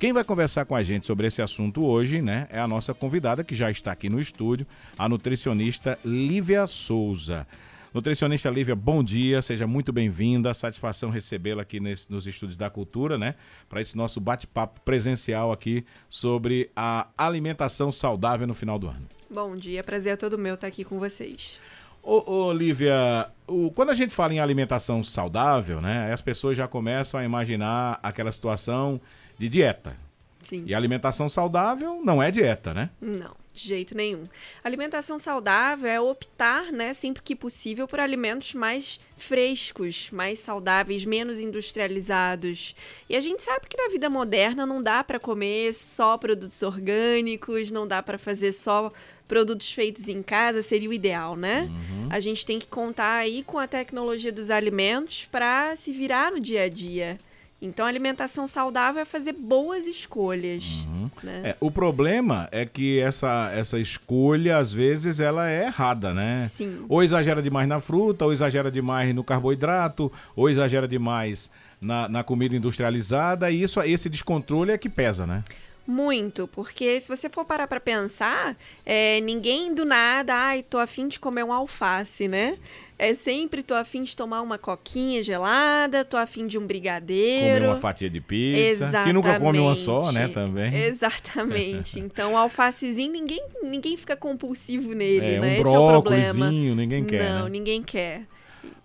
Quem 0.00 0.14
vai 0.14 0.24
conversar 0.24 0.64
com 0.64 0.74
a 0.74 0.82
gente 0.82 1.06
sobre 1.06 1.26
esse 1.26 1.42
assunto 1.42 1.84
hoje, 1.84 2.22
né, 2.22 2.48
é 2.50 2.58
a 2.58 2.66
nossa 2.66 2.94
convidada 2.94 3.44
que 3.44 3.54
já 3.54 3.70
está 3.70 3.92
aqui 3.92 4.08
no 4.08 4.18
estúdio, 4.18 4.66
a 4.96 5.06
nutricionista 5.06 5.98
Lívia 6.02 6.66
Souza. 6.66 7.46
Nutricionista 7.92 8.48
Lívia, 8.48 8.74
bom 8.74 9.04
dia, 9.04 9.42
seja 9.42 9.66
muito 9.66 9.92
bem-vinda. 9.92 10.54
Satisfação 10.54 11.10
recebê-la 11.10 11.60
aqui 11.60 11.80
nesse, 11.80 12.10
nos 12.10 12.26
Estúdios 12.26 12.56
da 12.56 12.70
Cultura, 12.70 13.18
né? 13.18 13.34
Para 13.68 13.82
esse 13.82 13.94
nosso 13.94 14.22
bate-papo 14.22 14.80
presencial 14.80 15.52
aqui 15.52 15.84
sobre 16.08 16.70
a 16.74 17.08
alimentação 17.18 17.92
saudável 17.92 18.46
no 18.46 18.54
final 18.54 18.78
do 18.78 18.88
ano. 18.88 19.06
Bom 19.28 19.54
dia, 19.54 19.84
prazer 19.84 20.14
é 20.14 20.16
todo 20.16 20.38
meu 20.38 20.54
estar 20.54 20.66
aqui 20.66 20.82
com 20.82 20.98
vocês. 20.98 21.60
Ô, 22.02 22.46
ô 22.46 22.52
Lívia, 22.54 23.30
o, 23.46 23.70
quando 23.72 23.90
a 23.90 23.94
gente 23.94 24.14
fala 24.14 24.32
em 24.32 24.40
alimentação 24.40 25.04
saudável, 25.04 25.78
né, 25.82 26.10
as 26.10 26.22
pessoas 26.22 26.56
já 26.56 26.66
começam 26.66 27.20
a 27.20 27.24
imaginar 27.24 28.00
aquela 28.02 28.32
situação 28.32 28.98
de 29.40 29.48
dieta. 29.48 29.96
Sim. 30.42 30.64
E 30.66 30.74
alimentação 30.74 31.30
saudável 31.30 32.02
não 32.04 32.22
é 32.22 32.30
dieta, 32.30 32.74
né? 32.74 32.90
Não, 33.00 33.34
de 33.54 33.68
jeito 33.68 33.96
nenhum. 33.96 34.24
Alimentação 34.62 35.18
saudável 35.18 35.88
é 35.88 35.98
optar, 35.98 36.70
né, 36.70 36.92
sempre 36.92 37.22
que 37.22 37.34
possível, 37.34 37.88
por 37.88 38.00
alimentos 38.00 38.52
mais 38.52 39.00
frescos, 39.16 40.10
mais 40.10 40.40
saudáveis, 40.40 41.06
menos 41.06 41.40
industrializados. 41.40 42.74
E 43.08 43.16
a 43.16 43.20
gente 43.20 43.42
sabe 43.42 43.66
que 43.66 43.82
na 43.82 43.88
vida 43.88 44.10
moderna 44.10 44.66
não 44.66 44.82
dá 44.82 45.02
para 45.02 45.18
comer 45.18 45.72
só 45.72 46.18
produtos 46.18 46.62
orgânicos, 46.62 47.70
não 47.70 47.88
dá 47.88 48.02
para 48.02 48.18
fazer 48.18 48.52
só 48.52 48.92
produtos 49.26 49.72
feitos 49.72 50.06
em 50.06 50.22
casa, 50.22 50.60
seria 50.60 50.90
o 50.90 50.92
ideal, 50.92 51.34
né? 51.34 51.62
Uhum. 51.70 52.08
A 52.10 52.20
gente 52.20 52.44
tem 52.44 52.58
que 52.58 52.66
contar 52.66 53.14
aí 53.14 53.42
com 53.42 53.58
a 53.58 53.66
tecnologia 53.66 54.32
dos 54.32 54.50
alimentos 54.50 55.26
para 55.30 55.76
se 55.76 55.92
virar 55.92 56.30
no 56.30 56.40
dia 56.40 56.64
a 56.64 56.68
dia. 56.68 57.16
Então, 57.62 57.84
alimentação 57.84 58.46
saudável 58.46 59.02
é 59.02 59.04
fazer 59.04 59.34
boas 59.34 59.86
escolhas. 59.86 60.86
Uhum. 60.88 61.10
Né? 61.22 61.40
É, 61.44 61.56
o 61.60 61.70
problema 61.70 62.48
é 62.50 62.64
que 62.64 62.98
essa, 62.98 63.50
essa 63.54 63.78
escolha, 63.78 64.56
às 64.56 64.72
vezes, 64.72 65.20
ela 65.20 65.50
é 65.50 65.66
errada, 65.66 66.14
né? 66.14 66.48
Sim. 66.50 66.86
Ou 66.88 67.02
exagera 67.02 67.42
demais 67.42 67.68
na 67.68 67.78
fruta, 67.78 68.24
ou 68.24 68.32
exagera 68.32 68.70
demais 68.70 69.14
no 69.14 69.22
carboidrato, 69.22 70.10
ou 70.34 70.48
exagera 70.48 70.88
demais 70.88 71.50
na, 71.80 72.08
na 72.08 72.22
comida 72.22 72.56
industrializada, 72.56 73.50
e 73.50 73.62
isso, 73.62 73.80
esse 73.82 74.08
descontrole 74.08 74.70
é 74.70 74.78
que 74.78 74.88
pesa, 74.88 75.26
né? 75.26 75.42
Muito, 75.90 76.46
porque 76.46 77.00
se 77.00 77.08
você 77.08 77.28
for 77.28 77.44
parar 77.44 77.66
para 77.66 77.80
pensar, 77.80 78.56
é, 78.86 79.20
ninguém 79.22 79.74
do 79.74 79.84
nada, 79.84 80.32
ai, 80.32 80.62
tô 80.62 80.78
afim 80.78 81.08
de 81.08 81.18
comer 81.18 81.42
um 81.42 81.52
alface, 81.52 82.28
né? 82.28 82.58
É 82.96 83.12
sempre 83.12 83.60
tô 83.60 83.74
afim 83.74 84.04
de 84.04 84.14
tomar 84.14 84.40
uma 84.40 84.56
coquinha 84.56 85.20
gelada, 85.20 86.04
tô 86.04 86.16
afim 86.16 86.46
de 86.46 86.56
um 86.56 86.64
brigadeiro. 86.64 87.54
Comer 87.54 87.66
uma 87.66 87.76
fatia 87.76 88.08
de 88.08 88.20
pizza. 88.20 88.84
Exatamente. 88.84 89.06
Que 89.08 89.12
nunca 89.12 89.40
come 89.40 89.58
uma 89.58 89.74
só, 89.74 90.12
né, 90.12 90.28
também. 90.28 90.72
Exatamente. 90.72 91.98
então, 91.98 92.34
o 92.34 92.36
alfacezinho, 92.36 93.10
ninguém, 93.10 93.42
ninguém 93.60 93.96
fica 93.96 94.14
compulsivo 94.14 94.94
nele, 94.94 95.26
é, 95.26 95.40
né? 95.40 95.48
Um 95.48 95.60
Esse 95.60 95.74
é 95.74 95.78
o 95.78 95.88
problema. 95.88 96.52
ninguém 96.52 97.04
quer, 97.04 97.30
Não, 97.30 97.44
né? 97.44 97.50
ninguém 97.50 97.82
quer. 97.82 98.26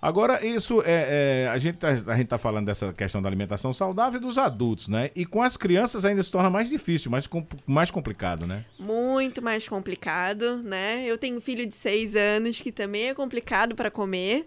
Agora, 0.01 0.45
isso 0.45 0.81
é, 0.85 1.45
é, 1.45 1.49
a 1.49 1.57
gente 1.57 1.77
tá, 1.77 1.89
a 1.89 2.15
gente 2.15 2.27
tá 2.27 2.37
falando 2.37 2.65
dessa 2.67 2.93
questão 2.93 3.21
da 3.21 3.27
alimentação 3.29 3.73
saudável 3.73 4.19
dos 4.19 4.37
adultos, 4.37 4.87
né? 4.87 5.09
E 5.15 5.25
com 5.25 5.41
as 5.41 5.57
crianças 5.57 6.05
ainda 6.05 6.21
se 6.21 6.31
torna 6.31 6.49
mais 6.49 6.69
difícil, 6.69 7.09
mais, 7.09 7.27
mais 7.65 7.89
complicado, 7.91 8.45
né? 8.45 8.63
Muito 8.79 9.41
mais 9.41 9.67
complicado, 9.67 10.57
né? 10.57 11.03
Eu 11.05 11.17
tenho 11.17 11.37
um 11.37 11.41
filho 11.41 11.65
de 11.65 11.73
seis 11.75 12.15
anos 12.15 12.59
que 12.61 12.71
também 12.71 13.09
é 13.09 13.13
complicado 13.13 13.75
para 13.75 13.89
comer. 13.91 14.45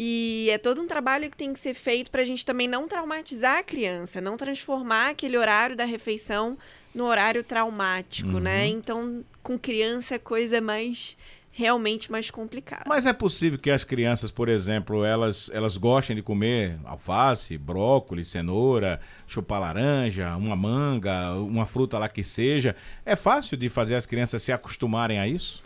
E 0.00 0.48
é 0.52 0.58
todo 0.58 0.80
um 0.80 0.86
trabalho 0.86 1.28
que 1.28 1.36
tem 1.36 1.52
que 1.52 1.58
ser 1.58 1.74
feito 1.74 2.08
para 2.08 2.22
a 2.22 2.24
gente 2.24 2.44
também 2.44 2.68
não 2.68 2.86
traumatizar 2.86 3.58
a 3.58 3.62
criança, 3.64 4.20
não 4.20 4.36
transformar 4.36 5.08
aquele 5.10 5.36
horário 5.36 5.74
da 5.74 5.84
refeição 5.84 6.56
no 6.94 7.04
horário 7.04 7.42
traumático, 7.42 8.30
Uhum. 8.30 8.38
né? 8.40 8.68
Então, 8.68 9.24
com 9.42 9.58
criança 9.58 10.14
é 10.14 10.18
coisa 10.18 10.60
mais 10.60 11.16
realmente 11.58 12.10
mais 12.12 12.30
complicada. 12.30 12.84
Mas 12.86 13.04
é 13.04 13.12
possível 13.12 13.58
que 13.58 13.68
as 13.68 13.82
crianças, 13.82 14.30
por 14.30 14.48
exemplo, 14.48 15.04
elas, 15.04 15.50
elas 15.52 15.76
gostem 15.76 16.14
de 16.14 16.22
comer 16.22 16.78
alface, 16.84 17.58
brócolis, 17.58 18.28
cenoura, 18.28 19.00
chupar 19.26 19.60
laranja, 19.60 20.36
uma 20.36 20.54
manga, 20.54 21.32
uma 21.34 21.66
fruta 21.66 21.98
lá 21.98 22.08
que 22.08 22.22
seja. 22.22 22.76
É 23.04 23.16
fácil 23.16 23.56
de 23.56 23.68
fazer 23.68 23.96
as 23.96 24.06
crianças 24.06 24.40
se 24.40 24.52
acostumarem 24.52 25.18
a 25.18 25.26
isso? 25.26 25.60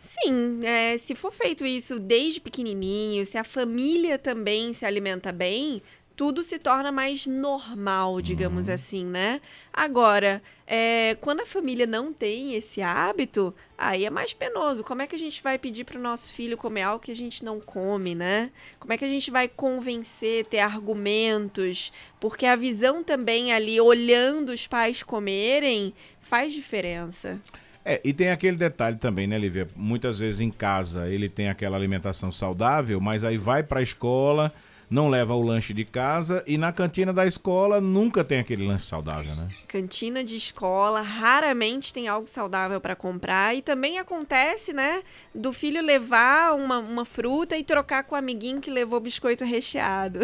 Sim, 0.00 0.64
é, 0.64 0.98
se 0.98 1.14
for 1.14 1.32
feito 1.32 1.64
isso 1.64 2.00
desde 2.00 2.40
pequenininho, 2.40 3.24
se 3.24 3.38
a 3.38 3.44
família 3.44 4.18
também 4.18 4.72
se 4.72 4.84
alimenta 4.84 5.30
bem, 5.30 5.80
tudo 6.16 6.42
se 6.42 6.58
torna 6.58 6.90
mais 6.90 7.26
normal, 7.26 8.22
digamos 8.22 8.70
assim, 8.70 9.04
né? 9.04 9.40
Agora, 9.70 10.42
é, 10.66 11.14
quando 11.20 11.40
a 11.40 11.46
família 11.46 11.86
não 11.86 12.10
tem 12.10 12.54
esse 12.54 12.80
hábito, 12.80 13.54
aí 13.76 14.06
é 14.06 14.10
mais 14.10 14.32
penoso. 14.32 14.82
Como 14.82 15.02
é 15.02 15.06
que 15.06 15.14
a 15.14 15.18
gente 15.18 15.42
vai 15.42 15.58
pedir 15.58 15.84
para 15.84 15.98
o 15.98 16.02
nosso 16.02 16.32
filho 16.32 16.56
comer 16.56 16.82
algo 16.82 17.04
que 17.04 17.12
a 17.12 17.16
gente 17.16 17.44
não 17.44 17.60
come, 17.60 18.14
né? 18.14 18.50
Como 18.80 18.94
é 18.94 18.96
que 18.96 19.04
a 19.04 19.08
gente 19.08 19.30
vai 19.30 19.46
convencer, 19.46 20.46
ter 20.46 20.60
argumentos? 20.60 21.92
Porque 22.18 22.46
a 22.46 22.56
visão 22.56 23.04
também 23.04 23.52
ali, 23.52 23.78
olhando 23.78 24.50
os 24.50 24.66
pais 24.66 25.02
comerem, 25.02 25.92
faz 26.18 26.50
diferença. 26.52 27.38
É, 27.84 28.00
e 28.02 28.12
tem 28.12 28.30
aquele 28.30 28.56
detalhe 28.56 28.96
também, 28.96 29.26
né, 29.26 29.38
Lívia? 29.38 29.68
Muitas 29.76 30.18
vezes 30.18 30.40
em 30.40 30.50
casa 30.50 31.08
ele 31.08 31.28
tem 31.28 31.50
aquela 31.50 31.76
alimentação 31.76 32.32
saudável, 32.32 33.00
mas 33.00 33.22
aí 33.22 33.36
vai 33.36 33.62
para 33.62 33.80
a 33.80 33.82
escola, 33.82 34.52
não 34.88 35.08
leva 35.08 35.34
o 35.34 35.42
lanche 35.42 35.74
de 35.74 35.84
casa 35.84 36.42
e 36.46 36.56
na 36.56 36.72
cantina 36.72 37.12
da 37.12 37.26
escola 37.26 37.80
nunca 37.80 38.22
tem 38.22 38.38
aquele 38.38 38.66
lanche 38.66 38.86
saudável, 38.86 39.34
né? 39.34 39.48
Cantina 39.66 40.22
de 40.22 40.36
escola, 40.36 41.00
raramente 41.00 41.92
tem 41.92 42.08
algo 42.08 42.28
saudável 42.28 42.80
para 42.80 42.94
comprar. 42.94 43.54
E 43.54 43.62
também 43.62 43.98
acontece, 43.98 44.72
né, 44.72 45.02
do 45.34 45.52
filho 45.52 45.82
levar 45.82 46.54
uma, 46.54 46.78
uma 46.78 47.04
fruta 47.04 47.56
e 47.56 47.64
trocar 47.64 48.04
com 48.04 48.14
o 48.14 48.18
amiguinho 48.18 48.60
que 48.60 48.70
levou 48.70 49.00
biscoito 49.00 49.44
recheado. 49.44 50.20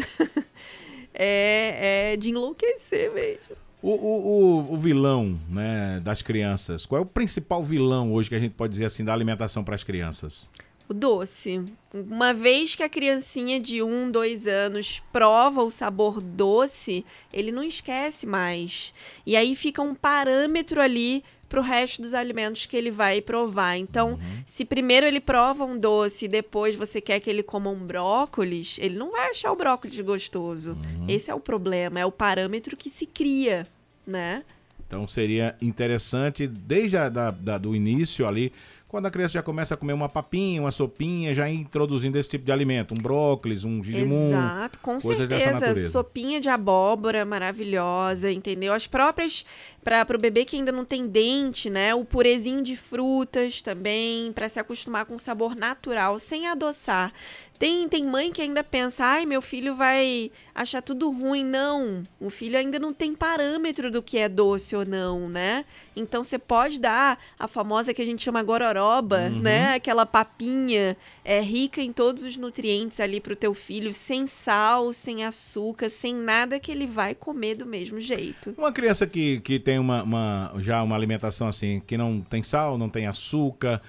é, 1.12 2.12
é 2.12 2.16
de 2.16 2.30
enlouquecer 2.30 3.12
mesmo. 3.12 3.56
O, 3.82 3.90
o, 3.90 3.94
o, 3.94 4.74
o 4.74 4.78
vilão 4.78 5.36
né, 5.48 6.00
das 6.04 6.22
crianças, 6.22 6.86
qual 6.86 7.00
é 7.00 7.02
o 7.02 7.06
principal 7.06 7.64
vilão 7.64 8.12
hoje 8.12 8.28
que 8.28 8.34
a 8.36 8.38
gente 8.38 8.52
pode 8.52 8.70
dizer 8.70 8.84
assim 8.84 9.04
da 9.04 9.12
alimentação 9.12 9.64
para 9.64 9.74
as 9.74 9.82
crianças? 9.82 10.48
O 10.88 10.94
doce. 10.94 11.62
Uma 11.94 12.34
vez 12.34 12.74
que 12.74 12.82
a 12.82 12.88
criancinha 12.88 13.58
de 13.60 13.82
um, 13.82 14.10
dois 14.10 14.46
anos 14.46 15.02
prova 15.12 15.62
o 15.62 15.70
sabor 15.70 16.20
doce, 16.20 17.04
ele 17.32 17.50
não 17.52 17.62
esquece 17.62 18.26
mais. 18.26 18.92
E 19.24 19.36
aí 19.36 19.54
fica 19.54 19.80
um 19.80 19.94
parâmetro 19.94 20.80
ali 20.80 21.24
para 21.48 21.60
o 21.60 21.62
resto 21.62 22.00
dos 22.00 22.14
alimentos 22.14 22.64
que 22.66 22.74
ele 22.76 22.90
vai 22.90 23.20
provar. 23.20 23.76
Então, 23.76 24.18
se 24.46 24.64
primeiro 24.64 25.06
ele 25.06 25.20
prova 25.20 25.64
um 25.64 25.78
doce 25.78 26.24
e 26.24 26.28
depois 26.28 26.74
você 26.74 26.98
quer 27.00 27.20
que 27.20 27.28
ele 27.28 27.42
coma 27.42 27.68
um 27.70 27.78
brócolis, 27.86 28.78
ele 28.80 28.96
não 28.98 29.12
vai 29.12 29.28
achar 29.30 29.52
o 29.52 29.56
brócolis 29.56 29.98
gostoso. 30.00 30.76
Esse 31.06 31.30
é 31.30 31.34
o 31.34 31.40
problema, 31.40 32.00
é 32.00 32.06
o 32.06 32.12
parâmetro 32.12 32.74
que 32.76 32.88
se 32.88 33.04
cria, 33.06 33.66
né? 34.06 34.42
Então 34.86 35.06
seria 35.08 35.54
interessante, 35.60 36.46
desde 36.46 36.96
a, 36.98 37.08
da, 37.08 37.30
da- 37.30 37.58
do 37.58 37.74
início 37.76 38.26
ali, 38.26 38.50
quando 38.92 39.06
a 39.06 39.10
criança 39.10 39.32
já 39.32 39.42
começa 39.42 39.72
a 39.72 39.76
comer 39.76 39.94
uma 39.94 40.06
papinha, 40.06 40.60
uma 40.60 40.70
sopinha, 40.70 41.32
já 41.32 41.48
introduzindo 41.48 42.18
esse 42.18 42.28
tipo 42.28 42.44
de 42.44 42.52
alimento, 42.52 42.92
um 42.92 43.02
brócolis, 43.02 43.64
um 43.64 43.82
girimum. 43.82 44.28
Exato, 44.28 44.78
com 44.80 45.00
certeza. 45.00 45.88
Sopinha 45.88 46.38
de 46.38 46.50
abóbora 46.50 47.24
maravilhosa, 47.24 48.30
entendeu? 48.30 48.74
As 48.74 48.86
próprias 48.86 49.46
para 49.82 50.06
o 50.14 50.20
bebê 50.20 50.44
que 50.44 50.56
ainda 50.56 50.70
não 50.70 50.84
tem 50.84 51.06
dente, 51.06 51.70
né? 51.70 51.94
O 51.94 52.04
purezinho 52.04 52.62
de 52.62 52.76
frutas 52.76 53.62
também, 53.62 54.30
para 54.30 54.46
se 54.46 54.60
acostumar 54.60 55.06
com 55.06 55.14
o 55.14 55.18
sabor 55.18 55.56
natural, 55.56 56.18
sem 56.18 56.46
adoçar. 56.46 57.14
Tem, 57.62 57.88
tem 57.88 58.04
mãe 58.04 58.32
que 58.32 58.42
ainda 58.42 58.64
pensa, 58.64 59.04
ai, 59.04 59.24
meu 59.24 59.40
filho 59.40 59.76
vai 59.76 60.32
achar 60.52 60.82
tudo 60.82 61.08
ruim. 61.12 61.44
Não, 61.44 62.02
o 62.18 62.28
filho 62.28 62.58
ainda 62.58 62.76
não 62.76 62.92
tem 62.92 63.14
parâmetro 63.14 63.88
do 63.88 64.02
que 64.02 64.18
é 64.18 64.28
doce 64.28 64.74
ou 64.74 64.84
não, 64.84 65.28
né? 65.28 65.64
Então 65.94 66.24
você 66.24 66.40
pode 66.40 66.80
dar 66.80 67.20
a 67.38 67.46
famosa 67.46 67.94
que 67.94 68.02
a 68.02 68.04
gente 68.04 68.20
chama 68.20 68.42
gororoba, 68.42 69.28
né? 69.28 69.74
Aquela 69.74 70.04
papinha 70.04 70.96
é 71.24 71.40
rica 71.40 71.80
em 71.80 71.92
todos 71.92 72.24
os 72.24 72.36
nutrientes 72.36 72.98
ali 72.98 73.20
pro 73.20 73.36
teu 73.36 73.54
filho, 73.54 73.94
sem 73.94 74.26
sal, 74.26 74.92
sem 74.92 75.24
açúcar, 75.24 75.88
sem 75.88 76.12
nada 76.12 76.58
que 76.58 76.72
ele 76.72 76.88
vai 76.88 77.14
comer 77.14 77.54
do 77.54 77.64
mesmo 77.64 78.00
jeito. 78.00 78.56
Uma 78.58 78.72
criança 78.72 79.06
que, 79.06 79.38
que 79.38 79.60
tem 79.60 79.78
uma, 79.78 80.02
uma- 80.02 80.52
já 80.58 80.82
uma 80.82 80.96
alimentação 80.96 81.46
assim, 81.46 81.80
que 81.86 81.96
não 81.96 82.22
tem 82.22 82.42
sal, 82.42 82.76
não 82.76 82.88
tem 82.88 83.06
açúcar, 83.06 83.80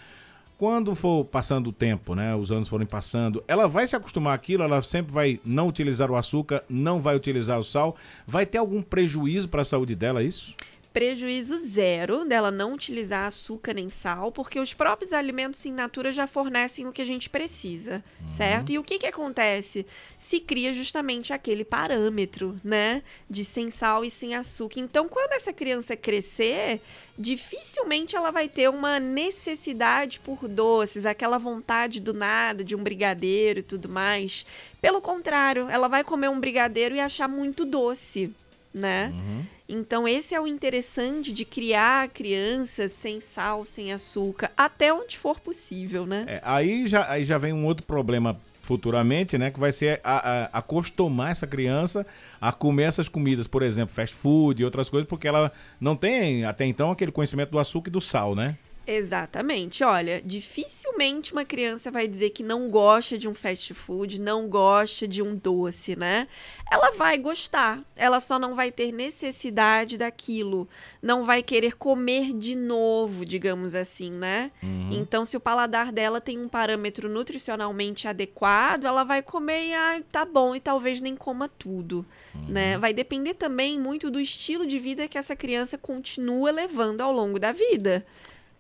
quando 0.64 0.96
for 0.96 1.26
passando 1.26 1.72
o 1.72 1.74
tempo, 1.74 2.16
né, 2.16 2.34
os 2.34 2.50
anos 2.50 2.70
forem 2.70 2.88
passando, 2.88 3.44
ela 3.50 3.68
vai 3.68 3.86
se 3.86 3.98
acostumar 3.98 4.34
àquilo, 4.34 4.64
ela 4.64 4.82
sempre 4.82 5.12
vai 5.14 5.38
não 5.44 5.68
utilizar 5.68 6.10
o 6.10 6.16
açúcar, 6.16 6.64
não 6.70 7.02
vai 7.02 7.18
utilizar 7.18 7.60
o 7.60 7.66
sal, 7.66 7.98
vai 8.26 8.46
ter 8.46 8.60
algum 8.60 8.82
prejuízo 8.82 9.50
para 9.50 9.64
a 9.64 9.66
saúde 9.66 9.94
dela, 9.94 10.22
é 10.22 10.24
isso? 10.24 10.56
Prejuízo 10.94 11.58
zero 11.58 12.24
dela 12.24 12.52
não 12.52 12.74
utilizar 12.74 13.26
açúcar 13.26 13.74
nem 13.74 13.90
sal, 13.90 14.32
porque 14.32 14.60
os 14.60 14.74
próprios 14.74 15.12
alimentos 15.12 15.66
em 15.66 15.74
natura 15.74 16.14
já 16.14 16.28
fornecem 16.28 16.86
o 16.86 16.92
que 16.92 17.02
a 17.02 17.06
gente 17.06 17.30
precisa, 17.32 18.04
uhum. 18.22 18.32
certo? 18.32 18.72
E 18.72 18.78
o 18.78 18.84
que 18.84 19.00
que 19.00 19.08
acontece? 19.08 19.88
Se 20.20 20.40
cria 20.40 20.72
justamente 20.72 21.34
aquele 21.34 21.66
parâmetro, 21.66 22.56
né, 22.64 23.02
de 23.28 23.44
sem 23.44 23.72
sal 23.72 24.06
e 24.06 24.12
sem 24.12 24.36
açúcar. 24.36 24.80
Então, 24.80 25.10
quando 25.10 25.34
essa 25.34 25.52
criança 25.52 25.98
crescer, 25.98 26.80
dificilmente 27.18 28.16
ela 28.16 28.30
vai 28.30 28.48
ter 28.48 28.70
uma 28.70 29.00
necessidade 29.00 30.20
por 30.20 30.48
doces, 30.48 31.08
aquela 31.08 31.40
vontade 31.40 32.00
do 32.00 32.14
nada 32.14 32.64
de 32.64 32.76
um 32.76 32.84
brigadeiro 32.84 33.60
e 33.60 33.64
tudo 33.64 33.90
mais. 33.90 34.46
Pelo 34.80 35.02
contrário, 35.02 35.68
ela 35.70 35.88
vai 35.88 36.04
comer 36.04 36.30
um 36.30 36.40
brigadeiro 36.40 36.94
e 36.94 37.00
achar 37.00 37.28
muito 37.28 37.66
doce, 37.66 38.32
né? 38.72 39.12
Uhum. 39.14 39.46
Então, 39.76 40.08
esse 40.08 40.36
é 40.36 40.40
o 40.40 40.46
interessante 40.46 41.32
de 41.32 41.44
criar 41.44 42.08
crianças 42.10 42.92
sem 42.92 43.20
sal, 43.20 43.66
sem 43.66 43.92
açúcar, 43.92 44.52
até 44.56 44.94
onde 44.94 45.18
for 45.18 45.40
possível, 45.40 46.06
né? 46.06 46.26
É, 46.28 46.42
aí, 46.44 46.88
já, 46.88 47.10
aí 47.10 47.26
já 47.26 47.40
vem 47.40 47.54
um 47.54 47.66
outro 47.66 47.84
problema 47.84 48.40
futuramente, 48.62 49.36
né? 49.36 49.50
Que 49.50 49.60
vai 49.60 49.72
ser 49.72 50.00
a, 50.04 50.44
a, 50.44 50.60
acostumar 50.60 51.32
essa 51.32 51.48
criança 51.48 52.06
a 52.40 52.52
comer 52.52 52.84
essas 52.84 53.10
comidas, 53.10 53.48
por 53.48 53.64
exemplo, 53.64 53.96
fast 53.96 54.16
food 54.16 54.62
e 54.62 54.66
outras 54.66 54.92
coisas, 54.92 55.10
porque 55.10 55.28
ela 55.28 55.52
não 55.82 55.96
tem 55.96 56.46
até 56.46 56.66
então 56.66 56.92
aquele 56.92 57.12
conhecimento 57.12 57.50
do 57.50 57.58
açúcar 57.58 57.90
e 57.90 57.94
do 57.94 58.00
sal, 58.00 58.36
né? 58.36 58.56
Exatamente. 58.86 59.84
Olha, 59.84 60.22
dificilmente 60.22 61.32
uma 61.32 61.46
criança 61.46 61.90
vai 61.90 62.08
dizer 62.08 62.32
que 62.32 62.44
não 62.44 62.70
gosta 62.70 63.18
de 63.18 63.30
um 63.30 63.34
fast 63.34 63.74
food, 63.74 64.20
não 64.20 64.50
gosta 64.50 65.08
de 65.08 65.22
um 65.22 65.36
doce, 65.36 65.96
né? 65.96 66.28
Ela 66.70 66.92
vai 66.92 67.18
gostar, 67.18 67.82
ela 67.96 68.20
só 68.20 68.38
não 68.38 68.56
vai 68.56 68.72
ter 68.72 68.92
necessidade 68.92 69.98
daquilo, 69.98 70.68
não 71.02 71.24
vai 71.24 71.42
querer 71.42 71.76
comer 71.76 72.34
de 72.34 72.56
novo, 72.56 73.24
digamos 73.24 73.74
assim, 73.74 74.12
né? 74.12 74.52
Uhum. 74.62 74.90
Então, 74.92 75.24
se 75.24 75.38
o 75.38 75.40
paladar 75.40 75.92
dela 75.92 76.20
tem 76.20 76.38
um 76.38 76.50
parâmetro 76.50 77.08
nutricionalmente 77.08 78.08
adequado, 78.08 78.86
ela 78.86 79.04
vai 79.04 79.22
comer 79.22 79.68
e 79.68 79.74
ah, 79.74 80.02
tá 80.12 80.26
bom, 80.26 80.56
e 80.56 80.60
talvez 80.60 81.00
nem 81.00 81.16
coma 81.16 81.48
tudo, 81.48 82.06
uhum. 82.36 82.46
né? 82.50 82.78
Vai 82.78 82.94
depender 82.94 83.36
também 83.36 83.80
muito 83.80 84.12
do 84.12 84.20
estilo 84.20 84.66
de 84.66 84.78
vida 84.78 85.08
que 85.08 85.18
essa 85.18 85.36
criança 85.36 85.78
continua 85.78 86.52
levando 86.52 87.00
ao 87.00 87.14
longo 87.14 87.40
da 87.40 87.54
vida. 87.54 88.06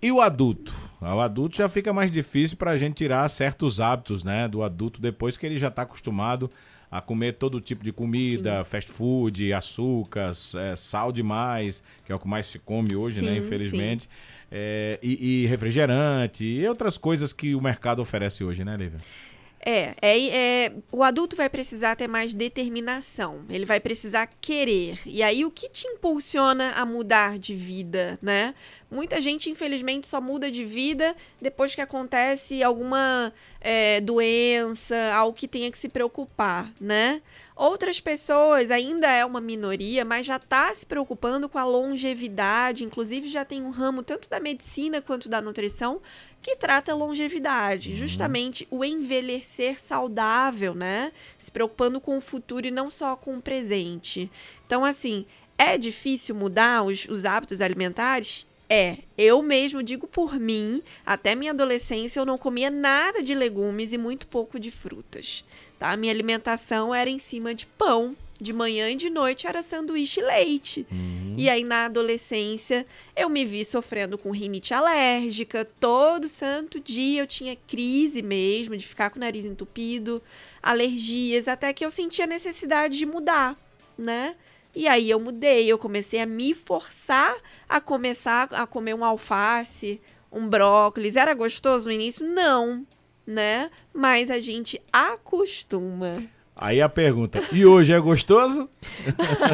E 0.03 0.11
o 0.11 0.19
adulto? 0.19 0.75
O 0.99 1.21
adulto 1.21 1.55
já 1.55 1.69
fica 1.69 1.93
mais 1.93 2.11
difícil 2.11 2.57
para 2.57 2.71
a 2.71 2.77
gente 2.77 2.95
tirar 2.95 3.29
certos 3.29 3.79
hábitos, 3.79 4.21
né? 4.21 4.49
Do 4.49 4.61
adulto 4.61 4.99
depois 4.99 5.37
que 5.37 5.45
ele 5.45 5.57
já 5.57 5.69
está 5.69 5.83
acostumado 5.83 6.51
a 6.91 6.99
comer 6.99 7.35
todo 7.35 7.61
tipo 7.61 7.85
de 7.85 7.93
comida, 7.93 8.57
sim. 8.57 8.69
fast 8.69 8.91
food, 8.91 9.53
açúcar, 9.53 10.33
é, 10.57 10.75
sal 10.75 11.09
demais, 11.09 11.81
que 12.05 12.11
é 12.11 12.15
o 12.15 12.19
que 12.19 12.27
mais 12.27 12.47
se 12.47 12.59
come 12.59 12.97
hoje, 12.97 13.21
né? 13.21 13.29
sim, 13.29 13.39
né? 13.39 13.45
Infelizmente. 13.45 14.09
É, 14.51 14.99
e, 15.01 15.43
e, 15.43 15.45
refrigerante 15.45 16.43
e 16.43 16.67
outras 16.67 16.97
coisas 16.97 17.31
que 17.31 17.55
o 17.55 17.61
mercado 17.61 18.01
oferece 18.01 18.43
hoje, 18.43 18.65
né, 18.65 18.75
Lívia? 18.75 18.99
É, 19.65 19.95
é, 20.01 20.65
é, 20.65 20.73
o 20.91 21.01
adulto 21.03 21.37
vai 21.37 21.49
precisar 21.49 21.95
ter 21.95 22.05
mais 22.05 22.33
determinação, 22.33 23.45
ele 23.49 23.65
vai 23.65 23.79
precisar 23.79 24.27
querer. 24.41 24.99
E 25.05 25.23
aí, 25.23 25.45
o 25.45 25.51
que 25.51 25.69
te 25.69 25.87
impulsiona 25.87 26.71
a 26.71 26.85
mudar 26.85 27.39
de 27.39 27.55
vida, 27.55 28.19
né? 28.21 28.53
Muita 28.93 29.19
gente, 29.19 29.49
infelizmente, 29.49 30.05
só 30.05 30.21
muda 30.21 30.51
de 30.51 30.63
vida 30.63 31.15
depois 31.41 31.73
que 31.73 31.81
acontece 31.81 32.61
alguma 32.61 33.33
é, 33.59 33.99
doença, 33.99 34.95
algo 35.15 35.35
que 35.35 35.47
tenha 35.47 35.71
que 35.71 35.77
se 35.79 35.89
preocupar, 35.89 36.71
né? 36.79 37.19
Outras 37.55 37.99
pessoas, 37.99 38.69
ainda 38.69 39.07
é 39.07 39.25
uma 39.25 39.41
minoria, 39.41 40.05
mas 40.05 40.27
já 40.27 40.35
está 40.35 40.71
se 40.73 40.85
preocupando 40.85 41.49
com 41.49 41.57
a 41.57 41.65
longevidade, 41.65 42.83
inclusive 42.83 43.27
já 43.27 43.43
tem 43.43 43.63
um 43.63 43.71
ramo 43.71 44.03
tanto 44.03 44.29
da 44.29 44.39
medicina 44.39 45.01
quanto 45.01 45.27
da 45.27 45.41
nutrição 45.41 45.99
que 46.39 46.55
trata 46.55 46.91
a 46.91 46.95
longevidade, 46.95 47.91
uhum. 47.91 47.95
justamente 47.95 48.67
o 48.69 48.85
envelhecer 48.85 49.79
saudável, 49.79 50.75
né? 50.75 51.11
Se 51.39 51.51
preocupando 51.51 51.99
com 51.99 52.15
o 52.15 52.21
futuro 52.21 52.67
e 52.67 52.71
não 52.71 52.91
só 52.91 53.15
com 53.15 53.37
o 53.37 53.41
presente. 53.41 54.31
Então, 54.67 54.85
assim, 54.85 55.25
é 55.57 55.79
difícil 55.79 56.35
mudar 56.35 56.83
os, 56.83 57.07
os 57.07 57.25
hábitos 57.25 57.59
alimentares? 57.59 58.45
É, 58.69 58.99
eu 59.17 59.41
mesmo 59.41 59.83
digo 59.83 60.07
por 60.07 60.39
mim, 60.39 60.81
até 61.05 61.35
minha 61.35 61.51
adolescência 61.51 62.19
eu 62.19 62.25
não 62.25 62.37
comia 62.37 62.71
nada 62.71 63.21
de 63.21 63.35
legumes 63.35 63.93
e 63.93 63.97
muito 63.97 64.25
pouco 64.25 64.59
de 64.59 64.71
frutas, 64.71 65.43
tá? 65.77 65.95
Minha 65.97 66.13
alimentação 66.13 66.93
era 66.93 67.09
em 67.09 67.19
cima 67.19 67.53
de 67.53 67.65
pão, 67.65 68.15
de 68.39 68.51
manhã 68.51 68.89
e 68.89 68.95
de 68.95 69.09
noite 69.09 69.47
era 69.47 69.61
sanduíche 69.61 70.19
e 70.19 70.23
leite. 70.23 70.87
Uhum. 70.91 71.35
E 71.37 71.49
aí, 71.49 71.63
na 71.63 71.85
adolescência, 71.85 72.85
eu 73.15 73.29
me 73.29 73.45
vi 73.45 73.63
sofrendo 73.63 74.17
com 74.17 74.31
rinite 74.31 74.73
alérgica. 74.73 75.65
Todo 75.79 76.27
santo 76.27 76.79
dia 76.79 77.21
eu 77.21 77.27
tinha 77.27 77.55
crise 77.55 78.21
mesmo, 78.21 78.75
de 78.75 78.87
ficar 78.87 79.09
com 79.09 79.17
o 79.17 79.19
nariz 79.19 79.45
entupido, 79.45 80.21
alergias, 80.61 81.47
até 81.47 81.71
que 81.73 81.85
eu 81.85 81.89
sentia 81.89 82.27
necessidade 82.27 82.97
de 82.97 83.05
mudar, 83.05 83.55
né? 83.97 84.35
E 84.75 84.87
aí 84.87 85.09
eu 85.09 85.19
mudei, 85.19 85.71
eu 85.71 85.77
comecei 85.77 86.19
a 86.19 86.25
me 86.25 86.53
forçar 86.53 87.35
a 87.69 87.79
começar 87.79 88.47
a 88.51 88.65
comer 88.65 88.95
um 88.95 89.05
alface, 89.05 90.01
um 90.31 90.47
brócolis. 90.47 91.15
Era 91.15 91.33
gostoso 91.33 91.85
no 91.85 91.91
início? 91.91 92.27
Não, 92.27 92.85
né? 93.25 93.69
Mas 93.93 94.31
a 94.31 94.39
gente 94.39 94.81
acostuma. 94.91 96.23
Aí 96.55 96.81
a 96.81 96.87
pergunta, 96.87 97.41
e 97.51 97.65
hoje 97.65 97.91
é 97.93 97.99
gostoso? 97.99 98.69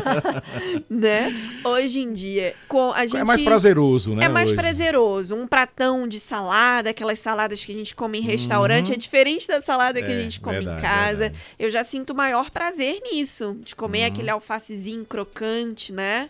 né? 0.89 1.33
Hoje 1.63 2.01
em 2.01 2.11
dia, 2.11 2.53
com 2.67 2.91
a 2.91 3.05
gente 3.05 3.17
É 3.17 3.23
mais 3.23 3.41
prazeroso, 3.41 4.15
né? 4.15 4.25
É 4.25 4.29
mais 4.29 4.49
hoje. 4.49 4.59
prazeroso. 4.59 5.33
Um 5.33 5.47
pratão 5.47 6.05
de 6.05 6.19
salada, 6.19 6.89
aquelas 6.89 7.19
saladas 7.19 7.63
que 7.63 7.71
a 7.71 7.75
gente 7.75 7.95
come 7.95 8.19
em 8.19 8.21
restaurante, 8.21 8.89
uhum. 8.89 8.95
é 8.95 8.97
diferente 8.97 9.47
da 9.47 9.61
salada 9.61 10.01
que 10.01 10.11
é, 10.11 10.13
a 10.13 10.21
gente 10.21 10.41
come 10.41 10.57
verdade, 10.57 10.77
em 10.77 10.81
casa. 10.81 11.17
Verdade. 11.17 11.39
Eu 11.57 11.69
já 11.69 11.85
sinto 11.85 12.13
maior 12.13 12.49
prazer 12.49 12.99
nisso, 13.09 13.57
de 13.61 13.73
comer 13.77 14.01
uhum. 14.01 14.07
aquele 14.07 14.29
alfacezinho 14.29 15.05
crocante, 15.05 15.93
né? 15.93 16.29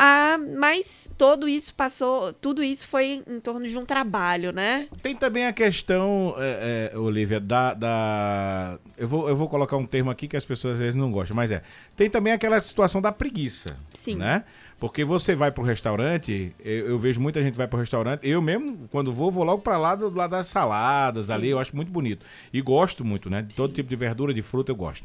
Ah, 0.00 0.38
mas 0.56 1.10
todo 1.18 1.48
isso 1.48 1.74
passou, 1.74 2.32
tudo 2.32 2.62
isso 2.62 2.86
foi 2.86 3.24
em 3.26 3.40
torno 3.40 3.66
de 3.66 3.76
um 3.76 3.82
trabalho, 3.82 4.52
né? 4.52 4.86
Tem 5.02 5.12
também 5.12 5.44
a 5.44 5.52
questão, 5.52 6.36
é, 6.38 6.92
é, 6.94 6.96
Olivia, 6.96 7.40
da, 7.40 7.74
da. 7.74 8.78
eu, 8.96 9.08
vou, 9.08 9.28
eu 9.28 9.34
vou 9.34 9.48
colocar 9.48 9.76
um 9.76 9.84
termo 9.84 10.08
aqui 10.08 10.28
que 10.28 10.36
as 10.36 10.44
pessoas 10.44 10.74
às 10.74 10.78
vezes 10.78 10.94
não 10.94 11.10
gostam, 11.10 11.34
mas 11.34 11.50
é. 11.50 11.62
Tem 11.96 12.08
também 12.08 12.32
aquela 12.32 12.62
situação 12.62 13.02
da 13.02 13.10
preguiça. 13.10 13.76
Sim. 13.92 14.14
Né? 14.14 14.44
Porque 14.78 15.04
você 15.04 15.34
vai 15.34 15.50
pro 15.50 15.64
restaurante, 15.64 16.54
eu, 16.60 16.90
eu 16.90 16.98
vejo 17.00 17.20
muita 17.20 17.42
gente 17.42 17.56
vai 17.56 17.66
pro 17.66 17.80
restaurante, 17.80 18.20
eu 18.22 18.40
mesmo, 18.40 18.86
quando 18.92 19.12
vou, 19.12 19.32
vou 19.32 19.42
logo 19.42 19.62
para 19.62 19.76
lá 19.78 19.96
do 19.96 20.14
lado 20.14 20.30
das 20.30 20.46
saladas 20.46 21.26
Sim. 21.26 21.32
ali, 21.32 21.48
eu 21.48 21.58
acho 21.58 21.74
muito 21.74 21.90
bonito. 21.90 22.24
E 22.52 22.60
gosto 22.60 23.04
muito, 23.04 23.28
né? 23.28 23.42
De 23.42 23.56
todo 23.56 23.70
Sim. 23.70 23.74
tipo 23.74 23.88
de 23.88 23.96
verdura, 23.96 24.32
de 24.32 24.42
fruta, 24.42 24.70
eu 24.70 24.76
gosto. 24.76 25.04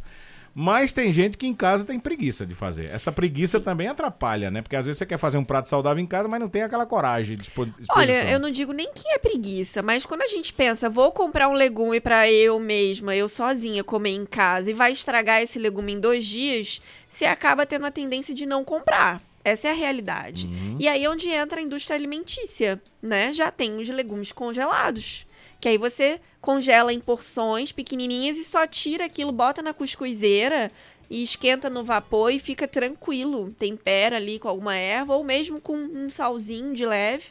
Mas 0.55 0.93
tem 0.93 1.11
gente 1.11 1.37
que 1.37 1.47
em 1.47 1.53
casa 1.53 1.83
tem 1.83 1.99
preguiça 1.99 2.45
de 2.45 2.53
fazer. 2.53 2.91
Essa 2.91 3.11
preguiça 3.11 3.57
Sim. 3.57 3.63
também 3.63 3.87
atrapalha, 3.87 4.51
né? 4.51 4.61
Porque 4.61 4.75
às 4.75 4.85
vezes 4.85 4.99
você 4.99 5.05
quer 5.05 5.17
fazer 5.17 5.37
um 5.37 5.43
prato 5.43 5.67
saudável 5.67 6.03
em 6.03 6.05
casa, 6.05 6.27
mas 6.27 6.39
não 6.39 6.47
tem 6.47 6.61
aquela 6.61 6.85
coragem 6.85 7.35
de 7.35 7.41
disposição. 7.41 7.85
Olha, 7.89 8.29
eu 8.29 8.39
não 8.39 8.51
digo 8.51 8.71
nem 8.71 8.91
que 8.93 9.07
é 9.07 9.17
preguiça, 9.17 9.81
mas 9.81 10.05
quando 10.05 10.21
a 10.21 10.27
gente 10.27 10.53
pensa, 10.53 10.89
vou 10.89 11.11
comprar 11.11 11.49
um 11.49 11.53
legume 11.53 11.99
para 11.99 12.29
eu 12.29 12.59
mesma, 12.59 13.15
eu 13.15 13.27
sozinha 13.27 13.83
comer 13.83 14.11
em 14.11 14.25
casa 14.25 14.69
e 14.69 14.73
vai 14.73 14.91
estragar 14.91 15.41
esse 15.41 15.57
legume 15.57 15.93
em 15.93 15.99
dois 15.99 16.23
dias, 16.23 16.81
você 17.09 17.25
acaba 17.25 17.65
tendo 17.65 17.85
a 17.85 17.91
tendência 17.91 18.33
de 18.33 18.45
não 18.45 18.63
comprar. 18.63 19.21
Essa 19.43 19.67
é 19.67 19.71
a 19.71 19.75
realidade. 19.75 20.45
Uhum. 20.45 20.77
E 20.79 20.87
aí 20.87 21.03
é 21.03 21.09
onde 21.09 21.27
entra 21.29 21.59
a 21.59 21.63
indústria 21.63 21.97
alimentícia, 21.97 22.81
né? 23.01 23.33
Já 23.33 23.51
tem 23.51 23.75
os 23.75 23.89
legumes 23.89 24.31
congelados. 24.31 25.25
Que 25.63 25.69
aí 25.69 25.77
você 25.77 26.19
congela 26.41 26.91
em 26.91 26.99
porções 26.99 27.71
pequenininhas 27.71 28.35
e 28.35 28.43
só 28.43 28.67
tira 28.67 29.05
aquilo, 29.05 29.31
bota 29.31 29.61
na 29.61 29.73
cuscuzeira 29.73 30.69
e 31.09 31.23
esquenta 31.23 31.69
no 31.69 31.85
vapor 31.85 32.33
e 32.33 32.37
fica 32.37 32.67
tranquilo. 32.67 33.49
Tempera 33.57 34.17
ali 34.17 34.39
com 34.39 34.49
alguma 34.49 34.75
erva 34.75 35.15
ou 35.15 35.23
mesmo 35.23 35.61
com 35.61 35.77
um 35.77 36.09
salzinho 36.09 36.73
de 36.73 36.85
leve. 36.85 37.27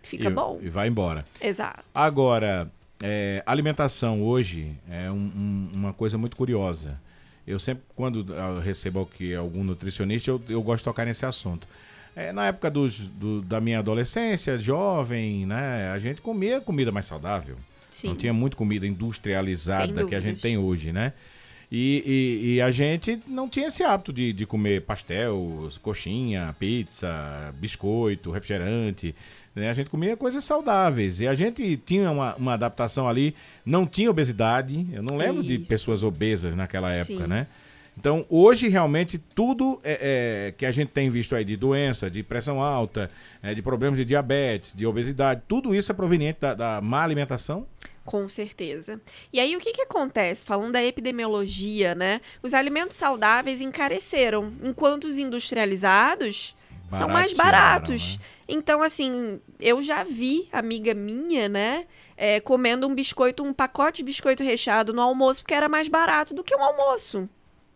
Fica 0.00 0.28
e, 0.28 0.30
bom. 0.30 0.60
E 0.62 0.68
vai 0.68 0.86
embora. 0.86 1.26
Exato. 1.40 1.82
Agora, 1.92 2.70
é, 3.02 3.42
alimentação 3.44 4.22
hoje 4.22 4.70
é 4.88 5.10
um, 5.10 5.16
um, 5.16 5.68
uma 5.74 5.92
coisa 5.92 6.16
muito 6.16 6.36
curiosa. 6.36 7.00
Eu 7.44 7.58
sempre, 7.58 7.82
quando 7.96 8.32
eu 8.32 8.60
recebo 8.60 9.00
aqui 9.00 9.34
algum 9.34 9.64
nutricionista, 9.64 10.30
eu, 10.30 10.40
eu 10.48 10.62
gosto 10.62 10.82
de 10.82 10.84
tocar 10.84 11.04
nesse 11.04 11.26
assunto. 11.26 11.66
É, 12.16 12.32
na 12.32 12.46
época 12.46 12.70
dos, 12.70 13.08
do, 13.08 13.42
da 13.42 13.60
minha 13.60 13.78
adolescência, 13.78 14.56
jovem, 14.56 15.44
né? 15.44 15.90
A 15.90 15.98
gente 15.98 16.22
comia 16.22 16.62
comida 16.62 16.90
mais 16.90 17.04
saudável. 17.04 17.56
Sim. 17.90 18.08
Não 18.08 18.16
tinha 18.16 18.32
muito 18.32 18.56
comida 18.56 18.86
industrializada 18.86 20.06
que 20.06 20.14
a 20.14 20.20
gente 20.20 20.40
tem 20.40 20.56
hoje, 20.56 20.92
né? 20.92 21.12
E, 21.70 22.02
e, 22.06 22.54
e, 22.54 22.60
a 22.60 22.70
gente 22.70 23.20
não 23.26 23.48
tinha 23.48 23.66
esse 23.66 23.82
hábito 23.82 24.12
de, 24.12 24.32
de 24.32 24.46
comer 24.46 24.82
pastel, 24.82 25.68
coxinha, 25.82 26.54
pizza, 26.58 27.52
biscoito, 27.58 28.30
refrigerante. 28.30 29.14
Né? 29.54 29.68
A 29.68 29.74
gente 29.74 29.90
comia 29.90 30.16
coisas 30.16 30.44
saudáveis. 30.44 31.18
E 31.20 31.26
a 31.26 31.34
gente 31.34 31.76
tinha 31.78 32.10
uma, 32.10 32.36
uma 32.36 32.52
adaptação 32.54 33.08
ali, 33.08 33.34
não 33.64 33.84
tinha 33.84 34.08
obesidade. 34.08 34.86
Eu 34.92 35.02
não 35.02 35.16
lembro 35.16 35.40
Isso. 35.40 35.48
de 35.50 35.58
pessoas 35.58 36.04
obesas 36.04 36.54
naquela 36.54 36.92
época, 36.92 37.24
Sim. 37.24 37.26
né? 37.26 37.48
Então, 37.98 38.26
hoje, 38.28 38.68
realmente, 38.68 39.18
tudo 39.18 39.80
é, 39.82 40.48
é, 40.48 40.52
que 40.52 40.66
a 40.66 40.70
gente 40.70 40.90
tem 40.90 41.08
visto 41.08 41.34
aí 41.34 41.44
de 41.44 41.56
doença, 41.56 42.10
de 42.10 42.22
pressão 42.22 42.60
alta, 42.60 43.10
é, 43.42 43.54
de 43.54 43.62
problemas 43.62 43.98
de 43.98 44.04
diabetes, 44.04 44.74
de 44.74 44.86
obesidade, 44.86 45.42
tudo 45.48 45.74
isso 45.74 45.90
é 45.90 45.94
proveniente 45.94 46.40
da, 46.40 46.54
da 46.54 46.80
má 46.80 47.02
alimentação? 47.02 47.66
Com 48.04 48.28
certeza. 48.28 49.00
E 49.32 49.40
aí, 49.40 49.56
o 49.56 49.58
que, 49.58 49.72
que 49.72 49.82
acontece? 49.82 50.44
Falando 50.44 50.72
da 50.72 50.84
epidemiologia, 50.84 51.94
né? 51.94 52.20
Os 52.42 52.54
alimentos 52.54 52.96
saudáveis 52.96 53.60
encareceram, 53.60 54.52
enquanto 54.62 55.04
os 55.04 55.18
industrializados 55.18 56.54
são 56.90 57.08
mais 57.08 57.32
baratos. 57.32 58.16
Né? 58.16 58.24
Então, 58.46 58.82
assim, 58.82 59.40
eu 59.58 59.82
já 59.82 60.04
vi 60.04 60.48
amiga 60.52 60.94
minha, 60.94 61.48
né, 61.48 61.86
é, 62.16 62.38
comendo 62.38 62.86
um 62.86 62.94
biscoito, 62.94 63.42
um 63.42 63.52
pacote 63.52 63.98
de 63.98 64.04
biscoito 64.04 64.44
recheado 64.44 64.92
no 64.92 65.02
almoço, 65.02 65.40
porque 65.40 65.54
era 65.54 65.68
mais 65.68 65.88
barato 65.88 66.32
do 66.32 66.44
que 66.44 66.54
um 66.54 66.62
almoço 66.62 67.28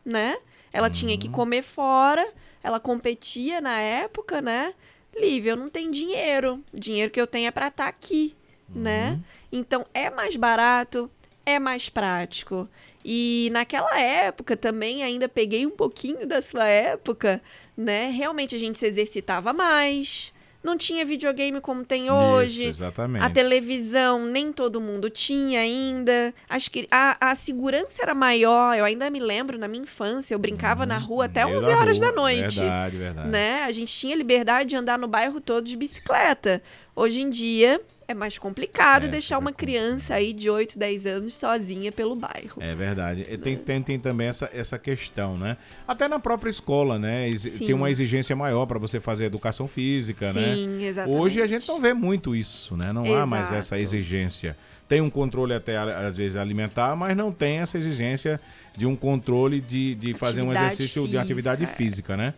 né? 0.04 0.36
Ela 0.72 0.88
uhum. 0.88 0.92
tinha 0.92 1.18
que 1.18 1.26
uhum. 1.26 1.32
comer 1.32 1.62
fora, 1.62 2.26
ela 2.62 2.78
competia 2.78 3.60
na 3.60 3.80
época, 3.80 4.40
né? 4.40 4.74
Lívia, 5.16 5.52
eu 5.52 5.56
não 5.56 5.68
tenho 5.68 5.90
dinheiro. 5.90 6.62
O 6.72 6.78
dinheiro 6.78 7.10
que 7.10 7.20
eu 7.20 7.26
tenho 7.26 7.48
é 7.48 7.50
para 7.50 7.68
estar 7.68 7.84
tá 7.84 7.88
aqui, 7.88 8.36
uhum. 8.74 8.82
né? 8.82 9.20
Então 9.50 9.84
é 9.92 10.08
mais 10.10 10.36
barato, 10.36 11.10
é 11.44 11.58
mais 11.58 11.88
prático. 11.88 12.68
E 13.04 13.48
naquela 13.52 13.98
época 13.98 14.56
também 14.56 15.02
ainda 15.02 15.28
peguei 15.28 15.66
um 15.66 15.70
pouquinho 15.70 16.26
da 16.26 16.42
sua 16.42 16.66
época, 16.66 17.42
né? 17.76 18.10
Realmente 18.10 18.54
a 18.54 18.58
gente 18.58 18.78
se 18.78 18.86
exercitava 18.86 19.52
mais. 19.52 20.32
Não 20.62 20.76
tinha 20.76 21.04
videogame 21.06 21.58
como 21.60 21.84
tem 21.84 22.10
hoje. 22.10 22.64
Isso, 22.64 22.82
exatamente. 22.82 23.24
A 23.24 23.30
televisão 23.30 24.26
nem 24.26 24.52
todo 24.52 24.80
mundo 24.80 25.08
tinha 25.08 25.60
ainda. 25.60 26.34
Acho 26.48 26.70
que 26.70 26.86
a, 26.90 27.30
a 27.30 27.34
segurança 27.34 28.02
era 28.02 28.14
maior. 28.14 28.76
Eu 28.76 28.84
ainda 28.84 29.08
me 29.08 29.18
lembro, 29.18 29.58
na 29.58 29.66
minha 29.66 29.82
infância, 29.82 30.34
eu 30.34 30.38
brincava 30.38 30.84
na 30.84 30.98
rua 30.98 31.24
até 31.24 31.46
11 31.46 31.70
horas 31.70 31.98
rua. 31.98 32.06
da 32.06 32.14
noite. 32.14 32.60
Verdade, 32.60 32.96
verdade. 32.96 33.28
Né? 33.28 33.62
A 33.62 33.72
gente 33.72 33.96
tinha 33.96 34.14
liberdade 34.14 34.68
de 34.68 34.76
andar 34.76 34.98
no 34.98 35.08
bairro 35.08 35.40
todo 35.40 35.64
de 35.64 35.76
bicicleta. 35.76 36.62
Hoje 36.94 37.22
em 37.22 37.30
dia, 37.30 37.80
é 38.10 38.14
mais 38.14 38.38
complicado 38.38 39.04
é, 39.04 39.08
deixar 39.08 39.38
uma 39.38 39.52
criança 39.52 40.14
aí 40.14 40.32
de 40.32 40.50
8, 40.50 40.78
10 40.78 41.06
anos 41.06 41.36
sozinha 41.36 41.92
pelo 41.92 42.16
bairro. 42.16 42.60
É 42.60 42.74
verdade. 42.74 43.24
Tem, 43.38 43.56
tem, 43.56 43.82
tem 43.82 43.98
também 43.98 44.26
essa, 44.26 44.50
essa 44.52 44.78
questão, 44.78 45.38
né? 45.38 45.56
Até 45.86 46.08
na 46.08 46.18
própria 46.18 46.50
escola, 46.50 46.98
né? 46.98 47.30
Sim. 47.38 47.66
Tem 47.66 47.74
uma 47.74 47.90
exigência 47.90 48.34
maior 48.34 48.66
para 48.66 48.78
você 48.78 49.00
fazer 49.00 49.26
educação 49.26 49.68
física, 49.68 50.32
Sim, 50.32 50.40
né? 50.40 50.54
Sim, 50.54 50.84
exatamente. 50.84 51.20
Hoje 51.20 51.40
a 51.40 51.46
gente 51.46 51.68
não 51.68 51.80
vê 51.80 51.94
muito 51.94 52.34
isso, 52.34 52.76
né? 52.76 52.92
Não 52.92 53.04
Exato. 53.04 53.20
há 53.20 53.26
mais 53.26 53.52
essa 53.52 53.78
exigência. 53.78 54.56
Tem 54.88 55.00
um 55.00 55.08
controle 55.08 55.54
até, 55.54 55.76
às 55.78 56.16
vezes, 56.16 56.36
alimentar, 56.36 56.96
mas 56.96 57.16
não 57.16 57.30
tem 57.30 57.58
essa 57.58 57.78
exigência 57.78 58.40
de 58.76 58.86
um 58.86 58.96
controle 58.96 59.60
de, 59.60 59.94
de 59.94 60.14
fazer 60.14 60.42
um 60.42 60.50
exercício 60.50 61.02
física, 61.02 61.08
de 61.08 61.18
atividade 61.18 61.62
é. 61.62 61.66
física, 61.66 62.16
né? 62.16 62.34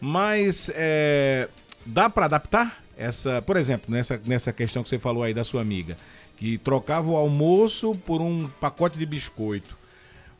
Mas 0.00 0.70
é, 0.74 1.46
dá 1.84 2.08
para 2.08 2.24
adaptar? 2.24 2.79
Essa, 3.00 3.40
por 3.40 3.56
exemplo, 3.56 3.86
nessa, 3.88 4.20
nessa 4.26 4.52
questão 4.52 4.82
que 4.82 4.88
você 4.90 4.98
falou 4.98 5.22
aí 5.22 5.32
da 5.32 5.42
sua 5.42 5.62
amiga, 5.62 5.96
que 6.36 6.58
trocava 6.58 7.10
o 7.10 7.16
almoço 7.16 7.94
por 8.04 8.20
um 8.20 8.46
pacote 8.60 8.98
de 8.98 9.06
biscoito. 9.06 9.74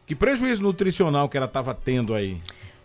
Que 0.07 0.15
prejuízo 0.15 0.63
nutricional 0.63 1.29
que 1.29 1.39
ela 1.39 1.47
estava 1.47 1.75
tendo 1.75 2.15
aí? 2.15 2.37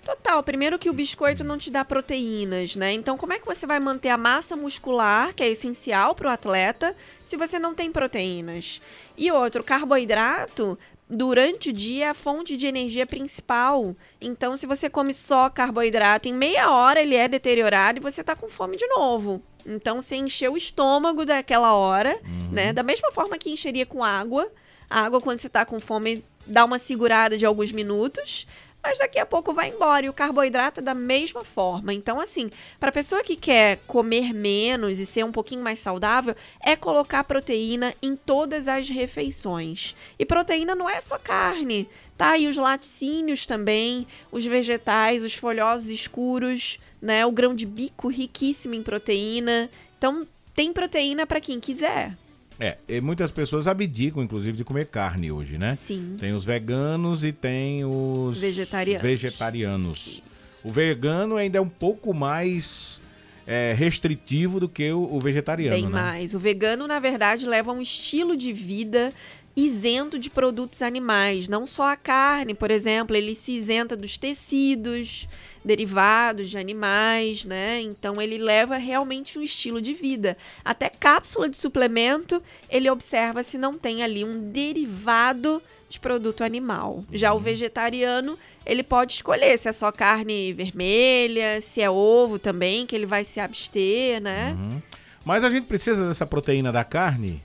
Total. 0.04 0.42
Primeiro 0.44 0.80
que 0.80 0.90
o 0.90 0.94
biscoito 0.94 1.44
não 1.44 1.58
te 1.58 1.70
dá 1.70 1.84
proteínas, 1.84 2.76
né? 2.76 2.94
Então, 2.94 3.18
como 3.18 3.34
é 3.34 3.40
que 3.40 3.46
você 3.46 3.66
vai 3.66 3.80
manter 3.80 4.10
a 4.10 4.18
massa 4.18 4.56
muscular, 4.56 5.34
que 5.34 5.44
é 5.44 5.50
essencial 5.50 6.16
para 6.16 6.28
o 6.28 6.32
atleta, 6.32 6.96
se 7.26 7.36
você 7.36 7.60
não 7.60 7.74
tem 7.74 7.92
proteínas? 7.92 8.82
E 9.18 9.32
outro, 9.32 9.64
carboidrato 9.64 10.78
durante 11.10 11.70
o 11.70 11.74
dia 11.74 12.06
é 12.06 12.10
a 12.10 12.14
fonte 12.14 12.56
de 12.56 12.66
energia 12.66 13.06
principal. 13.06 13.96
Então, 14.22 14.56
se 14.56 14.66
você 14.66 14.90
come 14.90 15.14
só 15.14 15.50
carboidrato, 15.50 16.30
em 16.30 16.34
meia 16.34 16.72
hora 16.72 17.02
ele 17.02 17.16
é 17.16 17.28
deteriorado 17.28 18.00
e 18.00 18.02
você 18.02 18.22
está 18.22 18.36
com 18.36 18.48
fome 18.48 18.78
de 18.78 18.88
novo. 18.88 19.42
Então 19.66 20.02
você 20.02 20.16
encheu 20.16 20.54
o 20.54 20.58
estômago 20.58 21.26
daquela 21.26 21.74
hora, 21.74 22.20
uhum. 22.24 22.52
né? 22.52 22.74
Da 22.74 22.84
mesma 22.84 23.12
forma 23.12 23.38
que 23.38 23.50
encheria 23.50 23.86
com 23.86 24.04
água. 24.04 24.52
A 24.90 25.02
água, 25.02 25.20
quando 25.20 25.40
você 25.40 25.50
tá 25.50 25.66
com 25.66 25.80
fome, 25.80 26.24
dá 26.46 26.64
uma 26.64 26.78
segurada 26.78 27.38
de 27.38 27.46
alguns 27.46 27.72
minutos. 27.72 28.46
Mas 28.86 29.00
daqui 29.00 29.18
a 29.18 29.26
pouco 29.26 29.52
vai 29.52 29.70
embora. 29.70 30.06
E 30.06 30.10
o 30.10 30.14
carboidrato 30.14 30.80
é 30.80 30.84
da 30.84 30.94
mesma 30.94 31.44
forma. 31.44 31.92
Então, 31.92 32.20
assim, 32.20 32.52
para 32.80 32.92
pessoa 32.92 33.24
que 33.24 33.36
quer 33.36 33.80
comer 33.88 34.32
menos 34.32 35.00
e 35.00 35.08
ser 35.08 35.26
um 35.26 35.32
pouquinho 35.32 35.64
mais 35.64 35.80
saudável, 35.80 36.36
é 36.64 36.76
colocar 36.76 37.24
proteína 37.24 37.96
em 38.00 38.16
todas 38.16 38.68
as 38.68 38.88
refeições. 38.88 39.96
E 40.20 40.26
proteína 40.26 40.76
não 40.76 40.88
é 40.88 41.02
só 41.02 41.18
carne, 41.18 41.90
tá? 42.16 42.38
E 42.38 42.48
os 42.48 42.58
laticínios 42.58 43.48
também, 43.48 44.06
os 44.32 44.46
vegetais, 44.46 45.24
os 45.24 45.34
folhosos 45.34 45.90
escuros 45.90 46.78
né? 47.02 47.26
O 47.26 47.32
grão 47.32 47.56
de 47.56 47.66
bico 47.66 48.08
riquíssimo 48.08 48.74
em 48.74 48.84
proteína. 48.84 49.70
Então, 49.98 50.26
tem 50.56 50.72
proteína 50.72 51.26
para 51.26 51.40
quem 51.40 51.60
quiser. 51.60 52.16
É, 52.60 52.78
e 52.88 53.02
muitas 53.02 53.32
pessoas 53.32 53.68
abdicam, 53.68 54.24
inclusive, 54.24 54.58
de 54.58 54.64
comer 54.64 54.88
carne 54.88 55.32
hoje, 55.32 55.58
né? 55.58 55.76
Sim. 55.76 56.16
Tem 56.18 56.34
os 56.34 56.46
veganos 56.46 57.24
e 57.24 57.34
tem 57.34 57.84
os 57.84 58.40
vegetarianos. 58.40 59.02
vegetarianos. 59.02 60.24
O 60.64 60.72
vegano 60.72 61.36
ainda 61.36 61.58
é 61.58 61.62
um 61.62 61.68
pouco 61.68 62.14
mais 62.14 63.02
é, 63.46 63.74
restritivo 63.78 64.60
do 64.60 64.70
que 64.70 64.90
o, 64.92 65.16
o 65.16 65.20
vegetariano. 65.20 65.76
Bem 65.76 65.86
né? 65.86 65.90
mais. 65.90 66.34
O 66.34 66.40
vegano, 66.40 66.88
na 66.88 67.00
verdade, 67.00 67.46
leva 67.46 67.74
um 67.74 67.82
estilo 67.82 68.38
de 68.38 68.54
vida 68.54 69.14
isento 69.56 70.20
de 70.20 70.30
produtos 70.30 70.82
animais. 70.82 71.48
Não 71.48 71.66
só 71.66 71.92
a 71.92 71.96
carne, 71.96 72.54
por 72.54 72.70
exemplo, 72.70 73.16
ele 73.16 73.34
se 73.34 73.54
isenta 73.54 73.96
dos 73.96 74.18
tecidos 74.18 75.28
derivados 75.64 76.50
de 76.50 76.58
animais, 76.58 77.44
né? 77.46 77.82
Então 77.82 78.22
ele 78.22 78.38
leva 78.38 78.78
realmente 78.78 79.40
um 79.40 79.42
estilo 79.42 79.82
de 79.82 79.94
vida. 79.94 80.38
Até 80.64 80.90
cápsula 80.90 81.50
de 81.50 81.58
suplemento, 81.58 82.42
ele 82.70 82.90
observa 82.90 83.42
se 83.42 83.58
não 83.58 83.74
tem 83.74 84.04
ali 84.04 84.24
um 84.24 84.52
derivado 84.52 85.62
de 85.90 86.00
produto 86.00 86.44
animal. 86.44 87.04
Já 87.12 87.32
o 87.32 87.38
uhum. 87.38 87.42
vegetariano, 87.42 88.38
ele 88.66 88.84
pode 88.84 89.14
escolher 89.14 89.58
se 89.58 89.70
é 89.70 89.72
só 89.72 89.92
carne 89.92 90.54
vermelha, 90.54 91.62
se 91.62 91.82
é 91.82 91.90
ovo 91.90 92.38
também, 92.38 92.86
que 92.86 92.96
ele 92.96 93.06
vai 93.06 93.24
se 93.24 93.40
abster, 93.40 94.22
né? 94.22 94.56
Uhum. 94.58 94.82
Mas 95.24 95.44
a 95.44 95.50
gente 95.50 95.66
precisa 95.66 96.08
dessa 96.08 96.26
proteína 96.26 96.72
da 96.72 96.84
carne? 96.84 97.42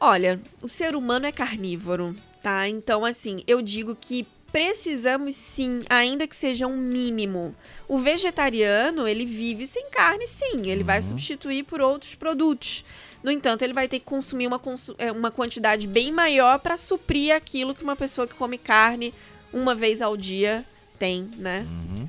Olha, 0.00 0.40
o 0.62 0.68
ser 0.68 0.94
humano 0.94 1.26
é 1.26 1.32
carnívoro, 1.32 2.14
tá? 2.42 2.68
Então, 2.68 3.04
assim, 3.04 3.42
eu 3.46 3.60
digo 3.60 3.96
que 3.96 4.26
precisamos 4.52 5.36
sim, 5.36 5.80
ainda 5.88 6.26
que 6.26 6.36
seja 6.36 6.66
um 6.66 6.76
mínimo. 6.76 7.54
O 7.86 7.98
vegetariano, 7.98 9.06
ele 9.06 9.26
vive 9.26 9.66
sem 9.66 9.90
carne, 9.90 10.26
sim. 10.26 10.62
Ele 10.70 10.80
uhum. 10.80 10.86
vai 10.86 11.02
substituir 11.02 11.64
por 11.64 11.80
outros 11.80 12.14
produtos. 12.14 12.84
No 13.22 13.30
entanto, 13.30 13.62
ele 13.62 13.72
vai 13.72 13.88
ter 13.88 13.98
que 13.98 14.04
consumir 14.04 14.46
uma, 14.46 14.60
é, 14.98 15.10
uma 15.10 15.30
quantidade 15.30 15.86
bem 15.86 16.12
maior 16.12 16.58
para 16.60 16.76
suprir 16.76 17.34
aquilo 17.34 17.74
que 17.74 17.82
uma 17.82 17.96
pessoa 17.96 18.26
que 18.26 18.34
come 18.34 18.56
carne 18.56 19.12
uma 19.52 19.74
vez 19.74 20.00
ao 20.00 20.16
dia 20.16 20.64
tem, 20.98 21.28
né? 21.36 21.66
Uhum. 21.68 22.06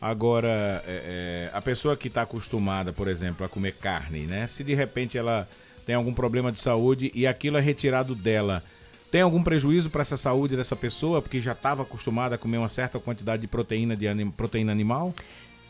Agora, 0.00 0.82
é, 0.86 1.50
é, 1.50 1.56
a 1.56 1.60
pessoa 1.62 1.96
que 1.96 2.08
está 2.08 2.22
acostumada, 2.22 2.92
por 2.92 3.08
exemplo, 3.08 3.44
a 3.44 3.48
comer 3.48 3.74
carne, 3.74 4.26
né? 4.26 4.46
Se 4.46 4.62
de 4.62 4.74
repente 4.74 5.16
ela 5.16 5.48
tem 5.86 5.94
algum 5.94 6.12
problema 6.12 6.52
de 6.52 6.60
saúde 6.60 7.12
e 7.14 7.26
aquilo 7.26 7.56
é 7.56 7.60
retirado 7.60 8.14
dela, 8.14 8.62
tem 9.10 9.22
algum 9.22 9.42
prejuízo 9.42 9.88
para 9.88 10.02
essa 10.02 10.16
saúde 10.16 10.56
dessa 10.56 10.74
pessoa, 10.74 11.22
porque 11.22 11.40
já 11.40 11.52
estava 11.52 11.84
acostumada 11.84 12.34
a 12.34 12.38
comer 12.38 12.58
uma 12.58 12.68
certa 12.68 12.98
quantidade 12.98 13.40
de 13.40 13.48
proteína, 13.48 13.96
de 13.96 14.08
anim, 14.08 14.30
proteína 14.30 14.72
animal? 14.72 15.14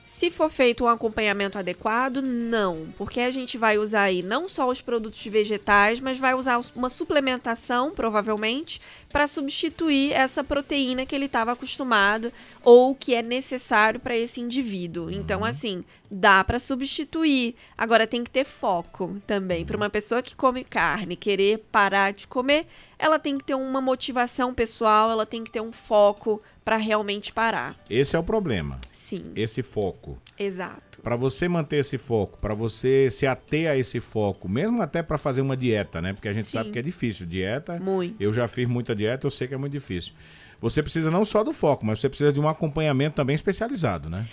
Se 0.08 0.30
for 0.30 0.48
feito 0.48 0.84
um 0.84 0.88
acompanhamento 0.88 1.58
adequado, 1.58 2.22
não, 2.22 2.86
porque 2.96 3.18
a 3.18 3.30
gente 3.32 3.58
vai 3.58 3.76
usar 3.76 4.02
aí 4.02 4.22
não 4.22 4.46
só 4.46 4.68
os 4.68 4.80
produtos 4.80 5.26
vegetais, 5.26 5.98
mas 5.98 6.16
vai 6.16 6.32
usar 6.32 6.62
uma 6.76 6.88
suplementação, 6.88 7.90
provavelmente, 7.90 8.80
para 9.10 9.26
substituir 9.26 10.12
essa 10.12 10.44
proteína 10.44 11.04
que 11.04 11.12
ele 11.12 11.24
estava 11.26 11.52
acostumado 11.52 12.32
ou 12.62 12.94
que 12.94 13.16
é 13.16 13.20
necessário 13.20 13.98
para 13.98 14.16
esse 14.16 14.40
indivíduo. 14.40 15.10
Então, 15.10 15.40
uhum. 15.40 15.46
assim, 15.46 15.84
dá 16.08 16.42
para 16.44 16.60
substituir. 16.60 17.56
Agora 17.76 18.06
tem 18.06 18.22
que 18.22 18.30
ter 18.30 18.44
foco 18.44 19.20
também. 19.26 19.66
Para 19.66 19.76
uma 19.76 19.90
pessoa 19.90 20.22
que 20.22 20.36
come 20.36 20.62
carne, 20.62 21.16
querer 21.16 21.58
parar 21.70 22.12
de 22.12 22.28
comer, 22.28 22.68
ela 22.96 23.18
tem 23.18 23.36
que 23.36 23.44
ter 23.44 23.56
uma 23.56 23.80
motivação 23.80 24.54
pessoal, 24.54 25.10
ela 25.10 25.26
tem 25.26 25.42
que 25.42 25.50
ter 25.50 25.60
um 25.60 25.72
foco 25.72 26.40
para 26.64 26.76
realmente 26.76 27.32
parar. 27.32 27.76
Esse 27.90 28.14
é 28.14 28.18
o 28.18 28.22
problema. 28.22 28.78
Sim. 29.06 29.30
Esse 29.36 29.62
foco. 29.62 30.18
Exato. 30.36 31.00
Para 31.00 31.14
você 31.14 31.48
manter 31.48 31.76
esse 31.76 31.96
foco, 31.96 32.38
para 32.38 32.54
você 32.54 33.08
se 33.08 33.24
ater 33.24 33.70
a 33.70 33.76
esse 33.76 34.00
foco, 34.00 34.48
mesmo 34.48 34.82
até 34.82 35.00
para 35.00 35.16
fazer 35.16 35.42
uma 35.42 35.56
dieta, 35.56 36.02
né? 36.02 36.12
Porque 36.12 36.26
a 36.26 36.32
gente 36.32 36.46
Sim. 36.46 36.58
sabe 36.58 36.72
que 36.72 36.78
é 36.80 36.82
difícil. 36.82 37.24
Dieta. 37.24 37.78
Muito. 37.78 38.20
Eu 38.20 38.34
já 38.34 38.48
fiz 38.48 38.66
muita 38.66 38.96
dieta, 38.96 39.24
eu 39.24 39.30
sei 39.30 39.46
que 39.46 39.54
é 39.54 39.56
muito 39.56 39.70
difícil. 39.70 40.12
Você 40.60 40.82
precisa 40.82 41.08
não 41.08 41.24
só 41.24 41.44
do 41.44 41.52
foco, 41.52 41.86
mas 41.86 42.00
você 42.00 42.08
precisa 42.08 42.32
de 42.32 42.40
um 42.40 42.48
acompanhamento 42.48 43.14
também 43.14 43.36
especializado, 43.36 44.10
né? 44.10 44.26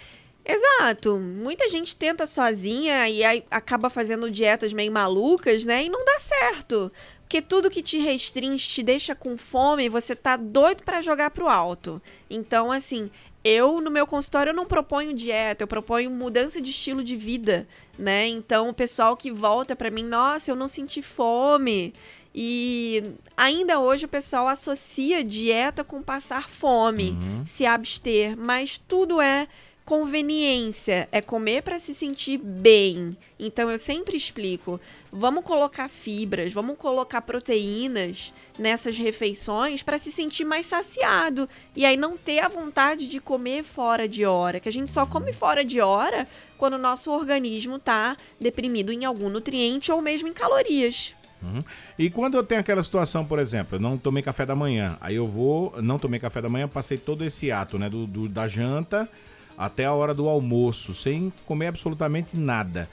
Exato. 0.43 1.19
Muita 1.19 1.69
gente 1.69 1.95
tenta 1.95 2.25
sozinha 2.25 3.07
e 3.07 3.23
acaba 3.51 3.91
fazendo 3.91 4.31
dietas 4.31 4.73
meio 4.73 4.91
malucas, 4.91 5.65
né? 5.65 5.83
E 5.83 5.89
não 5.89 6.03
dá 6.03 6.17
certo. 6.17 6.91
Porque 7.21 7.43
tudo 7.43 7.69
que 7.69 7.83
te 7.83 7.99
restringe, 7.99 8.67
te 8.67 8.81
deixa 8.81 9.13
com 9.13 9.37
fome, 9.37 9.87
você 9.89 10.15
tá 10.15 10.35
doido 10.35 10.83
para 10.83 11.01
jogar 11.01 11.29
pro 11.29 11.47
alto. 11.47 12.01
Então, 12.29 12.71
assim, 12.71 13.09
eu 13.43 13.81
no 13.81 13.91
meu 13.91 14.07
consultório 14.07 14.51
eu 14.51 14.55
não 14.55 14.65
proponho 14.65 15.13
dieta, 15.13 15.63
eu 15.63 15.67
proponho 15.67 16.09
mudança 16.09 16.61
de 16.61 16.69
estilo 16.69 17.03
de 17.03 17.15
vida, 17.15 17.67
né? 17.97 18.27
Então, 18.27 18.69
o 18.69 18.73
pessoal 18.73 19.17
que 19.17 19.29
volta 19.31 19.75
para 19.75 19.91
mim, 19.91 20.03
nossa, 20.03 20.49
eu 20.49 20.55
não 20.55 20.67
senti 20.67 21.01
fome. 21.01 21.93
E 22.33 23.03
ainda 23.37 23.79
hoje 23.79 24.05
o 24.05 24.09
pessoal 24.09 24.47
associa 24.47 25.23
dieta 25.23 25.83
com 25.83 26.01
passar 26.01 26.49
fome, 26.49 27.11
uhum. 27.11 27.45
se 27.45 27.65
abster, 27.65 28.35
mas 28.35 28.77
tudo 28.87 29.21
é 29.21 29.47
conveniência, 29.85 31.09
é 31.11 31.21
comer 31.21 31.61
para 31.61 31.77
se 31.77 31.93
sentir 31.93 32.37
bem. 32.37 33.17
Então 33.37 33.69
eu 33.69 33.77
sempre 33.77 34.15
explico, 34.15 34.79
vamos 35.11 35.43
colocar 35.43 35.89
fibras, 35.89 36.53
vamos 36.53 36.77
colocar 36.77 37.21
proteínas 37.21 38.33
nessas 38.57 38.97
refeições 38.97 39.83
para 39.83 39.97
se 39.97 40.11
sentir 40.11 40.45
mais 40.45 40.65
saciado 40.65 41.49
e 41.75 41.85
aí 41.85 41.97
não 41.97 42.15
ter 42.15 42.39
a 42.39 42.47
vontade 42.47 43.07
de 43.07 43.19
comer 43.19 43.63
fora 43.63 44.07
de 44.07 44.25
hora, 44.25 44.59
que 44.59 44.69
a 44.69 44.71
gente 44.71 44.89
só 44.89 45.05
come 45.05 45.33
fora 45.33 45.65
de 45.65 45.81
hora 45.81 46.27
quando 46.57 46.75
o 46.75 46.79
nosso 46.79 47.11
organismo 47.11 47.75
está 47.75 48.15
deprimido 48.39 48.91
em 48.91 49.03
algum 49.03 49.29
nutriente 49.29 49.91
ou 49.91 50.01
mesmo 50.01 50.29
em 50.29 50.33
calorias. 50.33 51.13
Uhum. 51.41 51.59
E 51.99 52.09
quando 52.09 52.35
eu 52.35 52.43
tenho 52.43 52.61
aquela 52.61 52.81
situação, 52.81 53.25
por 53.25 53.37
exemplo, 53.37 53.75
eu 53.75 53.81
não 53.81 53.97
tomei 53.97 54.23
café 54.23 54.45
da 54.45 54.55
manhã, 54.55 54.97
aí 55.01 55.15
eu 55.15 55.27
vou, 55.27 55.73
não 55.81 55.99
tomei 55.99 56.17
café 56.17 56.41
da 56.41 56.47
manhã, 56.47 56.69
passei 56.69 56.97
todo 56.97 57.25
esse 57.25 57.51
ato, 57.51 57.77
né, 57.77 57.89
do, 57.89 58.07
do 58.07 58.29
da 58.29 58.47
janta 58.47 59.09
até 59.57 59.85
a 59.85 59.93
hora 59.93 60.13
do 60.13 60.27
almoço, 60.27 60.93
sem 60.93 61.31
comer 61.45 61.67
absolutamente 61.67 62.35
nada. 62.37 62.89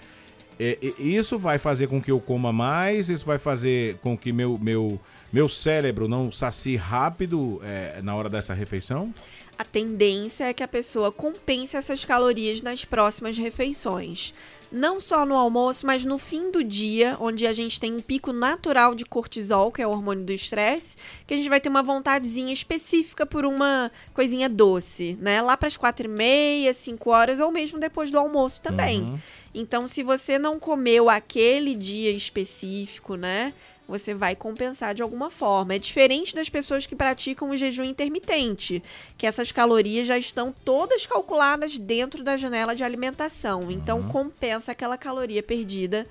É, 0.58 0.78
isso 0.98 1.38
vai 1.38 1.58
fazer 1.58 1.88
com 1.88 2.02
que 2.02 2.10
eu 2.10 2.20
coma 2.20 2.52
mais, 2.52 3.08
isso 3.08 3.24
vai 3.24 3.38
fazer 3.38 3.96
com 4.02 4.16
que 4.16 4.30
meu, 4.30 4.58
meu, 4.58 5.00
meu 5.32 5.48
cérebro 5.48 6.06
não 6.06 6.30
sacie 6.30 6.76
rápido 6.76 7.62
é, 7.64 8.00
na 8.02 8.14
hora 8.14 8.28
dessa 8.28 8.52
refeição? 8.52 9.12
A 9.56 9.64
tendência 9.64 10.44
é 10.44 10.52
que 10.52 10.62
a 10.62 10.68
pessoa 10.68 11.10
compense 11.10 11.76
essas 11.76 12.04
calorias 12.04 12.60
nas 12.60 12.84
próximas 12.84 13.38
refeições 13.38 14.34
não 14.70 15.00
só 15.00 15.26
no 15.26 15.34
almoço, 15.34 15.86
mas 15.86 16.04
no 16.04 16.18
fim 16.18 16.50
do 16.50 16.62
dia, 16.62 17.16
onde 17.20 17.46
a 17.46 17.52
gente 17.52 17.80
tem 17.80 17.92
um 17.94 18.00
pico 18.00 18.32
natural 18.32 18.94
de 18.94 19.04
cortisol, 19.04 19.72
que 19.72 19.82
é 19.82 19.86
o 19.86 19.90
hormônio 19.90 20.24
do 20.24 20.32
estresse, 20.32 20.96
que 21.26 21.34
a 21.34 21.36
gente 21.36 21.48
vai 21.48 21.60
ter 21.60 21.68
uma 21.68 21.82
vontadezinha 21.82 22.52
específica 22.52 23.26
por 23.26 23.44
uma 23.44 23.90
coisinha 24.14 24.48
doce, 24.48 25.18
né? 25.20 25.42
Lá 25.42 25.56
para 25.56 25.66
as 25.66 25.76
quatro 25.76 26.06
e 26.06 26.08
meia, 26.08 26.72
cinco 26.72 27.10
horas, 27.10 27.40
ou 27.40 27.50
mesmo 27.50 27.78
depois 27.78 28.10
do 28.10 28.18
almoço 28.18 28.60
também. 28.60 29.02
Uhum. 29.02 29.18
Então, 29.54 29.88
se 29.88 30.02
você 30.02 30.38
não 30.38 30.60
comeu 30.60 31.10
aquele 31.10 31.74
dia 31.74 32.10
específico, 32.10 33.16
né? 33.16 33.52
Você 33.90 34.14
vai 34.14 34.36
compensar 34.36 34.94
de 34.94 35.02
alguma 35.02 35.28
forma. 35.28 35.74
É 35.74 35.78
diferente 35.78 36.34
das 36.34 36.48
pessoas 36.48 36.86
que 36.86 36.94
praticam 36.94 37.50
o 37.50 37.56
jejum 37.56 37.82
intermitente, 37.82 38.82
que 39.18 39.26
essas 39.26 39.50
calorias 39.50 40.06
já 40.06 40.16
estão 40.16 40.54
todas 40.64 41.06
calculadas 41.06 41.76
dentro 41.76 42.22
da 42.22 42.36
janela 42.36 42.74
de 42.74 42.84
alimentação. 42.84 43.70
Então 43.70 43.98
uhum. 43.98 44.08
compensa 44.08 44.72
aquela 44.72 44.96
caloria 44.96 45.42
perdida 45.42 46.06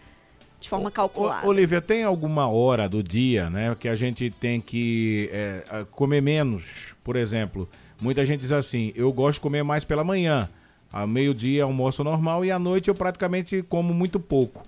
de 0.59 0.67
forma 0.67 0.91
calculada. 0.91 1.47
Olivia, 1.47 1.81
tem 1.81 2.03
alguma 2.03 2.49
hora 2.49 2.89
do 2.89 3.01
dia, 3.01 3.49
né, 3.49 3.75
que 3.79 3.87
a 3.87 3.95
gente 3.95 4.29
tem 4.29 4.59
que 4.59 5.29
é, 5.31 5.85
comer 5.91 6.21
menos? 6.21 6.93
Por 7.01 7.15
exemplo, 7.15 7.67
muita 7.99 8.25
gente 8.25 8.41
diz 8.41 8.51
assim: 8.51 8.91
eu 8.93 9.11
gosto 9.13 9.35
de 9.35 9.41
comer 9.41 9.63
mais 9.63 9.83
pela 9.85 10.03
manhã. 10.03 10.49
A 10.91 11.05
meio-dia 11.05 11.63
almoço 11.63 12.03
normal 12.03 12.43
e 12.43 12.51
à 12.51 12.57
noite 12.57 12.89
eu 12.89 12.95
praticamente 12.95 13.61
como 13.61 13.93
muito 13.93 14.19
pouco. 14.19 14.65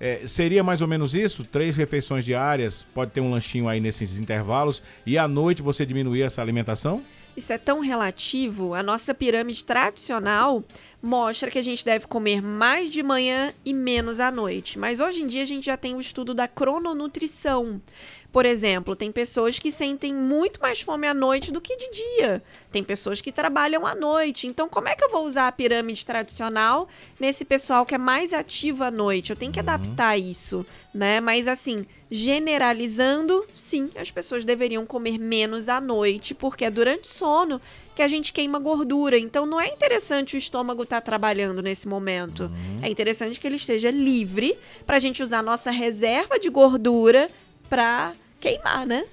É, 0.00 0.26
seria 0.26 0.62
mais 0.62 0.80
ou 0.80 0.88
menos 0.88 1.14
isso? 1.14 1.44
Três 1.44 1.76
refeições 1.76 2.24
diárias, 2.24 2.86
pode 2.94 3.10
ter 3.10 3.20
um 3.20 3.30
lanchinho 3.30 3.68
aí 3.68 3.80
nesses 3.80 4.16
intervalos, 4.16 4.82
e 5.04 5.18
à 5.18 5.26
noite 5.26 5.62
você 5.62 5.84
diminuir 5.84 6.22
essa 6.22 6.40
alimentação? 6.40 7.02
Isso 7.38 7.52
é 7.52 7.58
tão 7.58 7.78
relativo. 7.78 8.74
A 8.74 8.82
nossa 8.82 9.14
pirâmide 9.14 9.62
tradicional 9.62 10.64
mostra 11.00 11.48
que 11.48 11.58
a 11.58 11.62
gente 11.62 11.84
deve 11.84 12.08
comer 12.08 12.42
mais 12.42 12.90
de 12.90 13.00
manhã 13.00 13.54
e 13.64 13.72
menos 13.72 14.18
à 14.18 14.28
noite. 14.28 14.76
Mas 14.76 14.98
hoje 14.98 15.22
em 15.22 15.26
dia 15.28 15.42
a 15.42 15.46
gente 15.46 15.66
já 15.66 15.76
tem 15.76 15.94
o 15.94 16.00
estudo 16.00 16.34
da 16.34 16.48
crononutrição. 16.48 17.80
Por 18.30 18.44
exemplo, 18.44 18.94
tem 18.94 19.10
pessoas 19.10 19.58
que 19.58 19.70
sentem 19.70 20.14
muito 20.14 20.60
mais 20.60 20.80
fome 20.80 21.06
à 21.06 21.14
noite 21.14 21.50
do 21.50 21.62
que 21.62 21.76
de 21.76 21.90
dia. 21.90 22.42
Tem 22.70 22.84
pessoas 22.84 23.22
que 23.22 23.32
trabalham 23.32 23.86
à 23.86 23.94
noite. 23.94 24.46
Então, 24.46 24.68
como 24.68 24.88
é 24.88 24.94
que 24.94 25.02
eu 25.02 25.08
vou 25.08 25.26
usar 25.26 25.48
a 25.48 25.52
pirâmide 25.52 26.04
tradicional 26.04 26.88
nesse 27.18 27.42
pessoal 27.44 27.86
que 27.86 27.94
é 27.94 27.98
mais 27.98 28.34
ativo 28.34 28.84
à 28.84 28.90
noite? 28.90 29.30
Eu 29.30 29.36
tenho 29.36 29.50
que 29.50 29.58
uhum. 29.58 29.68
adaptar 29.68 30.18
isso, 30.18 30.66
né? 30.92 31.20
Mas 31.20 31.48
assim, 31.48 31.86
generalizando, 32.10 33.46
sim, 33.54 33.88
as 33.96 34.10
pessoas 34.10 34.44
deveriam 34.44 34.84
comer 34.84 35.18
menos 35.18 35.66
à 35.66 35.80
noite, 35.80 36.34
porque 36.34 36.66
é 36.66 36.70
durante 36.70 37.08
o 37.08 37.12
sono 37.12 37.58
que 37.96 38.02
a 38.02 38.08
gente 38.08 38.30
queima 38.30 38.58
gordura. 38.58 39.18
Então, 39.18 39.46
não 39.46 39.58
é 39.58 39.68
interessante 39.68 40.36
o 40.36 40.38
estômago 40.38 40.82
estar 40.82 41.00
tá 41.00 41.04
trabalhando 41.04 41.62
nesse 41.62 41.88
momento. 41.88 42.42
Uhum. 42.42 42.78
É 42.82 42.90
interessante 42.90 43.40
que 43.40 43.46
ele 43.46 43.56
esteja 43.56 43.90
livre 43.90 44.54
para 44.86 44.96
a 44.96 45.00
gente 45.00 45.22
usar 45.22 45.42
nossa 45.42 45.70
reserva 45.70 46.38
de 46.38 46.50
gordura 46.50 47.28
para 47.68 48.12
queimar, 48.40 48.86
né? 48.86 49.04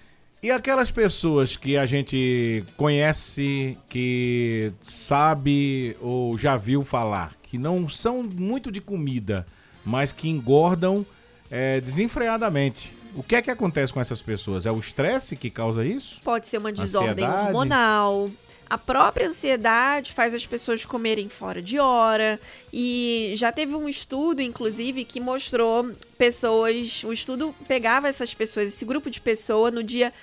E 0.41 0.51
aquelas 0.51 0.91
pessoas 0.91 1.57
que 1.57 1.75
a 1.75 1.85
gente 1.85 2.63
conhece, 2.77 3.77
que 3.89 4.71
sabe 4.81 5.97
ou 5.99 6.37
já 6.37 6.55
viu 6.55 6.83
falar, 6.83 7.33
que 7.43 7.57
não 7.57 7.89
são 7.89 8.21
muito 8.21 8.71
de 8.71 8.79
comida, 8.79 9.45
mas 9.83 10.11
que 10.11 10.29
engordam 10.29 11.05
é, 11.49 11.81
desenfreadamente. 11.81 12.93
O 13.15 13.23
que 13.23 13.35
é 13.35 13.41
que 13.41 13.49
acontece 13.49 13.93
com 13.93 14.01
essas 14.01 14.21
pessoas? 14.21 14.65
É 14.65 14.71
o 14.71 14.77
estresse 14.77 15.35
que 15.35 15.49
causa 15.49 15.85
isso? 15.85 16.19
Pode 16.23 16.47
ser 16.47 16.57
uma 16.57 16.71
desordem 16.71 17.25
Ansiedade? 17.25 17.47
hormonal, 17.47 18.29
a 18.69 18.77
própria 18.77 19.27
ansiedade 19.27 20.13
faz 20.13 20.33
as 20.33 20.45
pessoas 20.45 20.85
comerem 20.85 21.29
fora 21.29 21.61
de 21.61 21.79
hora. 21.79 22.39
E 22.73 23.33
já 23.35 23.51
teve 23.51 23.75
um 23.75 23.87
estudo, 23.87 24.41
inclusive, 24.41 25.05
que 25.05 25.19
mostrou 25.19 25.91
pessoas. 26.17 27.03
O 27.03 27.13
estudo 27.13 27.53
pegava 27.67 28.07
essas 28.07 28.33
pessoas, 28.33 28.69
esse 28.69 28.85
grupo 28.85 29.09
de 29.09 29.21
pessoas, 29.21 29.73
no 29.73 29.83
dia 29.83 30.13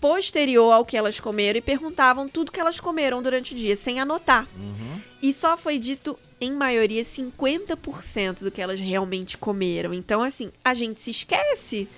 posterior 0.00 0.72
ao 0.72 0.84
que 0.84 0.96
elas 0.96 1.20
comeram 1.20 1.58
e 1.58 1.62
perguntavam 1.62 2.26
tudo 2.26 2.50
que 2.50 2.58
elas 2.58 2.80
comeram 2.80 3.22
durante 3.22 3.54
o 3.54 3.56
dia, 3.56 3.76
sem 3.76 4.00
anotar. 4.00 4.48
Uhum. 4.56 5.00
E 5.22 5.32
só 5.32 5.56
foi 5.56 5.78
dito, 5.78 6.18
em 6.40 6.50
maioria, 6.50 7.04
50% 7.04 8.40
do 8.40 8.50
que 8.50 8.60
elas 8.60 8.80
realmente 8.80 9.38
comeram. 9.38 9.94
Então, 9.94 10.20
assim, 10.20 10.50
a 10.64 10.74
gente 10.74 10.98
se 10.98 11.12
esquece 11.12 11.88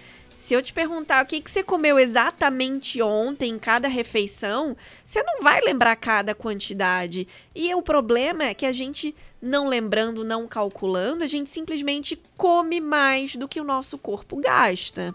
se 0.44 0.52
eu 0.52 0.60
te 0.60 0.74
perguntar 0.74 1.24
o 1.24 1.26
que, 1.26 1.40
que 1.40 1.50
você 1.50 1.62
comeu 1.62 1.98
exatamente 1.98 3.00
ontem 3.00 3.52
em 3.52 3.58
cada 3.58 3.88
refeição, 3.88 4.76
você 5.02 5.22
não 5.22 5.40
vai 5.40 5.58
lembrar 5.62 5.96
cada 5.96 6.34
quantidade. 6.34 7.26
E 7.54 7.74
o 7.74 7.80
problema 7.80 8.44
é 8.44 8.52
que 8.52 8.66
a 8.66 8.72
gente, 8.72 9.16
não 9.40 9.66
lembrando, 9.66 10.22
não 10.22 10.46
calculando, 10.46 11.24
a 11.24 11.26
gente 11.26 11.48
simplesmente 11.48 12.20
come 12.36 12.78
mais 12.78 13.36
do 13.36 13.48
que 13.48 13.58
o 13.58 13.64
nosso 13.64 13.96
corpo 13.96 14.36
gasta. 14.36 15.14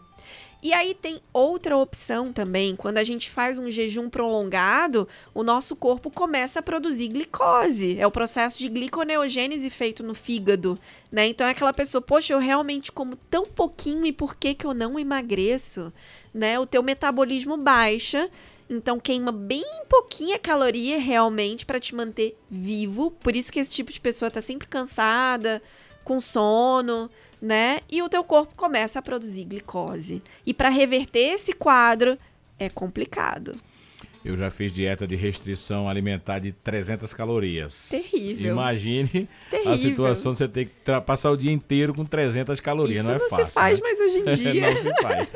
E 0.61 0.73
aí 0.73 0.93
tem 0.93 1.21
outra 1.31 1.77
opção 1.77 2.33
também, 2.33 2.75
quando 2.75 2.97
a 2.97 3.03
gente 3.03 3.29
faz 3.29 3.57
um 3.57 3.71
jejum 3.71 4.09
prolongado, 4.09 5.07
o 5.33 5.41
nosso 5.41 5.73
corpo 5.73 6.11
começa 6.11 6.59
a 6.59 6.63
produzir 6.63 7.07
glicose. 7.07 7.97
É 7.97 8.05
o 8.05 8.11
processo 8.11 8.59
de 8.59 8.67
gliconeogênese 8.67 9.69
feito 9.69 10.03
no 10.03 10.13
fígado, 10.13 10.77
né? 11.09 11.27
Então 11.27 11.47
é 11.47 11.51
aquela 11.51 11.73
pessoa, 11.73 12.01
poxa, 12.01 12.33
eu 12.33 12.39
realmente 12.39 12.91
como 12.91 13.15
tão 13.15 13.45
pouquinho 13.45 14.05
e 14.05 14.11
por 14.11 14.35
que 14.35 14.53
que 14.53 14.65
eu 14.65 14.73
não 14.73 14.99
emagreço, 14.99 15.93
né? 16.33 16.59
O 16.59 16.65
teu 16.65 16.83
metabolismo 16.83 17.55
baixa, 17.55 18.29
então 18.69 18.99
queima 18.99 19.31
bem 19.31 19.65
pouquinha 19.87 20.37
caloria 20.37 20.99
realmente 20.99 21.65
para 21.65 21.79
te 21.79 21.95
manter 21.95 22.37
vivo. 22.51 23.11
Por 23.11 23.33
isso 23.33 23.49
que 23.49 23.59
esse 23.59 23.73
tipo 23.73 23.93
de 23.93 24.01
pessoa 24.01 24.29
tá 24.29 24.41
sempre 24.41 24.67
cansada, 24.67 25.61
com 26.03 26.19
sono, 26.19 27.09
né? 27.41 27.79
E 27.89 28.01
o 28.01 28.09
teu 28.09 28.23
corpo 28.23 28.53
começa 28.55 28.99
a 28.99 29.01
produzir 29.01 29.45
glicose. 29.45 30.21
E 30.45 30.53
para 30.53 30.69
reverter 30.69 31.33
esse 31.33 31.53
quadro 31.53 32.17
é 32.57 32.69
complicado. 32.69 33.55
Eu 34.23 34.37
já 34.37 34.51
fiz 34.51 34.73
dieta 34.73 35.07
de 35.07 35.15
restrição 35.15 35.87
alimentar 35.87 36.39
de 36.39 36.51
300 36.51 37.13
calorias. 37.13 37.87
Terrível. 37.89 38.51
Imagine 38.51 39.29
Terrível. 39.49 39.71
a 39.71 39.77
situação 39.77 40.33
você 40.33 40.47
ter 40.47 40.65
que 40.65 41.01
passar 41.05 41.31
o 41.31 41.37
dia 41.37 41.51
inteiro 41.51 41.93
com 41.93 42.03
300 42.03 42.59
calorias. 42.59 42.99
Isso 42.99 43.07
não 43.07 43.15
é 43.15 43.19
não 43.19 43.29
fácil. 43.29 43.45
se 43.47 43.51
faz 43.53 43.79
né? 43.79 43.83
mais 43.83 43.99
hoje 43.99 44.17
em 44.19 44.51
dia. 44.51 44.71
não 44.73 44.77
se 44.77 45.01
faz. 45.01 45.31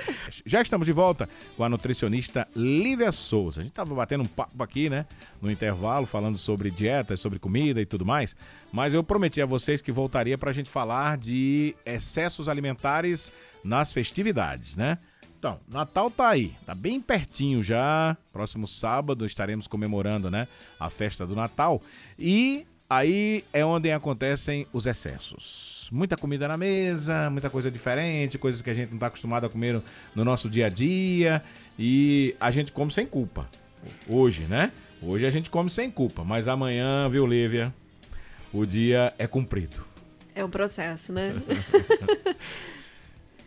Já 0.46 0.62
estamos 0.62 0.86
de 0.86 0.92
volta 0.92 1.30
com 1.56 1.64
a 1.64 1.70
nutricionista 1.70 2.46
Lívia 2.54 3.12
Souza. 3.14 3.62
A 3.62 3.64
gente 3.64 3.72
estava 3.72 3.96
batendo 3.96 4.22
um 4.22 4.28
papo 4.28 4.62
aqui, 4.62 4.90
né? 4.90 5.06
No 5.42 5.50
intervalo, 5.50 6.06
falando 6.06 6.38
sobre 6.38 6.70
dietas, 6.70 7.22
sobre 7.22 7.40
comida 7.40 7.82
e 7.82 7.86
tudo 7.86 8.06
mais. 8.06 8.36
Mas 8.72 8.94
eu 8.94 9.04
prometi 9.04 9.42
a 9.42 9.46
vocês 9.46 9.82
que 9.82 9.92
voltaria 9.94 10.38
para 10.38 10.50
a 10.50 10.54
gente 10.54 10.70
falar 10.70 11.18
de 11.18 11.74
excessos 11.86 12.50
alimentares 12.50 13.32
nas 13.64 13.94
festividades, 13.94 14.76
né? 14.76 14.98
Então, 15.44 15.60
Natal 15.68 16.10
tá 16.10 16.30
aí, 16.30 16.54
tá 16.66 16.74
bem 16.74 17.02
pertinho 17.02 17.62
já. 17.62 18.16
Próximo 18.32 18.66
sábado 18.66 19.26
estaremos 19.26 19.68
comemorando, 19.68 20.32
né, 20.32 20.48
a 20.80 20.90
festa 20.90 21.28
do 21.28 21.36
Natal. 21.36 21.82
E 22.18 22.66
Aí 22.90 23.44
é 23.52 23.66
onde 23.66 23.92
acontecem 23.92 24.68
os 24.72 24.86
excessos. 24.86 25.90
Muita 25.92 26.16
comida 26.16 26.48
na 26.48 26.56
mesa, 26.56 27.30
muita 27.30 27.50
coisa 27.50 27.72
diferente, 27.72 28.38
coisas 28.38 28.62
que 28.62 28.70
a 28.70 28.74
gente 28.74 28.90
não 28.90 28.98
está 28.98 29.08
acostumado 29.08 29.46
a 29.46 29.50
comer 29.50 29.74
no, 29.74 29.84
no 30.16 30.24
nosso 30.24 30.48
dia 30.48 30.68
a 30.68 30.70
dia. 30.70 31.44
E 31.78 32.36
a 32.40 32.52
gente 32.52 32.72
come 32.72 32.92
sem 32.92 33.06
culpa. 33.06 33.50
Hoje, 34.08 34.44
né? 34.44 34.72
Hoje 35.02 35.26
a 35.26 35.30
gente 35.32 35.50
come 35.50 35.72
sem 35.72 35.90
culpa, 35.90 36.24
mas 36.24 36.48
amanhã, 36.48 37.10
viu, 37.10 37.26
Lívia? 37.26 37.74
O 38.54 38.64
dia 38.66 39.12
é 39.18 39.26
cumprido. 39.26 39.84
É 40.36 40.46
um 40.46 40.50
processo, 40.50 41.12
né? 41.12 41.34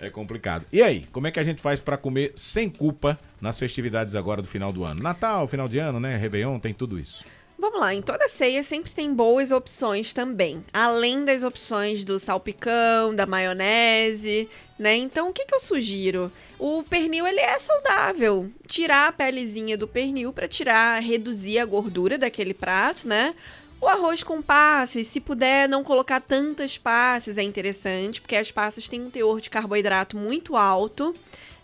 é 0.01 0.11
complicado. 0.11 0.65
E 0.73 0.83
aí, 0.83 1.05
como 1.13 1.27
é 1.27 1.31
que 1.31 1.41
a 1.41 1.45
gente 1.45 1.61
faz 1.61 1.81
para 1.81 1.97
comer 1.97 2.33
sem 2.37 2.69
culpa 2.69 3.19
nas 3.41 3.59
festividades 3.59 4.15
agora 4.15 4.43
do 4.43 4.49
final 4.49 4.73
do 4.73 4.85
ano? 4.85 5.03
Natal, 5.03 5.49
final 5.49 5.69
de 5.69 5.79
ano, 5.79 6.01
né? 6.01 6.17
Réveillon, 6.17 6.59
tem 6.59 6.75
tudo 6.75 6.99
isso. 6.99 7.25
Vamos 7.59 7.81
lá, 7.81 7.95
em 7.95 8.03
toda 8.03 8.29
ceia 8.29 8.63
sempre 8.63 8.93
tem 8.93 9.15
boas 9.15 9.51
opções 9.51 10.13
também. 10.13 10.63
Além 10.71 11.25
das 11.25 11.43
opções 11.43 12.05
do 12.05 12.19
salpicão, 12.19 13.15
da 13.15 13.25
maionese, 13.25 14.47
né? 14.79 14.95
Então, 14.95 15.31
o 15.31 15.33
que, 15.33 15.47
que 15.47 15.55
eu 15.55 15.61
sugiro? 15.61 16.31
O 16.59 16.83
pernil, 16.83 17.27
ele 17.27 17.41
é 17.41 17.59
saudável. 17.59 18.51
Tirar 18.67 19.09
a 19.09 19.13
pelezinha 19.13 19.77
do 19.77 19.89
pernil 19.89 20.35
para 20.35 20.47
tirar, 20.47 21.01
reduzir 21.01 21.59
a 21.59 21.65
gordura 21.65 22.19
daquele 22.19 22.53
prato, 22.53 23.09
né? 23.09 23.35
O 23.81 23.87
arroz 23.87 24.23
com 24.23 24.41
passas, 24.41 25.07
se 25.07 25.21
puder 25.21 25.69
não 25.69 25.85
colocar 25.85 26.21
tantas 26.21 26.79
passas, 26.79 27.37
é 27.39 27.43
interessante, 27.43 28.21
porque 28.21 28.37
as 28.37 28.51
passas 28.51 28.89
têm 28.89 29.03
um 29.03 29.11
teor 29.11 29.41
de 29.41 29.51
carboidrato 29.51 30.17
muito 30.17 30.57
alto 30.57 31.15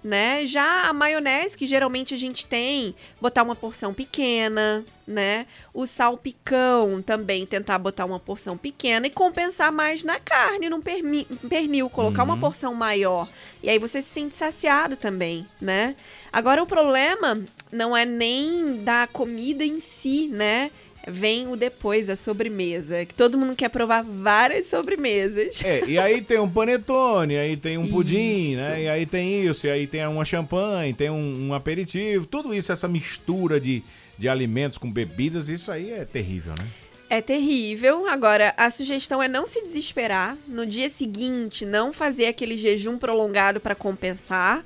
né? 0.02 0.44
Já 0.44 0.88
a 0.88 0.92
maionese, 0.92 1.56
que 1.56 1.66
geralmente 1.66 2.12
a 2.12 2.16
gente 2.16 2.44
tem, 2.44 2.94
botar 3.20 3.42
uma 3.42 3.54
porção 3.54 3.94
pequena, 3.94 4.84
né? 5.06 5.46
O 5.72 5.86
salpicão 5.86 7.00
também 7.00 7.46
tentar 7.46 7.78
botar 7.78 8.04
uma 8.04 8.18
porção 8.18 8.56
pequena 8.56 9.06
e 9.06 9.10
compensar 9.10 9.70
mais 9.70 10.02
na 10.02 10.18
carne, 10.18 10.68
num 10.68 10.80
pernil, 10.80 11.88
colocar 11.88 12.22
uhum. 12.22 12.30
uma 12.30 12.36
porção 12.36 12.74
maior. 12.74 13.28
E 13.62 13.70
aí 13.70 13.78
você 13.78 14.02
se 14.02 14.08
sente 14.08 14.34
saciado 14.34 14.96
também, 14.96 15.46
né? 15.60 15.94
Agora 16.32 16.62
o 16.62 16.66
problema 16.66 17.40
não 17.70 17.96
é 17.96 18.04
nem 18.04 18.82
da 18.82 19.06
comida 19.06 19.64
em 19.64 19.78
si, 19.78 20.28
né? 20.28 20.70
Vem 21.06 21.48
o 21.48 21.56
depois, 21.56 22.08
a 22.08 22.16
sobremesa. 22.16 23.04
Que 23.04 23.14
todo 23.14 23.38
mundo 23.38 23.56
quer 23.56 23.68
provar 23.68 24.02
várias 24.02 24.66
sobremesas. 24.66 25.62
É, 25.64 25.84
e 25.86 25.98
aí 25.98 26.20
tem 26.22 26.38
um 26.38 26.48
panetone, 26.48 27.36
aí 27.36 27.56
tem 27.56 27.78
um 27.78 27.88
pudim, 27.88 28.52
isso. 28.52 28.60
né? 28.60 28.82
E 28.82 28.88
aí 28.88 29.06
tem 29.06 29.46
isso, 29.46 29.66
e 29.66 29.70
aí 29.70 29.86
tem 29.86 30.06
uma 30.06 30.24
champanhe, 30.24 30.94
tem 30.94 31.10
um, 31.10 31.48
um, 31.48 31.54
aperitivo. 31.54 32.26
Tudo 32.26 32.54
isso, 32.54 32.72
essa 32.72 32.88
mistura 32.88 33.60
de, 33.60 33.82
de 34.18 34.28
alimentos 34.28 34.78
com 34.78 34.90
bebidas, 34.90 35.48
isso 35.48 35.70
aí 35.70 35.90
é 35.90 36.04
terrível, 36.04 36.54
né? 36.58 36.66
É 37.10 37.20
terrível. 37.20 38.06
Agora, 38.06 38.54
a 38.56 38.70
sugestão 38.70 39.22
é 39.22 39.28
não 39.28 39.46
se 39.46 39.60
desesperar. 39.60 40.34
No 40.48 40.64
dia 40.64 40.88
seguinte, 40.88 41.66
não 41.66 41.92
fazer 41.92 42.24
aquele 42.24 42.56
jejum 42.56 42.96
prolongado 42.96 43.60
para 43.60 43.74
compensar. 43.74 44.64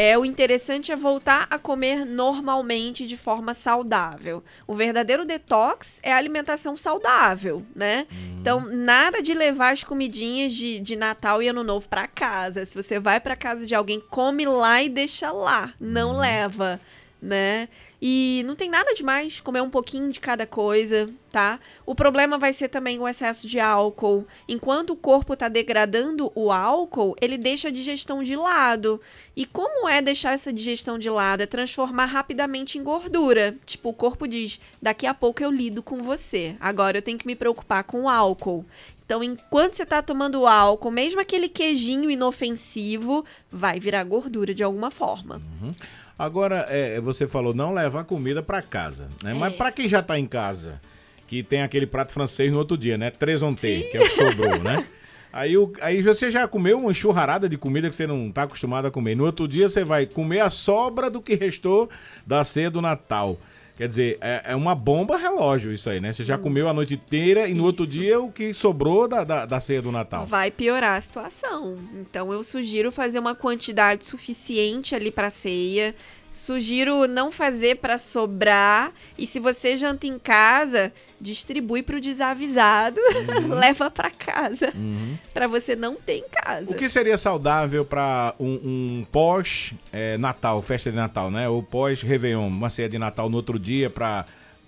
É, 0.00 0.16
o 0.16 0.24
interessante 0.24 0.92
é 0.92 0.96
voltar 0.96 1.48
a 1.50 1.58
comer 1.58 2.06
normalmente 2.06 3.04
de 3.04 3.16
forma 3.16 3.52
saudável. 3.52 4.44
O 4.64 4.72
verdadeiro 4.72 5.24
detox 5.24 5.98
é 6.04 6.12
a 6.12 6.16
alimentação 6.16 6.76
saudável, 6.76 7.66
né? 7.74 8.06
Uhum. 8.08 8.36
Então, 8.40 8.60
nada 8.60 9.20
de 9.20 9.34
levar 9.34 9.72
as 9.72 9.82
comidinhas 9.82 10.52
de, 10.52 10.78
de 10.78 10.94
Natal 10.94 11.42
e 11.42 11.48
Ano 11.48 11.64
Novo 11.64 11.88
para 11.88 12.06
casa. 12.06 12.64
Se 12.64 12.80
você 12.80 13.00
vai 13.00 13.18
para 13.18 13.34
casa 13.34 13.66
de 13.66 13.74
alguém, 13.74 13.98
come 13.98 14.46
lá 14.46 14.80
e 14.80 14.88
deixa 14.88 15.32
lá. 15.32 15.72
Não 15.80 16.12
uhum. 16.12 16.18
leva, 16.18 16.80
né? 17.20 17.68
E 18.00 18.44
não 18.46 18.54
tem 18.54 18.70
nada 18.70 18.94
demais 18.94 19.40
comer 19.40 19.60
um 19.60 19.70
pouquinho 19.70 20.12
de 20.12 20.20
cada 20.20 20.46
coisa, 20.46 21.10
tá? 21.32 21.58
O 21.84 21.94
problema 21.94 22.38
vai 22.38 22.52
ser 22.52 22.68
também 22.68 22.98
o 22.98 23.08
excesso 23.08 23.46
de 23.48 23.58
álcool. 23.58 24.24
Enquanto 24.48 24.90
o 24.90 24.96
corpo 24.96 25.32
está 25.32 25.48
degradando 25.48 26.30
o 26.34 26.52
álcool, 26.52 27.16
ele 27.20 27.36
deixa 27.36 27.68
a 27.68 27.72
digestão 27.72 28.22
de 28.22 28.36
lado. 28.36 29.00
E 29.36 29.44
como 29.44 29.88
é 29.88 30.00
deixar 30.00 30.32
essa 30.32 30.52
digestão 30.52 30.96
de 30.96 31.10
lado? 31.10 31.42
É 31.42 31.46
transformar 31.46 32.06
rapidamente 32.06 32.78
em 32.78 32.84
gordura. 32.84 33.56
Tipo, 33.66 33.88
o 33.88 33.94
corpo 33.94 34.28
diz: 34.28 34.60
daqui 34.80 35.06
a 35.06 35.12
pouco 35.12 35.42
eu 35.42 35.50
lido 35.50 35.82
com 35.82 35.98
você. 35.98 36.54
Agora 36.60 36.98
eu 36.98 37.02
tenho 37.02 37.18
que 37.18 37.26
me 37.26 37.34
preocupar 37.34 37.82
com 37.82 38.02
o 38.02 38.08
álcool. 38.08 38.64
Então, 39.04 39.24
enquanto 39.24 39.72
você 39.72 39.84
está 39.84 40.02
tomando 40.02 40.46
álcool, 40.46 40.90
mesmo 40.90 41.18
aquele 41.18 41.48
queijinho 41.48 42.10
inofensivo, 42.10 43.24
vai 43.50 43.80
virar 43.80 44.04
gordura 44.04 44.52
de 44.52 44.62
alguma 44.62 44.90
forma. 44.90 45.36
Uhum. 45.36 45.72
Agora, 46.18 46.66
é, 46.68 47.00
você 47.00 47.28
falou 47.28 47.54
não 47.54 47.72
levar 47.72 48.04
comida 48.04 48.42
para 48.42 48.60
casa, 48.60 49.08
né? 49.22 49.30
É. 49.30 49.34
Mas 49.34 49.54
para 49.54 49.70
quem 49.70 49.88
já 49.88 50.02
tá 50.02 50.18
em 50.18 50.26
casa, 50.26 50.80
que 51.26 51.42
tem 51.42 51.62
aquele 51.62 51.86
prato 51.86 52.12
francês 52.12 52.50
no 52.50 52.58
outro 52.58 52.76
dia, 52.76 52.98
né? 52.98 53.10
Tresonté, 53.10 53.82
que 53.82 53.96
é 53.96 54.00
o 54.00 54.04
que 54.04 54.14
sobrou, 54.14 54.58
né? 54.58 54.84
Aí, 55.32 55.56
o, 55.56 55.72
aí 55.80 56.02
você 56.02 56.30
já 56.30 56.48
comeu 56.48 56.78
uma 56.78 56.90
enxurrarada 56.90 57.48
de 57.48 57.56
comida 57.56 57.88
que 57.88 57.94
você 57.94 58.06
não 58.06 58.32
tá 58.32 58.44
acostumado 58.44 58.86
a 58.86 58.90
comer. 58.90 59.14
No 59.14 59.24
outro 59.26 59.46
dia 59.46 59.68
você 59.68 59.84
vai 59.84 60.06
comer 60.06 60.40
a 60.40 60.50
sobra 60.50 61.10
do 61.10 61.20
que 61.20 61.34
restou 61.34 61.88
da 62.26 62.42
ceia 62.44 62.70
do 62.70 62.80
Natal. 62.80 63.38
Quer 63.78 63.86
dizer, 63.86 64.18
é, 64.20 64.42
é, 64.46 64.56
uma 64.56 64.74
bomba 64.74 65.16
relógio 65.16 65.72
isso 65.72 65.88
aí, 65.88 66.00
né? 66.00 66.12
Você 66.12 66.24
já 66.24 66.34
hum. 66.34 66.40
comeu 66.40 66.68
a 66.68 66.74
noite 66.74 66.94
inteira 66.94 67.46
e 67.46 67.52
no 67.52 67.58
isso. 67.58 67.66
outro 67.66 67.86
dia 67.86 68.20
o 68.20 68.28
que 68.28 68.52
sobrou 68.52 69.06
da, 69.06 69.22
da, 69.22 69.46
da, 69.46 69.60
ceia 69.60 69.80
do 69.80 69.92
Natal. 69.92 70.26
Vai 70.26 70.50
piorar 70.50 70.96
a 70.96 71.00
situação. 71.00 71.76
Então 71.94 72.32
eu 72.32 72.42
sugiro 72.42 72.90
fazer 72.90 73.20
uma 73.20 73.36
quantidade 73.36 74.04
suficiente 74.04 74.96
ali 74.96 75.12
para 75.12 75.30
ceia. 75.30 75.94
Sugiro 76.30 77.06
não 77.08 77.32
fazer 77.32 77.76
para 77.76 77.96
sobrar. 77.96 78.92
E 79.16 79.26
se 79.26 79.40
você 79.40 79.76
janta 79.76 80.06
em 80.06 80.18
casa, 80.18 80.92
distribui 81.20 81.82
para 81.82 81.96
o 81.96 82.00
desavisado, 82.00 83.00
uhum. 83.00 83.54
leva 83.58 83.90
para 83.90 84.10
casa, 84.10 84.72
uhum. 84.74 85.16
para 85.32 85.46
você 85.46 85.74
não 85.74 85.94
ter 85.94 86.18
em 86.18 86.24
casa. 86.30 86.70
O 86.70 86.74
que 86.74 86.88
seria 86.88 87.16
saudável 87.16 87.84
para 87.84 88.34
um, 88.38 88.46
um 88.46 89.06
pós-Natal, 89.10 90.58
é, 90.58 90.62
festa 90.62 90.90
de 90.90 90.96
Natal, 90.96 91.30
né? 91.30 91.48
Ou 91.48 91.62
pós-Réveillon, 91.62 92.46
uma 92.46 92.70
ceia 92.70 92.88
de 92.88 92.98
Natal 92.98 93.28
no 93.30 93.36
outro 93.36 93.58
dia 93.58 93.88
para 93.88 94.26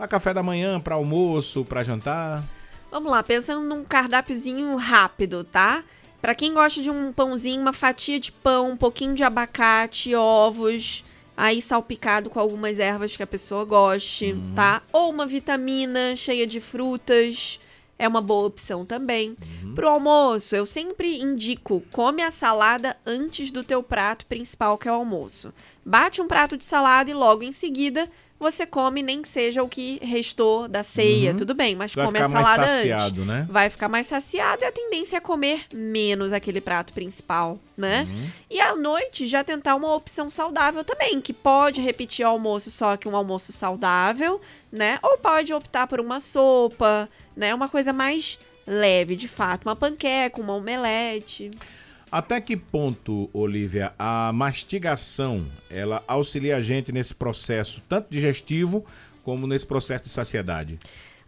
café 0.09 0.33
da 0.33 0.43
manhã, 0.43 0.81
para 0.81 0.95
almoço, 0.95 1.65
para 1.65 1.83
jantar? 1.83 2.43
Vamos 2.91 3.11
lá, 3.11 3.23
pensando 3.23 3.65
num 3.67 3.85
cardápiozinho 3.85 4.75
rápido, 4.77 5.45
tá? 5.45 5.85
Para 6.21 6.35
quem 6.35 6.53
gosta 6.53 6.83
de 6.83 6.91
um 6.91 7.13
pãozinho, 7.13 7.61
uma 7.61 7.73
fatia 7.73 8.19
de 8.19 8.33
pão, 8.33 8.73
um 8.73 8.77
pouquinho 8.77 9.15
de 9.15 9.23
abacate, 9.23 10.15
ovos, 10.15 11.05
aí 11.41 11.63
salpicado 11.63 12.29
com 12.29 12.39
algumas 12.39 12.79
ervas 12.79 13.17
que 13.17 13.23
a 13.23 13.27
pessoa 13.27 13.65
goste, 13.65 14.35
uhum. 14.35 14.53
tá? 14.55 14.83
Ou 14.93 15.09
uma 15.09 15.25
vitamina 15.25 16.15
cheia 16.15 16.47
de 16.47 16.61
frutas, 16.61 17.59
é 17.99 18.07
uma 18.07 18.21
boa 18.21 18.47
opção 18.47 18.85
também. 18.85 19.35
Uhum. 19.63 19.75
Pro 19.75 19.89
almoço, 19.89 20.55
eu 20.55 20.67
sempre 20.67 21.19
indico, 21.19 21.83
come 21.91 22.23
a 22.23 22.31
salada 22.31 22.95
antes 23.07 23.51
do 23.51 23.65
teu 23.65 23.83
prato 23.83 24.27
principal, 24.27 24.77
que 24.77 24.87
é 24.87 24.93
o 24.93 24.97
almoço. 24.97 25.51
Bate 25.83 26.21
um 26.21 26.29
prato 26.29 26.59
de 26.59 26.65
salada 26.65 27.11
e 27.11 27.15
logo 27.15 27.43
em 27.43 27.53
seguida 27.53 28.07
você 28.41 28.65
come 28.65 29.03
nem 29.03 29.23
seja 29.23 29.63
o 29.63 29.69
que 29.69 30.01
restou 30.03 30.67
da 30.67 30.83
ceia, 30.83 31.33
uhum. 31.33 31.37
tudo 31.37 31.55
bem, 31.55 31.77
mas 31.77 31.95
vai 31.95 32.07
come 32.07 32.19
a 32.19 32.29
salada 32.29 32.67
saciado, 32.67 33.21
antes. 33.21 33.27
Né? 33.27 33.47
Vai 33.51 33.69
ficar 33.69 33.87
mais 33.87 34.07
saciado 34.07 34.65
e 34.65 34.67
a 34.67 34.73
tendência 34.73 35.19
é 35.19 35.21
comer 35.21 35.67
menos 35.73 36.33
aquele 36.33 36.59
prato 36.59 36.95
principal, 36.95 37.59
né? 37.77 38.09
Uhum. 38.09 38.27
E 38.49 38.59
à 38.59 38.75
noite 38.75 39.27
já 39.27 39.45
tentar 39.45 39.75
uma 39.75 39.95
opção 39.95 40.31
saudável 40.31 40.83
também, 40.83 41.21
que 41.21 41.35
pode 41.35 41.83
repetir 41.83 42.25
o 42.25 42.31
almoço 42.31 42.71
só 42.71 42.97
que 42.97 43.07
um 43.07 43.15
almoço 43.15 43.53
saudável, 43.53 44.41
né? 44.73 44.99
Ou 45.03 45.19
pode 45.19 45.53
optar 45.53 45.87
por 45.87 46.01
uma 46.01 46.19
sopa, 46.19 47.11
né? 47.37 47.55
Uma 47.55 47.69
coisa 47.69 47.93
mais 47.93 48.39
leve, 48.67 49.17
de 49.17 49.29
fato, 49.29 49.65
uma 49.65 49.77
panqueca, 49.77 50.41
uma 50.41 50.55
omelete. 50.55 51.51
Até 52.13 52.41
que 52.41 52.57
ponto, 52.57 53.31
Olivia, 53.33 53.93
a 53.97 54.33
mastigação 54.33 55.47
ela 55.71 56.03
auxilia 56.09 56.57
a 56.57 56.63
gente 56.63 56.91
nesse 56.91 57.15
processo 57.15 57.81
tanto 57.89 58.11
digestivo 58.11 58.85
como 59.23 59.47
nesse 59.47 59.65
processo 59.65 60.05
de 60.05 60.11
saciedade? 60.11 60.77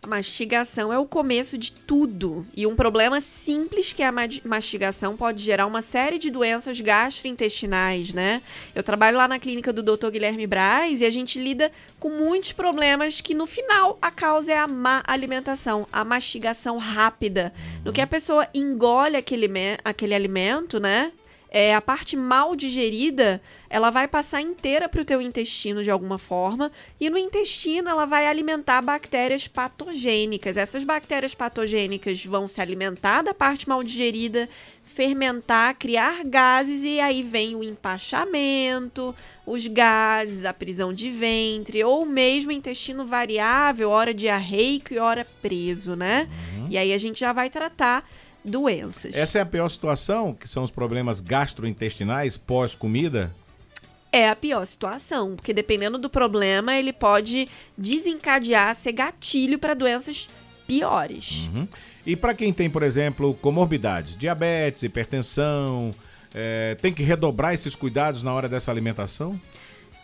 A 0.04 0.08
mastigação 0.08 0.92
é 0.92 0.98
o 0.98 1.06
começo 1.06 1.56
de 1.56 1.70
tudo. 1.70 2.44
E 2.56 2.66
um 2.66 2.74
problema 2.74 3.20
simples 3.20 3.92
que 3.92 4.02
é 4.02 4.06
a 4.08 4.12
mastigação 4.44 5.16
pode 5.16 5.40
gerar 5.40 5.64
uma 5.64 5.80
série 5.80 6.18
de 6.18 6.28
doenças 6.28 6.80
gastrointestinais, 6.80 8.12
né? 8.12 8.42
Eu 8.74 8.82
trabalho 8.82 9.16
lá 9.16 9.28
na 9.28 9.38
clínica 9.38 9.72
do 9.72 9.80
Dr. 9.80 10.10
Guilherme 10.10 10.44
Braz 10.44 11.00
e 11.00 11.04
a 11.04 11.10
gente 11.10 11.38
lida 11.38 11.70
com 12.00 12.08
muitos 12.08 12.50
problemas 12.50 13.20
que 13.20 13.32
no 13.32 13.46
final 13.46 13.96
a 14.02 14.10
causa 14.10 14.50
é 14.50 14.58
a 14.58 14.66
má 14.66 15.04
alimentação, 15.06 15.86
a 15.92 16.04
mastigação 16.04 16.78
rápida. 16.78 17.52
No 17.84 17.92
que 17.92 18.00
a 18.00 18.06
pessoa 18.06 18.48
engole 18.52 19.16
aquele, 19.16 19.48
aquele 19.84 20.14
alimento, 20.14 20.80
né? 20.80 21.12
É, 21.54 21.74
a 21.74 21.82
parte 21.82 22.16
mal 22.16 22.56
digerida, 22.56 23.38
ela 23.68 23.90
vai 23.90 24.08
passar 24.08 24.40
inteira 24.40 24.88
para 24.88 25.02
o 25.02 25.04
teu 25.04 25.20
intestino 25.20 25.84
de 25.84 25.90
alguma 25.90 26.16
forma, 26.16 26.72
e 26.98 27.10
no 27.10 27.18
intestino 27.18 27.90
ela 27.90 28.06
vai 28.06 28.26
alimentar 28.26 28.80
bactérias 28.80 29.46
patogênicas. 29.46 30.56
Essas 30.56 30.82
bactérias 30.82 31.34
patogênicas 31.34 32.24
vão 32.24 32.48
se 32.48 32.58
alimentar 32.62 33.20
da 33.20 33.34
parte 33.34 33.68
mal 33.68 33.82
digerida, 33.82 34.48
fermentar, 34.82 35.74
criar 35.74 36.24
gases 36.24 36.82
e 36.82 36.98
aí 36.98 37.22
vem 37.22 37.54
o 37.54 37.62
empachamento, 37.62 39.14
os 39.44 39.66
gases, 39.66 40.46
a 40.46 40.54
prisão 40.54 40.90
de 40.90 41.10
ventre 41.10 41.84
ou 41.84 42.06
mesmo 42.06 42.50
intestino 42.50 43.04
variável, 43.04 43.90
hora 43.90 44.14
diarreico 44.14 44.94
e 44.94 44.98
hora 44.98 45.26
preso, 45.42 45.94
né? 45.94 46.30
Uhum. 46.56 46.68
E 46.70 46.78
aí 46.78 46.94
a 46.94 46.98
gente 46.98 47.20
já 47.20 47.34
vai 47.34 47.50
tratar 47.50 48.08
doenças. 48.44 49.14
Essa 49.14 49.38
é 49.38 49.40
a 49.40 49.46
pior 49.46 49.68
situação, 49.68 50.34
que 50.34 50.48
são 50.48 50.62
os 50.62 50.70
problemas 50.70 51.20
gastrointestinais 51.20 52.36
pós-comida? 52.36 53.32
É 54.10 54.28
a 54.28 54.36
pior 54.36 54.64
situação, 54.66 55.36
porque 55.36 55.54
dependendo 55.54 55.96
do 55.96 56.10
problema, 56.10 56.76
ele 56.76 56.92
pode 56.92 57.48
desencadear, 57.78 58.74
ser 58.74 58.92
gatilho 58.92 59.58
para 59.58 59.72
doenças 59.72 60.28
piores. 60.66 61.48
Uhum. 61.54 61.66
E 62.04 62.16
para 62.16 62.34
quem 62.34 62.52
tem, 62.52 62.68
por 62.68 62.82
exemplo, 62.82 63.32
comorbidades, 63.34 64.16
diabetes, 64.16 64.82
hipertensão, 64.82 65.94
é, 66.34 66.74
tem 66.74 66.92
que 66.92 67.02
redobrar 67.02 67.54
esses 67.54 67.74
cuidados 67.74 68.22
na 68.22 68.32
hora 68.32 68.48
dessa 68.48 68.70
alimentação? 68.70 69.40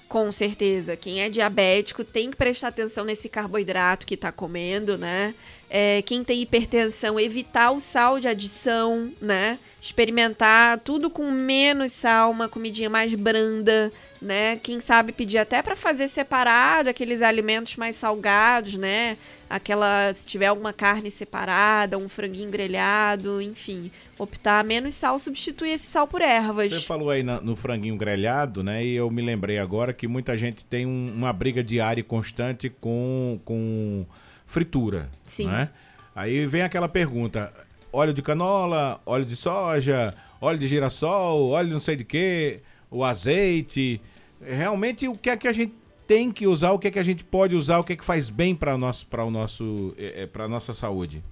Com 0.09 0.33
certeza. 0.33 0.97
Quem 0.97 1.21
é 1.21 1.29
diabético 1.29 2.03
tem 2.03 2.31
que 2.31 2.37
prestar 2.37 2.69
atenção 2.69 3.05
nesse 3.05 3.29
carboidrato 3.29 4.07
que 4.07 4.15
está 4.15 4.33
comendo, 4.33 4.97
né? 4.97 5.35
É, 5.69 6.01
quem 6.01 6.25
tem 6.25 6.41
hipertensão, 6.41 7.21
evitar 7.21 7.73
o 7.73 7.79
sal 7.79 8.19
de 8.19 8.27
adição, 8.27 9.13
né? 9.21 9.59
Experimentar 9.83 10.79
tudo 10.79 11.11
com 11.11 11.31
menos 11.31 11.93
sal, 11.93 12.31
uma 12.31 12.49
comidinha 12.49 12.89
mais 12.89 13.15
branda, 13.15 13.93
né? 14.21 14.57
Quem 14.63 14.81
sabe 14.81 15.13
pedir 15.13 15.37
até 15.37 15.61
para 15.61 15.77
fazer 15.77 16.09
separado 16.09 16.89
aqueles 16.89 17.21
alimentos 17.21 17.77
mais 17.77 17.95
salgados, 17.95 18.77
né? 18.77 19.19
Aquela, 19.51 20.11
se 20.15 20.27
tiver 20.27 20.47
alguma 20.47 20.73
carne 20.73 21.11
separada, 21.11 21.99
um 21.99 22.09
franguinho 22.09 22.51
grelhado, 22.51 23.43
enfim, 23.43 23.91
optar 24.19 24.65
menos 24.65 24.95
sal, 24.95 25.19
substituir 25.19 25.71
esse 25.71 25.87
sal 25.87 26.07
por 26.07 26.21
ervas. 26.21 26.71
Você 26.71 26.81
falou 26.81 27.11
aí 27.11 27.23
na, 27.23 27.41
no 27.41 27.55
franguinho 27.55 27.97
grelhado, 27.97 28.63
né? 28.63 28.85
E 28.85 28.95
eu 28.95 29.11
me 29.11 29.23
lembrei 29.23 29.59
agora 29.59 29.93
que 29.93 30.09
muita 30.09 30.37
gente 30.37 30.65
tem 30.65 30.85
um, 30.85 31.13
uma 31.15 31.33
briga 31.33 31.63
diária 31.63 32.01
e 32.01 32.05
constante 32.05 32.69
com, 32.69 33.41
com 33.45 34.05
fritura. 34.47 35.09
Sim. 35.23 35.47
Né? 35.47 35.71
Aí 36.15 36.47
vem 36.47 36.63
aquela 36.63 36.89
pergunta: 36.89 37.53
óleo 37.93 38.13
de 38.13 38.23
canola, 38.23 39.01
óleo 39.07 39.25
de 39.25 39.37
soja, 39.37 40.13
óleo 40.41 40.59
de 40.59 40.67
girassol, 40.67 41.51
óleo 41.51 41.71
não 41.71 41.81
sei 41.81 41.97
de 41.97 42.05
quê, 42.05 42.61
o 42.91 43.05
azeite. 43.05 44.01
Realmente, 44.41 45.09
o 45.09 45.17
que 45.17 45.31
é 45.31 45.37
que 45.37 45.49
a 45.49 45.53
gente 45.53 45.75
tem 46.07 46.33
que 46.33 46.47
usar, 46.47 46.73
o 46.73 46.79
que 46.79 46.89
é 46.89 46.91
que 46.91 46.99
a 46.99 47.03
gente 47.03 47.23
pode 47.23 47.55
usar, 47.55 47.79
o 47.79 47.85
que 47.85 47.93
é 47.93 47.97
que 47.97 48.05
faz 48.05 48.31
bem 48.31 48.55
para 48.55 48.79
nosso, 48.79 49.07
para 49.07 49.25
o 49.25 49.31
nosso, 49.31 49.95
é, 49.99 50.27
para 50.27 50.49
nossa 50.49 50.73
saúde? 50.73 51.23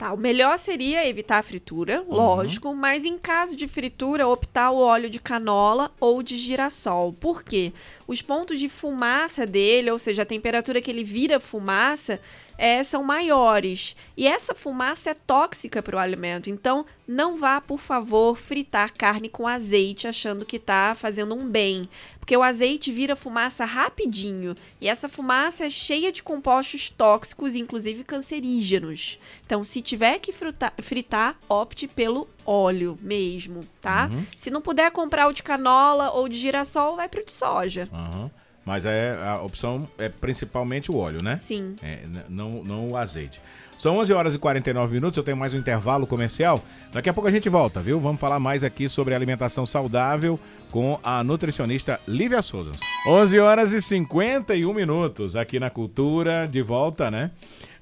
Tá, 0.00 0.14
o 0.14 0.16
melhor 0.16 0.58
seria 0.58 1.06
evitar 1.06 1.36
a 1.36 1.42
fritura, 1.42 2.02
uhum. 2.08 2.14
lógico, 2.14 2.74
mas 2.74 3.04
em 3.04 3.18
caso 3.18 3.54
de 3.54 3.68
fritura, 3.68 4.26
optar 4.26 4.70
o 4.70 4.78
óleo 4.78 5.10
de 5.10 5.20
canola 5.20 5.92
ou 6.00 6.22
de 6.22 6.38
girassol. 6.38 7.12
Por 7.12 7.42
quê? 7.44 7.70
Os 8.06 8.22
pontos 8.22 8.58
de 8.58 8.66
fumaça 8.66 9.44
dele, 9.44 9.90
ou 9.90 9.98
seja, 9.98 10.22
a 10.22 10.24
temperatura 10.24 10.80
que 10.80 10.90
ele 10.90 11.04
vira 11.04 11.38
fumaça, 11.38 12.18
é, 12.60 12.84
são 12.84 13.02
maiores. 13.02 13.96
E 14.14 14.26
essa 14.26 14.54
fumaça 14.54 15.08
é 15.08 15.14
tóxica 15.14 15.82
para 15.82 15.96
o 15.96 15.98
alimento. 15.98 16.50
Então, 16.50 16.84
não 17.08 17.34
vá, 17.34 17.58
por 17.58 17.80
favor, 17.80 18.36
fritar 18.36 18.92
carne 18.92 19.30
com 19.30 19.48
azeite 19.48 20.06
achando 20.06 20.44
que 20.44 20.56
está 20.56 20.94
fazendo 20.94 21.34
um 21.34 21.48
bem. 21.48 21.88
Porque 22.18 22.36
o 22.36 22.42
azeite 22.42 22.92
vira 22.92 23.16
fumaça 23.16 23.64
rapidinho. 23.64 24.54
E 24.78 24.88
essa 24.90 25.08
fumaça 25.08 25.64
é 25.64 25.70
cheia 25.70 26.12
de 26.12 26.22
compostos 26.22 26.90
tóxicos, 26.90 27.56
inclusive 27.56 28.04
cancerígenos. 28.04 29.18
Então, 29.46 29.64
se 29.64 29.80
tiver 29.80 30.18
que 30.18 30.30
fritar, 30.30 30.74
fritar 30.82 31.36
opte 31.48 31.88
pelo 31.88 32.28
óleo 32.44 32.98
mesmo, 33.00 33.64
tá? 33.80 34.10
Uhum. 34.12 34.26
Se 34.36 34.50
não 34.50 34.60
puder 34.60 34.90
comprar 34.90 35.28
o 35.28 35.32
de 35.32 35.42
canola 35.42 36.10
ou 36.10 36.28
de 36.28 36.36
girassol, 36.36 36.96
vai 36.96 37.08
para 37.08 37.22
o 37.22 37.24
de 37.24 37.32
soja. 37.32 37.88
Uhum. 37.90 38.30
Mas 38.64 38.84
é, 38.84 39.16
a 39.24 39.40
opção 39.42 39.88
é 39.98 40.08
principalmente 40.08 40.90
o 40.90 40.96
óleo, 40.96 41.18
né? 41.22 41.36
Sim. 41.36 41.76
É, 41.82 42.00
não, 42.28 42.62
não 42.62 42.88
o 42.88 42.96
azeite. 42.96 43.40
São 43.80 43.96
11 43.96 44.12
horas 44.12 44.34
e 44.34 44.38
49 44.38 44.92
minutos, 44.92 45.16
eu 45.16 45.22
tenho 45.22 45.38
mais 45.38 45.54
um 45.54 45.56
intervalo 45.56 46.06
comercial. 46.06 46.62
Daqui 46.92 47.08
a 47.08 47.14
pouco 47.14 47.26
a 47.26 47.32
gente 47.32 47.48
volta, 47.48 47.80
viu? 47.80 47.98
Vamos 47.98 48.20
falar 48.20 48.38
mais 48.38 48.62
aqui 48.62 48.90
sobre 48.90 49.14
alimentação 49.14 49.64
saudável 49.64 50.38
com 50.70 51.00
a 51.02 51.24
nutricionista 51.24 51.98
Lívia 52.06 52.42
Souza. 52.42 52.72
11 53.08 53.38
horas 53.38 53.72
e 53.72 53.80
51 53.80 54.74
minutos 54.74 55.34
aqui 55.34 55.58
na 55.58 55.70
Cultura, 55.70 56.46
de 56.46 56.60
volta, 56.60 57.10
né? 57.10 57.30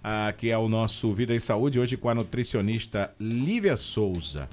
Aqui 0.00 0.52
é 0.52 0.56
o 0.56 0.68
nosso 0.68 1.12
Vida 1.12 1.34
e 1.34 1.40
Saúde, 1.40 1.80
hoje 1.80 1.96
com 1.96 2.08
a 2.08 2.14
nutricionista 2.14 3.12
Lívia 3.18 3.76
Souza. 3.76 4.48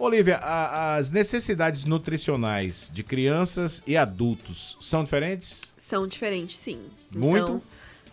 Olivia, 0.00 0.36
a, 0.36 0.96
as 0.96 1.10
necessidades 1.10 1.84
nutricionais 1.84 2.90
de 2.92 3.02
crianças 3.02 3.82
e 3.86 3.96
adultos 3.96 4.76
são 4.80 5.04
diferentes? 5.04 5.72
São 5.76 6.06
diferentes, 6.06 6.56
sim. 6.56 6.80
Muito? 7.10 7.36
Então, 7.36 7.62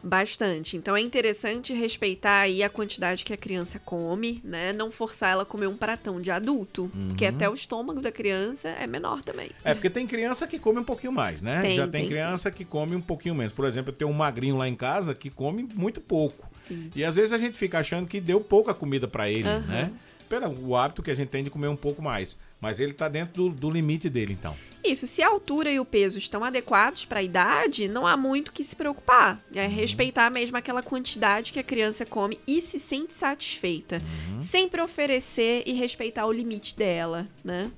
bastante. 0.03 0.75
Então 0.77 0.95
é 0.95 1.01
interessante 1.01 1.73
respeitar 1.73 2.41
aí 2.41 2.61
a 2.61 2.69
quantidade 2.69 3.23
que 3.23 3.33
a 3.33 3.37
criança 3.37 3.79
come, 3.79 4.41
né? 4.43 4.73
Não 4.73 4.91
forçar 4.91 5.31
ela 5.31 5.43
a 5.43 5.45
comer 5.45 5.67
um 5.67 5.77
pratão 5.77 6.21
de 6.21 6.29
adulto, 6.29 6.91
uhum. 6.93 7.07
porque 7.09 7.25
até 7.25 7.49
o 7.49 7.53
estômago 7.53 8.01
da 8.01 8.11
criança 8.11 8.67
é 8.69 8.85
menor 8.85 9.23
também. 9.23 9.49
É, 9.63 9.73
porque 9.73 9.89
tem 9.89 10.05
criança 10.05 10.45
que 10.45 10.59
come 10.59 10.79
um 10.79 10.83
pouquinho 10.83 11.13
mais, 11.13 11.41
né? 11.41 11.61
Tem, 11.61 11.75
Já 11.77 11.87
tem, 11.87 12.01
tem 12.01 12.09
criança 12.09 12.49
sim. 12.49 12.55
que 12.55 12.65
come 12.65 12.95
um 12.95 13.01
pouquinho 13.01 13.33
menos. 13.35 13.53
Por 13.53 13.65
exemplo, 13.65 13.91
eu 13.91 13.95
tenho 13.95 14.09
um 14.09 14.13
magrinho 14.13 14.57
lá 14.57 14.67
em 14.67 14.75
casa 14.75 15.13
que 15.15 15.29
come 15.29 15.67
muito 15.73 16.01
pouco. 16.01 16.49
Sim. 16.67 16.91
E 16.95 17.03
às 17.03 17.15
vezes 17.15 17.31
a 17.31 17.37
gente 17.37 17.57
fica 17.57 17.79
achando 17.79 18.07
que 18.07 18.19
deu 18.19 18.41
pouca 18.41 18.73
comida 18.73 19.07
para 19.07 19.29
ele, 19.29 19.47
Uhum. 19.47 19.61
né? 19.61 19.91
Pelo 20.29 20.75
hábito 20.75 21.01
que 21.01 21.11
a 21.11 21.15
gente 21.15 21.29
tem 21.29 21.43
de 21.43 21.49
comer 21.49 21.67
um 21.67 21.75
pouco 21.75 22.01
mais. 22.01 22.35
Mas 22.59 22.79
ele 22.79 22.93
tá 22.93 23.07
dentro 23.07 23.33
do, 23.33 23.49
do 23.49 23.69
limite 23.69 24.09
dele, 24.09 24.33
então. 24.33 24.55
Isso, 24.83 25.05
se 25.05 25.21
a 25.21 25.27
altura 25.27 25.71
e 25.71 25.79
o 25.79 25.85
peso 25.85 26.17
estão 26.17 26.43
adequados 26.43 27.05
para 27.05 27.19
a 27.19 27.23
idade, 27.23 27.87
não 27.87 28.07
há 28.07 28.17
muito 28.17 28.51
que 28.51 28.63
se 28.63 28.75
preocupar. 28.75 29.39
É 29.53 29.67
respeitar 29.67 30.29
mesmo 30.31 30.57
aquela 30.57 30.81
quantidade 30.81 31.53
que 31.53 31.59
a 31.59 31.63
criança 31.63 32.05
come 32.05 32.39
e 32.47 32.61
se 32.61 32.79
sente 32.79 33.13
satisfeita. 33.13 34.01
Sempre 34.41 34.81
oferecer 34.81 35.63
e 35.65 35.73
respeitar 35.73 36.25
o 36.25 36.31
limite 36.31 36.75
dela, 36.75 37.27
né? 37.43 37.69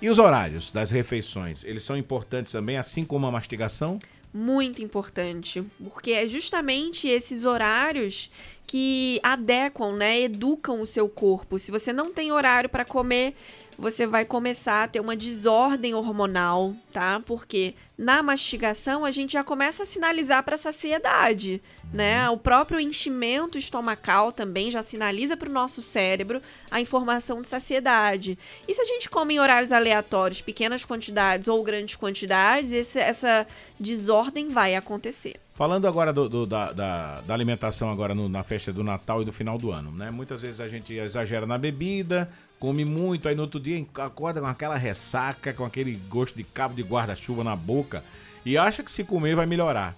E 0.00 0.08
os 0.08 0.18
horários 0.18 0.70
das 0.70 0.90
refeições, 0.90 1.64
eles 1.64 1.82
são 1.82 1.96
importantes 1.96 2.52
também, 2.52 2.76
assim 2.76 3.04
como 3.04 3.26
a 3.26 3.32
mastigação? 3.32 3.98
Muito 4.32 4.82
importante, 4.82 5.64
porque 5.82 6.12
é 6.12 6.28
justamente 6.28 7.08
esses 7.08 7.46
horários 7.46 8.30
que 8.66 9.18
adequam, 9.22 9.96
né, 9.96 10.20
educam 10.20 10.80
o 10.80 10.86
seu 10.86 11.08
corpo. 11.08 11.58
Se 11.58 11.70
você 11.70 11.92
não 11.92 12.12
tem 12.12 12.30
horário 12.30 12.68
para 12.68 12.84
comer, 12.84 13.34
você 13.78 14.08
vai 14.08 14.24
começar 14.24 14.82
a 14.82 14.88
ter 14.88 14.98
uma 14.98 15.14
desordem 15.14 15.94
hormonal, 15.94 16.74
tá? 16.92 17.22
Porque 17.24 17.74
na 17.96 18.24
mastigação 18.24 19.04
a 19.04 19.12
gente 19.12 19.34
já 19.34 19.44
começa 19.44 19.84
a 19.84 19.86
sinalizar 19.86 20.42
para 20.42 20.56
saciedade, 20.56 21.62
né? 21.92 22.28
O 22.28 22.36
próprio 22.36 22.80
enchimento 22.80 23.56
estomacal 23.56 24.32
também 24.32 24.68
já 24.68 24.82
sinaliza 24.82 25.36
para 25.36 25.48
o 25.48 25.52
nosso 25.52 25.80
cérebro 25.80 26.42
a 26.68 26.80
informação 26.80 27.40
de 27.40 27.46
saciedade. 27.46 28.36
E 28.66 28.74
se 28.74 28.80
a 28.80 28.84
gente 28.84 29.08
come 29.08 29.34
em 29.34 29.38
horários 29.38 29.70
aleatórios, 29.70 30.40
pequenas 30.40 30.84
quantidades 30.84 31.46
ou 31.46 31.62
grandes 31.62 31.94
quantidades, 31.94 32.72
esse, 32.72 32.98
essa 32.98 33.46
desordem 33.78 34.48
vai 34.48 34.74
acontecer. 34.74 35.36
Falando 35.54 35.86
agora 35.86 36.12
do, 36.12 36.28
do, 36.28 36.46
da, 36.46 36.72
da, 36.72 37.20
da, 37.20 37.34
alimentação 37.34 37.90
agora 37.90 38.14
no, 38.14 38.28
na 38.28 38.42
festa 38.42 38.72
do 38.72 38.82
Natal 38.82 39.22
e 39.22 39.24
do 39.24 39.32
final 39.32 39.56
do 39.56 39.70
ano, 39.70 39.92
né? 39.92 40.10
Muitas 40.10 40.40
vezes 40.40 40.60
a 40.60 40.68
gente 40.68 40.94
exagera 40.94 41.46
na 41.46 41.58
bebida, 41.58 42.28
come 42.58 42.84
muito, 42.84 43.28
aí 43.28 43.34
no 43.34 43.42
outro 43.42 43.60
dia 43.60 43.84
acorda 43.94 44.40
com 44.40 44.46
aquela 44.46 44.76
ressaca, 44.76 45.52
com 45.52 45.64
aquele 45.64 45.94
gosto 46.08 46.36
de 46.36 46.44
cabo 46.44 46.74
de 46.74 46.82
guarda-chuva 46.82 47.44
na 47.44 47.54
boca 47.54 48.04
e 48.44 48.56
acha 48.56 48.82
que 48.82 48.90
se 48.90 49.04
comer 49.04 49.36
vai 49.36 49.46
melhorar. 49.46 49.96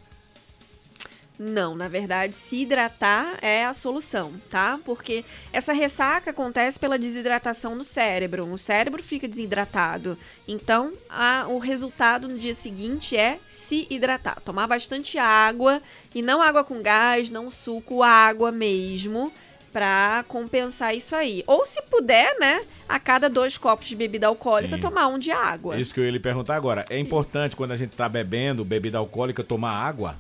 Não, 1.43 1.75
na 1.75 1.89
verdade, 1.89 2.35
se 2.35 2.57
hidratar 2.57 3.39
é 3.41 3.65
a 3.65 3.73
solução, 3.73 4.35
tá? 4.51 4.79
Porque 4.85 5.25
essa 5.51 5.73
ressaca 5.73 6.33
acontece 6.33 6.79
pela 6.79 6.99
desidratação 6.99 7.75
no 7.75 7.83
cérebro. 7.83 8.45
O 8.45 8.59
cérebro 8.59 9.03
fica 9.03 9.27
desidratado. 9.27 10.19
Então, 10.47 10.93
a, 11.09 11.47
o 11.49 11.57
resultado 11.57 12.29
no 12.29 12.39
dia 12.39 12.53
seguinte 12.53 13.17
é 13.17 13.39
se 13.47 13.87
hidratar. 13.89 14.39
Tomar 14.43 14.67
bastante 14.67 15.17
água 15.17 15.81
e 16.15 16.21
não 16.21 16.43
água 16.43 16.63
com 16.63 16.83
gás, 16.83 17.31
não 17.31 17.51
suco, 17.51 18.03
água 18.03 18.53
mesmo 18.53 19.33
para 19.73 20.25
compensar 20.29 20.95
isso 20.95 21.15
aí. 21.15 21.43
Ou 21.47 21.65
se 21.67 21.81
puder, 21.83 22.37
né, 22.39 22.63
a 22.89 22.99
cada 22.99 23.29
dois 23.29 23.57
copos 23.57 23.87
de 23.89 23.97
bebida 23.97 24.27
alcoólica, 24.27 24.75
Sim. 24.77 24.81
tomar 24.81 25.07
um 25.07 25.19
de 25.19 25.31
água. 25.31 25.79
Isso 25.79 25.95
que 25.95 26.01
eu 26.01 26.05
ia 26.05 26.11
lhe 26.11 26.19
perguntar 26.21 26.57
agora. 26.57 26.85
É 26.91 26.99
importante 26.99 27.55
quando 27.55 27.73
a 27.73 27.77
gente 27.77 27.97
tá 27.97 28.09
bebendo 28.09 28.65
bebida 28.65 28.99
alcoólica 28.99 29.45
tomar 29.45 29.73
água? 29.73 30.17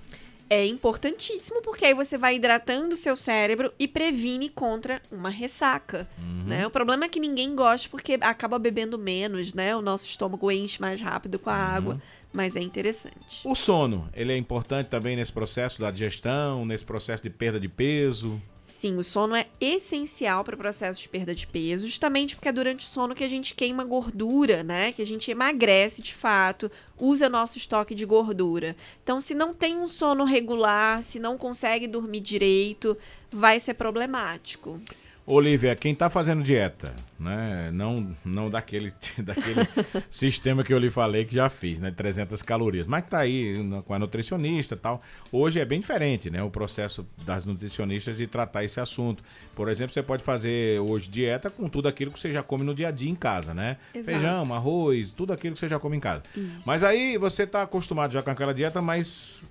É 0.52 0.66
importantíssimo 0.66 1.62
porque 1.62 1.84
aí 1.84 1.94
você 1.94 2.18
vai 2.18 2.34
hidratando 2.34 2.94
o 2.94 2.96
seu 2.96 3.14
cérebro 3.14 3.72
e 3.78 3.86
previne 3.86 4.48
contra 4.48 5.00
uma 5.10 5.30
ressaca, 5.30 6.08
Uhum. 6.18 6.42
né? 6.44 6.66
O 6.66 6.70
problema 6.70 7.04
é 7.04 7.08
que 7.08 7.20
ninguém 7.20 7.54
gosta 7.54 7.88
porque 7.88 8.18
acaba 8.20 8.58
bebendo 8.58 8.98
menos, 8.98 9.54
né? 9.54 9.76
O 9.76 9.80
nosso 9.82 10.06
estômago 10.06 10.50
enche 10.50 10.80
mais 10.80 11.00
rápido 11.00 11.38
com 11.38 11.50
a 11.50 11.52
Uhum. 11.54 11.60
água, 11.60 12.02
mas 12.32 12.54
é 12.54 12.60
interessante. 12.60 13.42
O 13.44 13.54
sono, 13.54 14.08
ele 14.14 14.32
é 14.32 14.36
importante 14.36 14.86
também 14.88 15.16
nesse 15.16 15.32
processo 15.32 15.80
da 15.80 15.90
digestão, 15.90 16.64
nesse 16.64 16.84
processo 16.84 17.22
de 17.22 17.30
perda 17.30 17.58
de 17.58 17.68
peso? 17.68 18.40
Sim, 18.60 18.98
o 18.98 19.02
sono 19.02 19.34
é 19.34 19.46
essencial 19.60 20.44
para 20.44 20.54
o 20.54 20.58
processo 20.58 21.00
de 21.00 21.08
perda 21.08 21.34
de 21.34 21.46
peso, 21.46 21.86
justamente 21.86 22.36
porque 22.36 22.48
é 22.48 22.52
durante 22.52 22.86
o 22.86 22.88
sono 22.88 23.14
que 23.14 23.24
a 23.24 23.28
gente 23.28 23.54
queima 23.54 23.84
gordura, 23.84 24.62
né? 24.62 24.92
Que 24.92 25.02
a 25.02 25.06
gente 25.06 25.30
emagrece 25.30 26.02
de 26.02 26.14
fato, 26.14 26.70
usa 26.98 27.28
nosso 27.28 27.58
estoque 27.58 27.94
de 27.94 28.04
gordura. 28.04 28.76
Então, 29.02 29.20
se 29.20 29.34
não 29.34 29.54
tem 29.54 29.76
um 29.76 29.88
sono 29.88 30.24
regular, 30.24 31.02
se 31.02 31.18
não 31.18 31.38
consegue 31.38 31.88
dormir 31.88 32.20
direito, 32.20 32.96
vai 33.30 33.58
ser 33.58 33.74
problemático. 33.74 34.80
Olivia, 35.26 35.76
quem 35.76 35.92
está 35.92 36.10
fazendo 36.10 36.42
dieta, 36.42 36.92
né? 37.18 37.70
Não, 37.72 38.16
não 38.24 38.50
daquele, 38.50 38.92
daquele 39.18 39.68
sistema 40.10 40.64
que 40.64 40.72
eu 40.72 40.78
lhe 40.78 40.90
falei 40.90 41.24
que 41.24 41.34
já 41.34 41.48
fiz, 41.48 41.78
né? 41.78 41.90
300 41.90 42.42
calorias. 42.42 42.86
Mas 42.86 43.04
que 43.04 43.10
tá 43.10 43.18
aí 43.18 43.54
com 43.84 43.94
a 43.94 43.98
nutricionista 43.98 44.74
e 44.74 44.78
tal. 44.78 45.00
Hoje 45.30 45.60
é 45.60 45.64
bem 45.64 45.80
diferente, 45.80 46.30
né? 46.30 46.42
O 46.42 46.50
processo 46.50 47.06
das 47.24 47.44
nutricionistas 47.44 48.16
de 48.16 48.26
tratar 48.26 48.64
esse 48.64 48.80
assunto. 48.80 49.22
Por 49.54 49.68
exemplo, 49.68 49.92
você 49.92 50.02
pode 50.02 50.22
fazer 50.22 50.80
hoje 50.80 51.08
dieta 51.08 51.48
com 51.48 51.68
tudo 51.68 51.86
aquilo 51.86 52.10
que 52.10 52.18
você 52.18 52.32
já 52.32 52.42
come 52.42 52.64
no 52.64 52.74
dia 52.74 52.88
a 52.88 52.90
dia 52.90 53.10
em 53.10 53.14
casa, 53.14 53.54
né? 53.54 53.76
Exato. 53.94 54.10
Feijão, 54.10 54.54
arroz, 54.54 55.12
tudo 55.12 55.32
aquilo 55.32 55.54
que 55.54 55.60
você 55.60 55.68
já 55.68 55.78
come 55.78 55.96
em 55.96 56.00
casa. 56.00 56.22
Isso. 56.36 56.62
Mas 56.66 56.82
aí 56.82 57.16
você 57.16 57.44
está 57.44 57.62
acostumado 57.62 58.12
já 58.12 58.22
com 58.22 58.30
aquela 58.30 58.52
dieta, 58.52 58.80
mas 58.80 59.44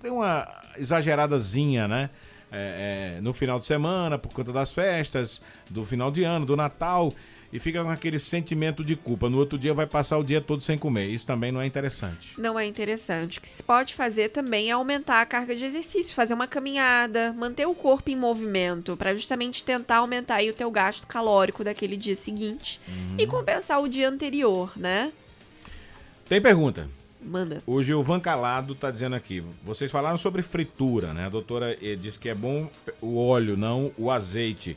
tem 0.00 0.10
uma 0.10 0.46
exageradazinha, 0.76 1.88
né? 1.88 2.10
É, 2.50 3.16
é, 3.18 3.20
no 3.20 3.32
final 3.32 3.58
de 3.58 3.66
semana, 3.66 4.18
por 4.18 4.32
conta 4.32 4.52
das 4.52 4.72
festas, 4.72 5.42
do 5.68 5.84
final 5.84 6.10
de 6.10 6.24
ano, 6.24 6.46
do 6.46 6.56
Natal, 6.56 7.12
e 7.52 7.58
fica 7.58 7.82
com 7.82 7.90
aquele 7.90 8.18
sentimento 8.18 8.84
de 8.84 8.94
culpa. 8.94 9.28
No 9.28 9.38
outro 9.38 9.58
dia 9.58 9.72
vai 9.72 9.86
passar 9.86 10.18
o 10.18 10.24
dia 10.24 10.40
todo 10.40 10.62
sem 10.62 10.76
comer. 10.76 11.06
Isso 11.06 11.26
também 11.26 11.50
não 11.50 11.60
é 11.60 11.66
interessante. 11.66 12.34
Não 12.36 12.58
é 12.58 12.66
interessante. 12.66 13.38
O 13.38 13.40
que 13.40 13.48
se 13.48 13.62
pode 13.62 13.94
fazer 13.94 14.30
também 14.30 14.68
é 14.68 14.72
aumentar 14.72 15.22
a 15.22 15.26
carga 15.26 15.56
de 15.56 15.64
exercício, 15.64 16.14
fazer 16.14 16.34
uma 16.34 16.46
caminhada, 16.46 17.32
manter 17.32 17.66
o 17.66 17.74
corpo 17.74 18.10
em 18.10 18.16
movimento, 18.16 18.96
para 18.96 19.14
justamente 19.14 19.64
tentar 19.64 19.98
aumentar 19.98 20.36
aí 20.36 20.50
o 20.50 20.54
teu 20.54 20.70
gasto 20.70 21.06
calórico 21.06 21.64
daquele 21.64 21.96
dia 21.96 22.14
seguinte 22.14 22.80
uhum. 22.86 23.16
e 23.18 23.26
compensar 23.26 23.80
o 23.80 23.88
dia 23.88 24.08
anterior, 24.08 24.72
né? 24.76 25.10
Tem 26.28 26.40
pergunta. 26.40 26.86
Manda. 27.20 27.62
O 27.66 27.82
Gilvan 27.82 28.20
Calado 28.20 28.72
está 28.72 28.90
dizendo 28.90 29.16
aqui. 29.16 29.42
Vocês 29.64 29.90
falaram 29.90 30.16
sobre 30.16 30.42
fritura, 30.42 31.12
né? 31.12 31.26
A 31.26 31.28
doutora 31.28 31.76
eh, 31.82 31.96
disse 31.96 32.18
que 32.18 32.28
é 32.28 32.34
bom 32.34 32.70
o 33.00 33.18
óleo, 33.18 33.56
não 33.56 33.92
o 33.98 34.10
azeite. 34.10 34.76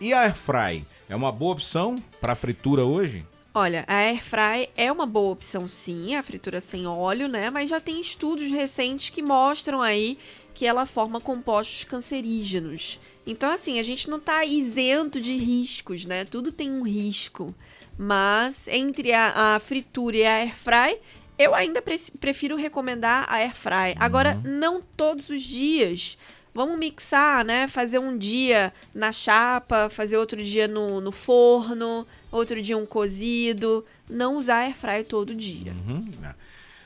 E 0.00 0.12
a 0.12 0.20
airfry 0.20 0.84
é 1.08 1.16
uma 1.16 1.30
boa 1.30 1.52
opção 1.52 1.96
para 2.20 2.34
fritura 2.34 2.84
hoje? 2.84 3.24
Olha, 3.52 3.84
a 3.88 3.96
airfry 3.96 4.70
é 4.76 4.90
uma 4.92 5.04
boa 5.04 5.32
opção 5.32 5.66
sim, 5.66 6.14
a 6.14 6.22
fritura 6.22 6.60
sem 6.60 6.86
óleo, 6.86 7.26
né? 7.26 7.50
Mas 7.50 7.68
já 7.68 7.80
tem 7.80 8.00
estudos 8.00 8.48
recentes 8.50 9.10
que 9.10 9.22
mostram 9.22 9.82
aí 9.82 10.16
que 10.54 10.64
ela 10.64 10.86
forma 10.86 11.20
compostos 11.20 11.84
cancerígenos. 11.84 13.00
Então, 13.26 13.50
assim, 13.50 13.78
a 13.78 13.82
gente 13.82 14.08
não 14.08 14.18
está 14.18 14.44
isento 14.44 15.20
de 15.20 15.36
riscos, 15.36 16.04
né? 16.04 16.24
Tudo 16.24 16.52
tem 16.52 16.70
um 16.70 16.82
risco. 16.82 17.54
Mas 17.98 18.68
entre 18.68 19.12
a, 19.12 19.56
a 19.56 19.60
fritura 19.60 20.16
e 20.16 20.24
a 20.24 20.34
airfry, 20.36 20.98
eu 21.40 21.54
ainda 21.54 21.80
pre 21.80 21.98
prefiro 22.20 22.54
recomendar 22.54 23.24
a 23.26 23.36
air 23.36 23.56
fry. 23.56 23.94
Agora, 23.96 24.38
uhum. 24.44 24.58
não 24.58 24.82
todos 24.94 25.30
os 25.30 25.42
dias. 25.42 26.18
Vamos 26.52 26.78
mixar, 26.78 27.44
né? 27.44 27.66
Fazer 27.66 27.98
um 27.98 28.18
dia 28.18 28.72
na 28.94 29.10
chapa, 29.10 29.88
fazer 29.88 30.18
outro 30.18 30.42
dia 30.42 30.68
no, 30.68 31.00
no 31.00 31.10
forno, 31.10 32.06
outro 32.30 32.60
dia 32.60 32.76
um 32.76 32.84
cozido. 32.84 33.86
Não 34.08 34.36
usar 34.36 34.58
air 34.58 34.76
fry 34.76 35.02
todo 35.02 35.34
dia. 35.34 35.72
Uhum. 35.72 36.10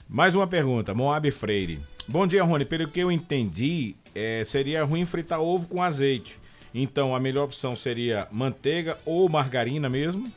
Mais 0.08 0.36
uma 0.36 0.46
pergunta, 0.46 0.94
Moab 0.94 1.28
Freire. 1.32 1.80
Bom 2.06 2.24
dia, 2.24 2.44
Rony. 2.44 2.64
Pelo 2.64 2.86
que 2.86 3.00
eu 3.00 3.10
entendi, 3.10 3.96
é, 4.14 4.44
seria 4.44 4.84
ruim 4.84 5.04
fritar 5.04 5.40
ovo 5.40 5.66
com 5.66 5.82
azeite. 5.82 6.38
Então, 6.72 7.14
a 7.14 7.18
melhor 7.18 7.44
opção 7.44 7.74
seria 7.74 8.28
manteiga 8.30 8.98
ou 9.04 9.28
margarina 9.28 9.88
mesmo? 9.88 10.30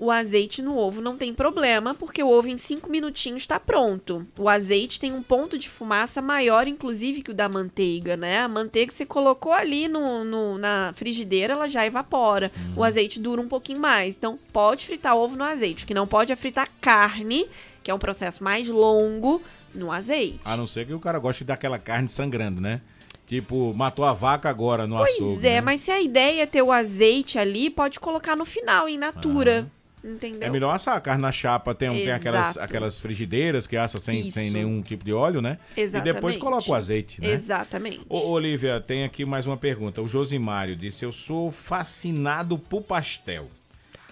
O 0.00 0.12
azeite 0.12 0.62
no 0.62 0.78
ovo 0.78 1.00
não 1.00 1.16
tem 1.16 1.34
problema, 1.34 1.92
porque 1.92 2.22
o 2.22 2.28
ovo 2.28 2.46
em 2.46 2.56
5 2.56 2.88
minutinhos 2.88 3.42
está 3.42 3.58
pronto. 3.58 4.24
O 4.38 4.48
azeite 4.48 5.00
tem 5.00 5.12
um 5.12 5.20
ponto 5.20 5.58
de 5.58 5.68
fumaça 5.68 6.22
maior, 6.22 6.68
inclusive, 6.68 7.20
que 7.20 7.32
o 7.32 7.34
da 7.34 7.48
manteiga, 7.48 8.16
né? 8.16 8.38
A 8.38 8.46
manteiga 8.46 8.92
que 8.92 8.96
você 8.96 9.04
colocou 9.04 9.52
ali 9.52 9.88
no, 9.88 10.22
no 10.22 10.56
na 10.56 10.92
frigideira, 10.94 11.54
ela 11.54 11.68
já 11.68 11.84
evapora. 11.84 12.52
Hum. 12.56 12.74
O 12.76 12.84
azeite 12.84 13.18
dura 13.18 13.40
um 13.40 13.48
pouquinho 13.48 13.80
mais. 13.80 14.14
Então, 14.14 14.38
pode 14.52 14.86
fritar 14.86 15.16
ovo 15.16 15.34
no 15.34 15.42
azeite. 15.42 15.82
O 15.82 15.86
que 15.86 15.94
não 15.94 16.06
pode 16.06 16.32
é 16.32 16.36
fritar 16.36 16.70
carne, 16.80 17.48
que 17.82 17.90
é 17.90 17.94
um 17.94 17.98
processo 17.98 18.44
mais 18.44 18.68
longo, 18.68 19.42
no 19.74 19.90
azeite. 19.90 20.38
A 20.44 20.56
não 20.56 20.68
ser 20.68 20.86
que 20.86 20.94
o 20.94 21.00
cara 21.00 21.18
goste 21.18 21.42
daquela 21.42 21.78
carne 21.78 22.08
sangrando, 22.08 22.60
né? 22.60 22.80
Tipo, 23.26 23.74
matou 23.74 24.04
a 24.04 24.12
vaca 24.12 24.48
agora 24.48 24.86
no 24.86 24.96
pois 24.96 25.14
açougue. 25.16 25.34
Pois 25.34 25.44
é, 25.44 25.54
né? 25.54 25.60
mas 25.60 25.80
se 25.80 25.90
a 25.90 26.00
ideia 26.00 26.44
é 26.44 26.46
ter 26.46 26.62
o 26.62 26.70
azeite 26.70 27.36
ali, 27.36 27.68
pode 27.68 27.98
colocar 27.98 28.36
no 28.36 28.46
final, 28.46 28.88
em 28.88 28.96
natura. 28.96 29.68
Ah. 29.74 29.77
Entendeu? 30.08 30.42
É 30.42 30.50
melhor 30.50 30.74
assar 30.74 30.96
a 30.96 31.00
carne 31.00 31.22
na 31.22 31.30
chapa, 31.32 31.74
tem, 31.74 31.90
tem 31.90 32.10
aquelas, 32.10 32.56
aquelas 32.56 32.98
frigideiras 32.98 33.66
que 33.66 33.76
assa 33.76 33.98
sem, 33.98 34.30
sem 34.30 34.50
nenhum 34.50 34.80
tipo 34.82 35.04
de 35.04 35.12
óleo, 35.12 35.40
né? 35.42 35.58
Exatamente. 35.76 36.10
E 36.10 36.14
depois 36.14 36.36
coloca 36.36 36.70
o 36.70 36.74
azeite, 36.74 37.20
né? 37.20 37.30
Exatamente. 37.30 38.00
Ô, 38.08 38.30
Olivia, 38.30 38.80
tem 38.80 39.04
aqui 39.04 39.24
mais 39.24 39.46
uma 39.46 39.56
pergunta. 39.56 40.00
O 40.00 40.08
Josimário 40.08 40.74
disse: 40.74 41.04
Eu 41.04 41.12
sou 41.12 41.50
fascinado 41.50 42.58
por 42.58 42.82
pastel. 42.82 43.48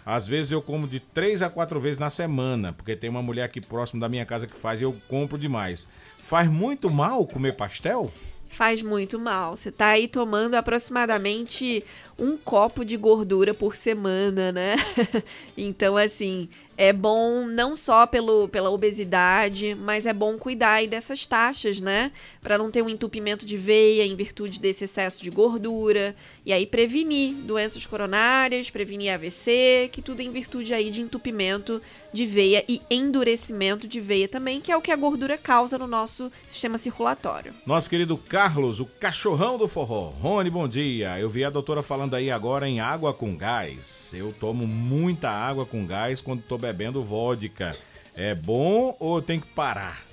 Às 0.05 0.29
vezes 0.29 0.53
eu 0.53 0.63
como 0.63 0.87
de 0.87 1.01
três 1.01 1.43
a 1.43 1.51
quatro 1.51 1.81
vezes 1.81 1.99
na 1.99 2.11
semana, 2.11 2.73
porque 2.73 2.95
tem 2.95 3.11
uma 3.11 3.23
mulher 3.23 3.43
aqui 3.43 3.61
próximo 3.61 4.01
da 4.01 4.09
minha 4.09 4.25
casa 4.25 4.47
que 4.47 4.55
faz 4.55 4.81
e 4.81 4.85
eu 4.85 4.97
compro 5.09 5.37
demais. 5.37 5.89
Faz 6.19 6.49
muito 6.49 6.89
mal 6.89 7.27
comer 7.27 7.57
pastel? 7.57 8.13
Faz 8.49 8.83
muito 8.83 9.19
mal. 9.19 9.57
Você 9.57 9.71
tá 9.71 9.89
aí 9.89 10.09
tomando 10.09 10.55
aproximadamente 10.55 11.85
um 12.19 12.37
copo 12.37 12.85
de 12.85 12.97
gordura 12.97 13.53
por 13.53 13.77
semana, 13.77 14.51
né? 14.51 14.77
então, 15.57 15.97
assim, 15.97 16.49
é 16.77 16.93
bom 16.93 17.47
não 17.47 17.75
só 17.75 18.07
pelo, 18.07 18.49
pela 18.49 18.71
obesidade, 18.71 19.75
mas 19.75 20.05
é 20.05 20.12
bom 20.12 20.37
cuidar 20.37 20.75
aí 20.75 20.87
dessas 20.87 21.25
taxas, 21.25 21.81
né? 21.81 22.12
Para 22.43 22.59
não 22.59 22.71
ter 22.71 22.83
um 22.83 22.89
entupimento 22.89 23.47
de 23.47 23.57
veia 23.57 24.05
em 24.05 24.15
virtude 24.15 24.61
desse 24.61 24.85
excesso 24.85 25.23
de 25.23 25.31
gordura. 25.31 26.15
E 26.45 26.53
aí 26.53 26.67
prevenir 26.67 27.35
doenças 27.35 27.87
coronárias, 27.87 28.71
prevenir 28.71 29.12
AVC, 29.12 29.89
que 29.91 30.03
tudo 30.03 30.21
em 30.21 30.31
virtude 30.31 30.75
aí 30.75 30.91
de 30.91 31.01
entupimento 31.01 31.81
de 32.12 32.27
veia 32.27 32.65
e 32.69 32.81
endurecimento 32.91 33.89
de 33.89 34.01
veia 34.01 34.29
também, 34.29 34.61
que 34.61 34.71
é 34.71 34.77
o 34.77 34.83
que 34.83 34.93
a 34.93 34.97
gordura 34.97 35.37
causa 35.37 35.79
no 35.79 35.87
nosso 35.87 36.31
sistema 36.47 36.79
circulatório. 36.79 37.53
Nosso 37.67 37.89
querido 37.89 38.17
Carlos, 38.17 38.81
o 38.81 38.87
cachorrão 38.87 39.59
do 39.59 39.69
forró. 39.69 40.11
Rony, 40.21 40.51
bom 40.51 40.69
dia. 40.69 41.19
Eu 41.19 41.29
vi 41.29 41.45
a 41.45 41.51
doutora 41.51 41.83
falando 41.83 42.15
aí 42.15 42.31
agora 42.31 42.69
em 42.69 42.81
água 42.81 43.12
com 43.12 43.37
gás. 43.37 44.12
Eu 44.15 44.35
tomo 44.39 44.67
muita 44.67 45.31
água 45.31 45.65
com 45.65 45.87
gás 45.87 46.21
quando 46.21 46.43
tô 46.43 46.57
bebendo 46.67 47.03
vodka. 47.03 47.77
É 48.15 48.35
bom 48.35 48.97
ou 48.99 49.21
tem 49.21 49.39
que 49.39 49.47
parar? 49.49 50.05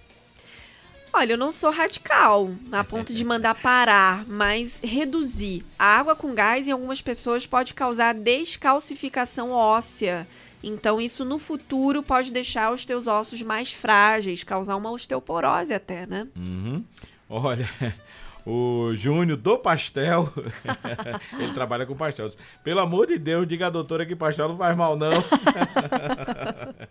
Olha, 1.15 1.33
eu 1.33 1.37
não 1.37 1.51
sou 1.51 1.69
radical 1.69 2.49
a 2.71 2.83
ponto 2.83 3.13
de 3.13 3.23
mandar 3.23 3.53
parar, 3.55 4.25
mas 4.27 4.79
reduzir. 4.83 5.63
A 5.77 5.99
água 5.99 6.15
com 6.15 6.33
gás 6.33 6.67
em 6.67 6.71
algumas 6.71 7.01
pessoas 7.01 7.45
pode 7.45 7.73
causar 7.73 8.15
descalcificação 8.15 9.51
óssea. 9.51 10.27
Então, 10.63 10.99
isso 10.99 11.23
no 11.23 11.37
futuro 11.37 12.01
pode 12.01 12.31
deixar 12.31 12.73
os 12.73 12.83
teus 12.83 13.05
ossos 13.05 13.41
mais 13.41 13.71
frágeis, 13.71 14.43
causar 14.43 14.75
uma 14.75 14.89
osteoporose 14.91 15.73
até, 15.73 16.07
né? 16.07 16.27
Uhum. 16.35 16.83
Olha, 17.29 17.69
o 18.45 18.91
Júnior 18.95 19.37
do 19.37 19.57
Pastel. 19.57 20.33
ele 21.37 21.53
trabalha 21.53 21.85
com 21.85 21.95
pastel. 21.95 22.29
Pelo 22.63 22.79
amor 22.79 23.07
de 23.07 23.17
Deus, 23.17 23.47
diga 23.47 23.67
a 23.67 23.69
doutora 23.69 24.05
que 24.05 24.15
pastel 24.15 24.49
não 24.49 24.57
faz 24.57 24.75
mal, 24.75 24.97
não. 24.97 25.11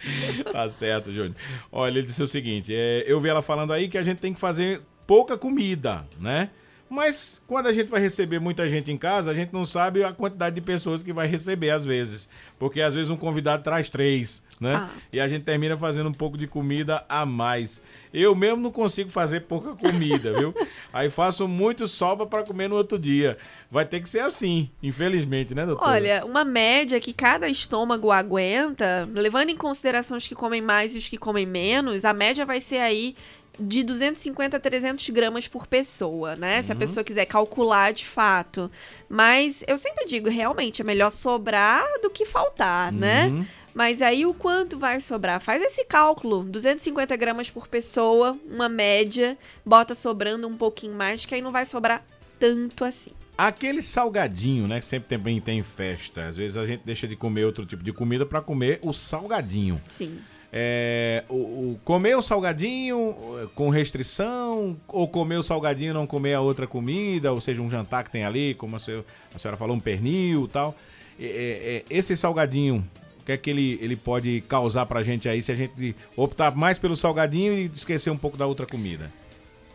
tá 0.51 0.69
certo, 0.71 1.13
Júnior. 1.13 1.35
Olha, 1.71 1.99
ele 1.99 2.07
disse 2.07 2.23
o 2.23 2.27
seguinte: 2.27 2.75
é, 2.75 3.05
eu 3.07 3.21
vi 3.21 3.29
ela 3.29 3.43
falando 3.43 3.73
aí 3.73 3.89
que 3.89 3.99
a 3.99 4.03
gente 4.03 4.19
tem 4.19 4.35
que 4.35 4.41
fazer 4.41 4.83
pouca 5.07 5.37
comida, 5.37 6.07
né? 6.19 6.51
Mas 6.93 7.41
quando 7.47 7.69
a 7.69 7.73
gente 7.73 7.89
vai 7.89 8.03
receber 8.03 8.39
muita 8.39 8.69
gente 8.69 8.93
em 8.93 8.99
casa, 8.99 9.31
a 9.31 9.35
gente 9.35 9.51
não 9.51 9.65
sabe 9.65 10.05
a 10.05 10.13
quantidade 10.13 10.55
de 10.55 10.61
pessoas 10.61 11.03
que 11.03 11.11
vai 11.11 11.27
receber 11.27 11.71
às 11.71 11.87
vezes. 11.87 12.29
Porque 12.59 12.83
às 12.83 12.93
vezes 12.93 13.09
um 13.09 13.17
convidado 13.17 13.63
traz 13.63 13.89
três, 13.89 14.43
né? 14.61 14.75
Ah. 14.75 14.91
E 15.11 15.19
a 15.19 15.27
gente 15.27 15.43
termina 15.43 15.75
fazendo 15.75 16.11
um 16.11 16.13
pouco 16.13 16.37
de 16.37 16.47
comida 16.47 17.03
a 17.09 17.25
mais. 17.25 17.81
Eu 18.13 18.35
mesmo 18.35 18.59
não 18.59 18.71
consigo 18.71 19.09
fazer 19.09 19.41
pouca 19.41 19.75
comida, 19.75 20.35
viu? 20.39 20.55
Aí 20.93 21.09
faço 21.09 21.49
muito 21.49 21.87
sobra 21.89 22.27
para 22.27 22.43
comer 22.43 22.69
no 22.69 22.77
outro 22.77 22.99
dia. 22.99 23.39
Vai 23.71 23.87
ter 23.87 24.01
que 24.01 24.09
ser 24.11 24.21
assim, 24.21 24.69
infelizmente, 24.83 25.55
né, 25.55 25.65
doutor? 25.65 25.89
Olha, 25.89 26.27
uma 26.27 26.45
média 26.45 27.01
que 27.01 27.15
cada 27.15 27.49
estômago 27.49 28.11
aguenta, 28.11 29.09
levando 29.15 29.49
em 29.49 29.57
consideração 29.57 30.19
os 30.19 30.29
que 30.29 30.35
comem 30.35 30.61
mais 30.61 30.95
e 30.95 30.99
os 30.99 31.09
que 31.09 31.17
comem 31.17 31.47
menos, 31.47 32.05
a 32.05 32.13
média 32.13 32.45
vai 32.45 32.61
ser 32.61 32.81
aí 32.81 33.17
de 33.59 33.83
250 33.83 34.57
a 34.57 34.61
300 34.61 35.11
gramas 35.11 35.47
por 35.47 35.67
pessoa, 35.67 36.37
né? 36.37 36.57
Uhum. 36.57 36.63
Se 36.63 36.73
a 36.73 36.75
uhum. 36.75 36.79
pessoa 36.79 37.05
quiser 37.05 37.27
calcular 37.27 37.93
de 37.93 38.07
fato. 38.07 38.71
Mas 39.09 39.63
eu 39.67 39.77
sempre 39.77 40.07
digo, 40.07 40.29
realmente, 40.29 40.81
é 40.81 40.85
melhor 40.85 41.11
sobrar 41.11 41.85
do 42.01 42.11
que 42.11 42.25
faltar, 42.25 42.93
né? 42.93 43.27
uhum. 43.27 43.41
né? 43.41 43.47
Mas 43.75 44.03
aí 44.03 44.27
o 44.27 44.35
quanto 44.35 44.79
vai 44.79 45.01
sobrar? 45.01 45.41
Faz 45.41 45.63
esse 45.63 45.85
cálculo: 45.85 46.45
250 46.45 47.17
gramas 47.17 47.51
por 47.51 47.67
pessoa, 47.69 48.39
uma 48.47 48.69
média, 48.69 49.37
bota 49.65 49.95
sobrando 49.95 50.47
um 50.47 50.57
pouquinho 50.57 50.95
mais, 50.95 51.25
que 51.25 51.35
aí 51.35 51.41
não 51.41 51.51
vai 51.51 51.65
sobrar 51.65 52.05
tanto 52.39 52.85
assim. 52.85 53.13
Aquele 53.37 53.83
salgadinho, 53.83 54.69
né? 54.69 54.79
Que 54.79 54.87
sempre 54.87 55.09
também 55.09 55.41
tem 55.41 55.63
festa. 55.63 56.27
Às 56.27 56.37
vezes 56.37 56.57
a 56.57 56.67
gente 56.67 56.83
deixa 56.85 57.09
de 57.09 57.17
comer 57.17 57.45
outro 57.47 57.65
tipo 57.65 57.83
de 57.83 57.93
comida 57.93 58.27
para 58.27 58.43
comer 58.43 58.79
o 58.83 58.93
salgadinho. 58.93 59.81
Sim. 59.89 60.19
É, 60.55 61.25
o, 61.31 61.35
o, 61.35 61.81
comer 61.83 62.15
o 62.15 62.21
salgadinho 62.21 63.17
com 63.55 63.71
restrição, 63.71 64.77
ou 64.87 65.09
comer 65.09 65.37
o 65.37 65.43
salgadinho 65.43 65.93
e 65.93 65.95
não 65.95 66.07
comer 66.07 66.35
a 66.35 66.43
outra 66.43 66.67
comida, 66.67 67.33
ou 67.33 67.41
seja, 67.41 67.63
um 67.63 67.71
jantar 67.71 68.05
que 68.05 68.11
tem 68.11 68.23
ali, 68.23 68.53
como 68.55 68.77
a 68.77 68.81
senhora, 68.81 69.05
a 69.35 69.39
senhora 69.39 69.57
falou, 69.57 69.75
um 69.75 69.81
pernil 69.81 70.45
e 70.45 70.49
tal. 70.49 70.75
É, 71.19 71.83
é, 71.89 71.97
esse 71.97 72.15
salgadinho, 72.17 72.85
o 73.21 73.25
que 73.25 73.33
é 73.33 73.37
que 73.39 73.49
ele, 73.49 73.79
ele 73.81 73.97
pode 73.97 74.43
causar 74.43 74.85
pra 74.85 75.03
gente 75.03 75.27
aí 75.27 75.43
se 75.43 75.51
a 75.51 75.55
gente 75.55 75.97
optar 76.15 76.55
mais 76.55 76.79
pelo 76.79 76.97
salgadinho 76.97 77.55
e 77.55 77.67
esquecer 77.67 78.11
um 78.11 78.17
pouco 78.19 78.37
da 78.37 78.47
outra 78.47 78.67
comida? 78.67 79.11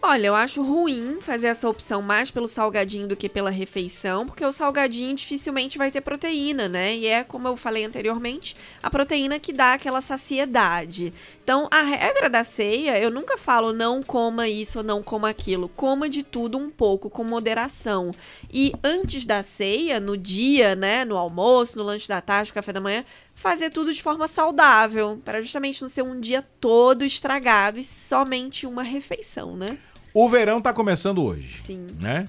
Olha, 0.10 0.28
eu 0.28 0.36
acho 0.36 0.62
ruim 0.62 1.18
fazer 1.20 1.48
essa 1.48 1.68
opção 1.68 2.02
mais 2.02 2.32
pelo 2.32 2.48
salgadinho 2.48 3.10
do 3.10 3.16
que 3.18 3.28
pela 3.28 3.50
refeição, 3.50 4.26
porque 4.26 4.46
o 4.46 4.54
salgadinho 4.54 5.14
dificilmente 5.14 5.78
vai 5.78 5.92
ter 5.92 6.00
proteína, 6.00 6.70
né? 6.70 6.96
E 6.96 7.06
é, 7.06 7.26
como 7.26 7.46
eu 7.46 7.58
falei 7.58 7.84
anteriormente, 7.84 8.56
a 8.82 8.90
proteína 8.90 9.38
que 9.38 9.52
dá 9.52 9.74
aquela 9.74 10.00
saciedade. 10.00 11.14
Então, 11.44 11.68
a 11.70 11.82
regra 11.82 12.30
da 12.30 12.42
ceia, 12.46 12.98
eu 12.98 13.12
nunca 13.12 13.38
falo 13.38 13.74
não 13.74 14.02
coma 14.02 14.48
isso 14.48 14.78
ou 14.78 14.84
não 14.84 15.04
coma 15.04 15.28
aquilo. 15.28 15.68
Coma 15.68 16.08
de 16.08 16.24
tudo 16.24 16.58
um 16.58 16.70
pouco, 16.70 17.10
com 17.10 17.26
moderação. 17.26 18.12
E 18.50 18.72
antes 18.82 19.26
da 19.26 19.44
ceia, 19.44 20.00
no 20.00 20.16
dia, 20.16 20.74
né, 20.74 21.04
no 21.04 21.18
almoço, 21.18 21.78
no 21.78 21.84
lanche 21.84 22.08
da 22.08 22.22
tarde, 22.22 22.52
no 22.52 22.56
café 22.56 22.72
da 22.72 22.80
manhã, 22.80 23.04
fazer 23.36 23.72
tudo 23.72 23.94
de 23.94 24.02
forma 24.02 24.26
saudável, 24.26 25.22
para 25.26 25.42
justamente 25.42 25.82
não 25.82 25.90
ser 25.90 26.02
um 26.02 26.18
dia 26.18 26.42
todo 26.62 27.04
estragado 27.04 27.78
e 27.78 27.84
somente 27.84 28.66
uma 28.66 28.84
refeição, 28.84 29.58
né? 29.58 29.78
O 30.14 30.30
verão 30.30 30.62
tá 30.62 30.74
começando 30.74 31.24
hoje. 31.24 31.62
Sim. 31.62 31.88
Né? 32.00 32.28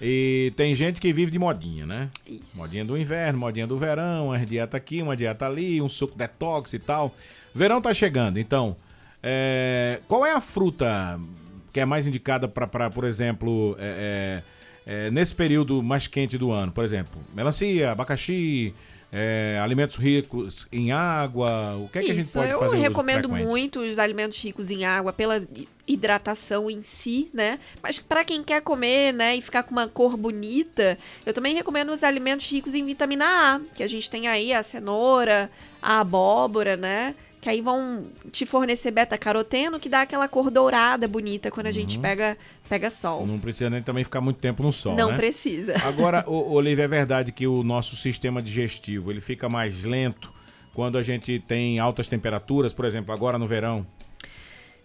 E 0.00 0.52
tem 0.56 0.74
gente 0.74 1.00
que 1.00 1.12
vive 1.12 1.30
de 1.30 1.38
modinha, 1.38 1.84
né? 1.84 2.08
Isso. 2.26 2.56
Modinha 2.56 2.84
do 2.84 2.96
inverno, 2.96 3.38
modinha 3.38 3.66
do 3.66 3.76
verão, 3.76 4.28
uma 4.28 4.38
dieta 4.38 4.76
aqui, 4.76 5.02
uma 5.02 5.16
dieta 5.16 5.46
ali, 5.46 5.82
um 5.82 5.88
suco 5.88 6.16
detox 6.16 6.72
e 6.72 6.78
tal. 6.78 7.14
Verão 7.54 7.80
tá 7.80 7.92
chegando, 7.92 8.38
então. 8.38 8.76
É... 9.22 10.00
Qual 10.06 10.24
é 10.24 10.32
a 10.32 10.40
fruta 10.40 11.18
que 11.72 11.80
é 11.80 11.84
mais 11.84 12.06
indicada 12.06 12.46
para, 12.46 12.90
por 12.90 13.04
exemplo, 13.04 13.76
é, 13.78 14.42
é, 14.86 15.06
é, 15.06 15.10
nesse 15.10 15.34
período 15.34 15.82
mais 15.82 16.06
quente 16.06 16.38
do 16.38 16.52
ano? 16.52 16.70
Por 16.70 16.84
exemplo, 16.84 17.20
melancia, 17.34 17.90
abacaxi, 17.90 18.72
é, 19.12 19.58
alimentos 19.60 19.96
ricos 19.96 20.66
em 20.70 20.92
água? 20.92 21.76
O 21.76 21.88
que 21.88 21.98
é 21.98 22.02
que 22.02 22.10
a 22.12 22.14
gente 22.14 22.32
pode 22.32 22.52
fazer? 22.52 22.76
Eu 22.76 22.80
recomendo 22.80 23.28
muito 23.28 23.80
os 23.80 23.98
alimentos 23.98 24.40
ricos 24.40 24.70
em 24.70 24.84
água 24.84 25.12
pela 25.12 25.42
hidratação 25.88 26.70
em 26.70 26.82
si, 26.82 27.28
né? 27.32 27.58
Mas 27.82 27.98
para 27.98 28.24
quem 28.24 28.42
quer 28.44 28.60
comer, 28.60 29.12
né, 29.12 29.36
e 29.36 29.40
ficar 29.40 29.62
com 29.62 29.72
uma 29.72 29.88
cor 29.88 30.16
bonita, 30.16 30.98
eu 31.24 31.32
também 31.32 31.54
recomendo 31.54 31.90
os 31.90 32.04
alimentos 32.04 32.50
ricos 32.50 32.74
em 32.74 32.84
vitamina 32.84 33.24
A, 33.24 33.60
que 33.74 33.82
a 33.82 33.88
gente 33.88 34.08
tem 34.10 34.28
aí 34.28 34.52
a 34.52 34.62
cenoura, 34.62 35.50
a 35.80 36.00
abóbora, 36.00 36.76
né? 36.76 37.14
Que 37.40 37.48
aí 37.48 37.60
vão 37.60 38.04
te 38.32 38.44
fornecer 38.44 38.90
beta-caroteno, 38.90 39.78
que 39.78 39.88
dá 39.88 40.02
aquela 40.02 40.28
cor 40.28 40.50
dourada 40.50 41.06
bonita 41.06 41.50
quando 41.50 41.66
a 41.66 41.68
uhum. 41.68 41.74
gente 41.74 41.98
pega 41.98 42.36
pega 42.68 42.90
sol. 42.90 43.26
Não 43.26 43.38
precisa 43.38 43.70
nem 43.70 43.82
também 43.82 44.04
ficar 44.04 44.20
muito 44.20 44.38
tempo 44.38 44.62
no 44.62 44.72
sol, 44.72 44.94
Não 44.94 45.10
né? 45.10 45.16
precisa. 45.16 45.74
Agora, 45.82 46.28
Olivia, 46.28 46.84
é 46.84 46.88
verdade 46.88 47.32
que 47.32 47.46
o 47.46 47.62
nosso 47.62 47.96
sistema 47.96 48.42
digestivo, 48.42 49.10
ele 49.10 49.20
fica 49.20 49.48
mais 49.48 49.84
lento 49.84 50.30
quando 50.74 50.98
a 50.98 51.02
gente 51.02 51.40
tem 51.40 51.78
altas 51.78 52.08
temperaturas, 52.08 52.72
por 52.72 52.84
exemplo, 52.84 53.12
agora 53.12 53.38
no 53.38 53.46
verão. 53.46 53.84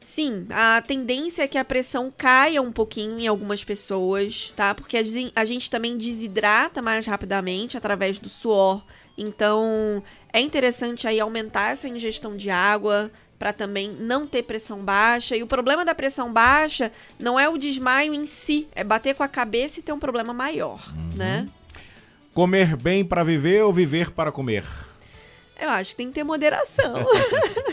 Sim, 0.03 0.45
a 0.49 0.81
tendência 0.81 1.43
é 1.43 1.47
que 1.47 1.57
a 1.57 1.63
pressão 1.63 2.13
caia 2.15 2.61
um 2.61 2.73
pouquinho 2.73 3.19
em 3.19 3.25
algumas 3.25 3.63
pessoas, 3.63 4.53
tá? 4.53 4.75
Porque 4.75 4.97
a 4.97 5.45
gente 5.45 5.71
também 5.71 5.97
desidrata 5.97 6.81
mais 6.81 7.07
rapidamente 7.07 7.77
através 7.77 8.17
do 8.19 8.27
suor. 8.27 8.83
Então, 9.17 10.03
é 10.31 10.41
interessante 10.41 11.07
aí 11.07 11.21
aumentar 11.21 11.71
essa 11.71 11.87
ingestão 11.87 12.35
de 12.35 12.49
água 12.49 13.09
para 13.39 13.53
também 13.53 13.91
não 13.91 14.27
ter 14.27 14.43
pressão 14.43 14.83
baixa. 14.83 15.37
E 15.37 15.43
o 15.43 15.47
problema 15.47 15.85
da 15.85 15.95
pressão 15.95 16.33
baixa 16.33 16.91
não 17.17 17.39
é 17.39 17.47
o 17.47 17.57
desmaio 17.57 18.13
em 18.13 18.25
si, 18.25 18.67
é 18.75 18.83
bater 18.83 19.15
com 19.15 19.23
a 19.23 19.27
cabeça 19.27 19.79
e 19.79 19.83
ter 19.83 19.93
um 19.93 19.99
problema 19.99 20.33
maior, 20.33 20.91
uhum. 20.93 21.17
né? 21.17 21.47
Comer 22.33 22.75
bem 22.75 23.05
para 23.05 23.23
viver 23.23 23.63
ou 23.63 23.71
viver 23.71 24.11
para 24.11 24.31
comer? 24.33 24.65
Eu 25.59 25.69
acho 25.69 25.91
que 25.91 25.97
tem 25.97 26.07
que 26.07 26.13
ter 26.13 26.23
moderação. 26.23 27.05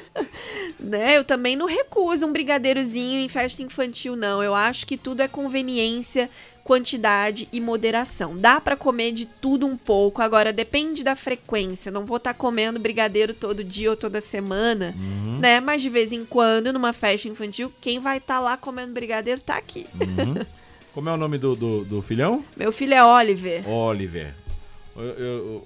né? 0.78 1.16
Eu 1.16 1.24
também 1.24 1.56
não 1.56 1.66
recuso 1.66 2.26
um 2.26 2.32
brigadeirozinho 2.32 3.20
em 3.20 3.28
festa 3.28 3.62
infantil, 3.62 4.14
não. 4.16 4.42
Eu 4.42 4.54
acho 4.54 4.86
que 4.86 4.96
tudo 4.96 5.22
é 5.22 5.28
conveniência, 5.28 6.30
quantidade 6.62 7.48
e 7.52 7.60
moderação. 7.60 8.36
Dá 8.36 8.60
para 8.60 8.76
comer 8.76 9.12
de 9.12 9.26
tudo 9.26 9.66
um 9.66 9.76
pouco, 9.76 10.22
agora 10.22 10.52
depende 10.52 11.02
da 11.02 11.16
frequência. 11.16 11.90
Não 11.90 12.04
vou 12.04 12.18
estar 12.18 12.32
tá 12.32 12.38
comendo 12.38 12.78
brigadeiro 12.78 13.34
todo 13.34 13.64
dia 13.64 13.90
ou 13.90 13.96
toda 13.96 14.20
semana, 14.20 14.94
uhum. 14.96 15.38
né? 15.38 15.60
Mas 15.60 15.82
de 15.82 15.88
vez 15.88 16.12
em 16.12 16.24
quando, 16.24 16.72
numa 16.72 16.92
festa 16.92 17.28
infantil, 17.28 17.72
quem 17.80 17.98
vai 17.98 18.18
estar 18.18 18.34
tá 18.34 18.40
lá 18.40 18.56
comendo 18.56 18.92
brigadeiro 18.92 19.40
tá 19.40 19.56
aqui. 19.56 19.86
Uhum. 19.94 20.34
Como 20.92 21.08
é 21.08 21.12
o 21.12 21.16
nome 21.16 21.38
do, 21.38 21.54
do, 21.54 21.84
do 21.84 22.02
filhão? 22.02 22.44
Meu 22.56 22.72
filho 22.72 22.94
é 22.94 23.04
Oliver. 23.04 23.68
Oliver. 23.68 24.34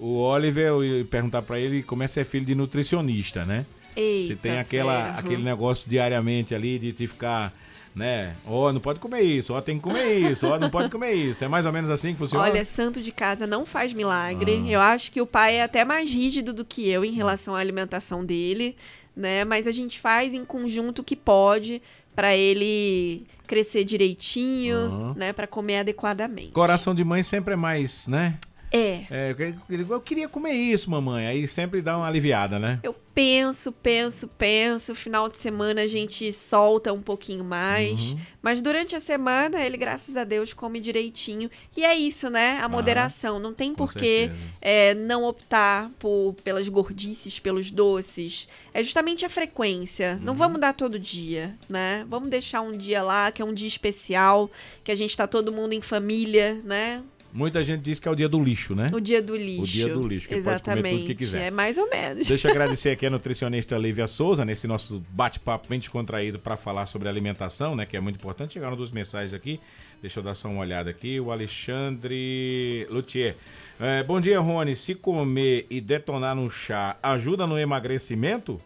O 0.01 0.19
Oliver, 0.19 0.67
eu 0.67 1.05
perguntar 1.07 1.43
para 1.43 1.59
ele 1.59 1.83
como 1.83 2.03
é 2.03 2.09
ser 2.09 2.25
filho 2.25 2.45
de 2.45 2.55
nutricionista, 2.55 3.45
né? 3.45 3.67
Eita, 3.97 4.29
Se 4.29 4.37
tem 4.37 4.59
aquela, 4.59 5.11
aquele 5.11 5.43
negócio 5.43 5.89
diariamente 5.89 6.55
ali 6.55 6.79
de 6.79 6.93
te 6.93 7.07
ficar, 7.07 7.53
né? 7.95 8.35
Ó, 8.45 8.69
oh, 8.69 8.73
não 8.73 8.81
pode 8.81 8.99
comer 8.99 9.23
isso, 9.23 9.55
ó, 9.55 9.59
oh, 9.59 9.63
tem 9.63 9.77
que 9.77 9.83
comer 9.83 10.19
isso, 10.19 10.47
ó, 10.47 10.55
oh, 10.55 10.59
não 10.59 10.69
pode 10.69 10.91
comer 10.91 11.13
isso. 11.13 11.45
É 11.45 11.49
mais 11.49 11.65
ou 11.65 11.73
menos 11.73 11.91
assim 11.91 12.13
que 12.13 12.19
funciona? 12.19 12.45
Olha, 12.45 12.65
santo 12.65 13.01
de 13.01 13.13
casa 13.13 13.47
não 13.47 13.65
faz 13.65 13.93
milagre. 13.93 14.63
Ah. 14.67 14.71
Eu 14.71 14.81
acho 14.81 15.13
que 15.13 15.21
o 15.21 15.27
pai 15.27 15.57
é 15.57 15.63
até 15.63 15.85
mais 15.85 16.11
rígido 16.11 16.53
do 16.53 16.65
que 16.65 16.89
eu 16.89 17.05
em 17.05 17.13
relação 17.13 17.55
à 17.55 17.61
alimentação 17.61 18.25
dele, 18.25 18.77
né? 19.17 19.45
Mas 19.45 19.67
a 19.67 19.71
gente 19.71 20.01
faz 20.01 20.35
em 20.35 20.45
conjunto 20.45 21.01
o 21.01 21.05
que 21.05 21.15
pode 21.15 21.81
para 22.15 22.37
ele 22.37 23.27
crescer 23.47 23.85
direitinho, 23.85 25.15
né, 25.17 25.33
para 25.33 25.47
comer 25.47 25.79
adequadamente. 25.79 26.53
Coração 26.53 26.95
de 26.95 27.03
mãe 27.05 27.23
sempre 27.23 27.55
é 27.55 27.57
mais, 27.57 28.07
né? 28.07 28.39
É. 28.75 29.07
é. 29.09 29.55
Eu 29.89 30.01
queria 30.01 30.29
comer 30.29 30.53
isso, 30.53 30.91
mamãe. 30.91 31.29
Aí 31.29 31.47
sempre 31.47 31.81
dá 31.81 31.97
uma 31.97 32.09
aliviada, 32.09 32.59
né? 32.59 32.81
Eu 32.83 32.93
penso, 33.15 33.71
penso, 33.71 34.27
penso. 34.27 34.97
Final 34.97 35.29
de 35.29 35.37
semana 35.37 35.83
a 35.83 35.87
gente 35.87 36.33
solta 36.33 36.93
um 36.93 37.01
pouquinho 37.01 37.45
mais. 37.45 38.11
Uhum. 38.11 38.19
Mas 38.43 38.61
durante 38.61 38.97
a 38.97 39.01
semana, 39.01 39.61
ele, 39.61 39.77
graças 39.77 40.17
a 40.17 40.25
Deus, 40.25 40.53
come 40.53 40.81
direitinho. 40.81 41.49
E 41.77 41.85
é 41.85 41.95
isso, 41.95 42.29
né? 42.29 42.59
A 42.61 42.65
ah, 42.65 42.69
moderação. 42.69 43.39
Não 43.39 43.55
tem 43.55 43.73
por 43.73 43.95
que 43.95 44.29
é, 44.61 44.93
não 44.93 45.23
optar 45.23 45.89
por, 46.01 46.35
pelas 46.43 46.69
gordices, 46.69 47.39
pelos 47.39 47.71
doces. 47.71 48.49
É 48.73 48.83
justamente 48.83 49.25
a 49.25 49.29
frequência. 49.29 50.17
Uhum. 50.19 50.25
Não 50.25 50.35
vamos 50.35 50.61
dar 50.61 50.75
todo 50.75 50.99
dia, 50.99 51.55
né? 51.69 52.05
Vamos 52.09 52.29
deixar 52.29 52.61
um 52.61 52.73
dia 52.73 53.05
lá, 53.05 53.31
que 53.31 53.41
é 53.41 53.45
um 53.45 53.55
dia 53.55 53.69
especial, 53.69 54.51
que 54.83 54.91
a 54.91 54.97
gente 54.97 55.17
tá 55.17 55.29
todo 55.29 55.53
mundo 55.53 55.75
em 55.75 55.81
família, 55.81 56.61
né? 56.65 57.05
Muita 57.35 57.65
gente 57.65 57.83
diz 57.83 57.99
que 57.99 58.07
é 58.07 58.11
o 58.13 58.15
dia 58.15 58.29
do 58.29 58.41
lixo, 58.41 58.77
né? 58.77 58.93
O 58.95 59.01
dia 59.01 59.21
do 59.21 59.35
lixo. 59.35 59.63
O 59.63 59.67
dia 59.67 59.93
do 59.93 60.07
lixo, 60.07 60.29
que 60.29 60.35
Exatamente. 60.35 60.63
pode 60.63 60.77
comer 60.83 60.91
tudo 60.95 61.07
que 61.09 61.15
quiser. 61.17 61.49
É 61.49 61.51
mais 61.51 61.77
ou 61.77 61.91
menos. 61.91 62.29
Deixa 62.29 62.47
eu 62.47 62.53
agradecer 62.53 62.91
aqui 62.95 63.05
a 63.07 63.11
nutricionista 63.11 63.77
Lívia 63.77 64.07
Souza, 64.07 64.45
nesse 64.45 64.69
nosso 64.69 65.03
bate-papo 65.11 65.67
bem 65.69 65.81
descontraído 65.81 66.39
para 66.39 66.57
falar 66.57 66.87
sobre 66.87 67.09
alimentação, 67.09 67.75
né? 67.75 67.87
Que 67.87 67.97
é 67.97 68.01
muito 68.01 68.15
importante. 68.15 68.55
Chegaram 68.55 68.77
duas 68.77 68.93
mensagens 68.93 69.35
aqui. 69.35 69.59
Deixa 70.01 70.21
eu 70.21 70.23
dar 70.23 70.37
só 70.37 70.49
uma 70.49 70.61
olhada 70.61 70.91
aqui. 70.91 71.19
O 71.19 71.33
Alexandre 71.33 72.87
Luthier. 72.89 73.35
É, 73.81 74.05
bom 74.05 74.21
dia, 74.21 74.39
Rony. 74.39 74.77
Se 74.77 74.95
comer 74.95 75.67
e 75.69 75.81
detonar 75.81 76.37
no 76.37 76.49
chá 76.49 76.97
ajuda 77.03 77.49
no 77.49 77.59
emagrecimento? 77.59 78.61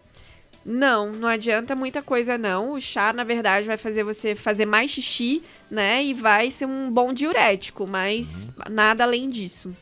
Não, 0.71 1.11
não 1.13 1.27
adianta 1.27 1.75
muita 1.75 2.03
coisa 2.03 2.37
não. 2.37 2.73
O 2.73 2.81
chá, 2.81 3.11
na 3.11 3.25
verdade, 3.25 3.67
vai 3.67 3.79
fazer 3.79 4.05
você 4.05 4.35
fazer 4.35 4.67
mais 4.67 4.91
xixi, 4.91 5.43
né? 5.71 6.05
E 6.05 6.13
vai 6.13 6.51
ser 6.51 6.67
um 6.67 6.91
bom 6.91 7.11
diurético, 7.11 7.87
mas 7.89 8.45
uhum. 8.45 8.75
nada 8.75 9.03
além 9.03 9.31
disso. 9.31 9.75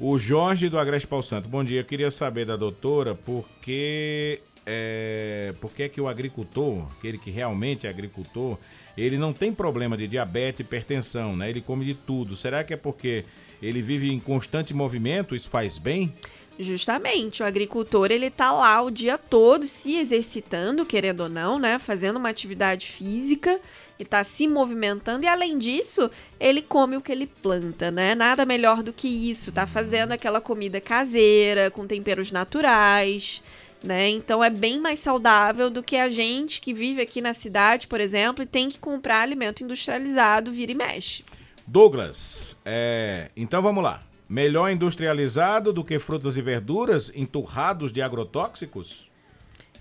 O 0.00 0.18
Jorge 0.18 0.68
do 0.68 0.80
Agreste 0.80 1.06
Pau 1.06 1.22
Santo. 1.22 1.48
Bom 1.48 1.62
dia, 1.62 1.78
eu 1.78 1.84
queria 1.84 2.10
saber 2.10 2.44
da 2.44 2.56
doutora 2.56 3.14
por 3.14 3.46
que 3.62 4.40
é, 4.66 5.54
por 5.60 5.72
que, 5.72 5.84
é 5.84 5.88
que 5.88 6.00
o 6.00 6.08
agricultor, 6.08 6.90
aquele 6.98 7.16
que 7.16 7.30
realmente 7.30 7.86
é 7.86 7.90
agricultor, 7.90 8.58
ele 8.98 9.16
não 9.16 9.32
tem 9.32 9.52
problema 9.52 9.96
de 9.96 10.08
diabetes 10.08 10.58
e 10.58 10.62
hipertensão, 10.62 11.36
né? 11.36 11.48
Ele 11.50 11.60
come 11.60 11.84
de 11.84 11.94
tudo. 11.94 12.36
Será 12.36 12.64
que 12.64 12.74
é 12.74 12.76
porque 12.76 13.24
ele 13.62 13.80
vive 13.80 14.12
em 14.12 14.18
constante 14.18 14.74
movimento, 14.74 15.36
isso 15.36 15.48
faz 15.48 15.78
bem? 15.78 16.12
Justamente, 16.58 17.42
o 17.42 17.46
agricultor 17.46 18.10
ele 18.10 18.30
tá 18.30 18.52
lá 18.52 18.82
o 18.82 18.90
dia 18.90 19.16
todo 19.16 19.66
se 19.66 19.96
exercitando, 19.96 20.84
querendo 20.84 21.20
ou 21.20 21.28
não, 21.28 21.58
né, 21.58 21.78
fazendo 21.78 22.18
uma 22.18 22.28
atividade 22.28 22.86
física 22.86 23.58
e 23.98 24.04
tá 24.04 24.24
se 24.24 24.48
movimentando 24.48 25.24
e 25.24 25.28
além 25.28 25.58
disso, 25.58 26.10
ele 26.38 26.62
come 26.62 26.96
o 26.96 27.00
que 27.00 27.12
ele 27.12 27.26
planta, 27.26 27.90
né? 27.90 28.14
Nada 28.14 28.46
melhor 28.46 28.82
do 28.82 28.92
que 28.92 29.08
isso, 29.08 29.52
tá 29.52 29.66
fazendo 29.66 30.12
aquela 30.12 30.40
comida 30.40 30.80
caseira 30.80 31.70
com 31.70 31.86
temperos 31.86 32.30
naturais, 32.30 33.42
né? 33.82 34.08
Então 34.08 34.42
é 34.42 34.50
bem 34.50 34.80
mais 34.80 35.00
saudável 35.00 35.68
do 35.68 35.82
que 35.82 35.96
a 35.96 36.08
gente 36.08 36.60
que 36.60 36.72
vive 36.72 37.02
aqui 37.02 37.20
na 37.20 37.34
cidade, 37.34 37.86
por 37.86 38.00
exemplo, 38.00 38.42
e 38.42 38.46
tem 38.46 38.68
que 38.68 38.78
comprar 38.78 39.20
alimento 39.20 39.62
industrializado, 39.62 40.52
vira 40.52 40.72
e 40.72 40.74
mexe. 40.74 41.24
Douglas, 41.66 42.56
é... 42.64 43.30
então 43.36 43.62
vamos 43.62 43.82
lá. 43.82 44.09
Melhor 44.30 44.70
industrializado 44.70 45.72
do 45.72 45.82
que 45.82 45.98
frutas 45.98 46.36
e 46.36 46.40
verduras 46.40 47.10
enturrados 47.16 47.90
de 47.90 48.00
agrotóxicos? 48.00 49.10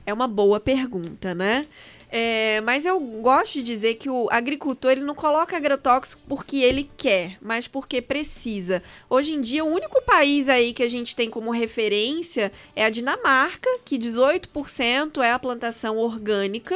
É 0.04 0.12
uma 0.12 0.28
boa 0.28 0.60
pergunta, 0.60 1.36
né? 1.36 1.68
É, 2.12 2.60
mas 2.62 2.84
eu 2.84 3.00
gosto 3.00 3.54
de 3.54 3.64
dizer 3.64 3.94
que 3.94 4.10
o 4.10 4.28
agricultor 4.32 4.94
ele 4.94 5.04
não 5.04 5.14
coloca 5.14 5.56
agrotóxico 5.56 6.20
porque 6.28 6.58
ele 6.58 6.90
quer, 6.98 7.38
mas 7.40 7.68
porque 7.68 8.02
precisa. 8.02 8.82
Hoje 9.08 9.34
em 9.34 9.42
dia, 9.42 9.64
o 9.64 9.72
único 9.72 10.02
país 10.02 10.50
aí 10.50 10.74
que 10.74 10.82
a 10.82 10.90
gente 10.90 11.16
tem 11.16 11.30
como 11.30 11.52
referência 11.52 12.52
é 12.76 12.84
a 12.84 12.90
Dinamarca, 12.90 13.70
que 13.86 14.00
18% 14.00 15.22
é 15.22 15.32
a 15.32 15.38
plantação 15.38 15.96
orgânica. 15.98 16.76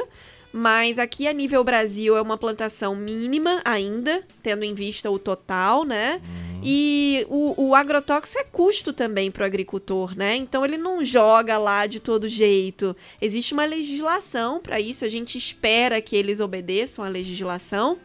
Mas 0.55 0.99
aqui 0.99 1.27
a 1.27 1.33
nível 1.33 1.63
Brasil 1.63 2.15
é 2.15 2.21
uma 2.21 2.37
plantação 2.37 2.95
mínima 2.95 3.59
ainda, 3.65 4.23
tendo 4.43 4.63
em 4.63 4.75
vista 4.75 5.09
o 5.09 5.17
total, 5.17 5.83
né? 5.83 6.21
Uhum. 6.23 6.52
E 6.63 7.25
o, 7.29 7.69
o 7.69 7.75
agrotóxico 7.75 8.41
é 8.41 8.43
custo 8.43 8.93
também 8.93 9.29
para 9.29 9.43
o 9.43 9.45
agricultor, 9.45 10.15
né? 10.15 10.35
Então 10.35 10.63
ele 10.63 10.77
não 10.77 11.03
joga 11.03 11.57
lá 11.57 11.85
de 11.85 11.99
todo 11.99 12.27
jeito. 12.27 12.95
Existe 13.21 13.53
uma 13.53 13.65
legislação 13.65 14.59
para 14.59 14.79
isso, 14.79 15.03
a 15.03 15.09
gente 15.09 15.37
espera 15.37 16.01
que 16.01 16.15
eles 16.15 16.39
obedeçam 16.39 17.03
à 17.03 17.07
legislação. 17.07 17.97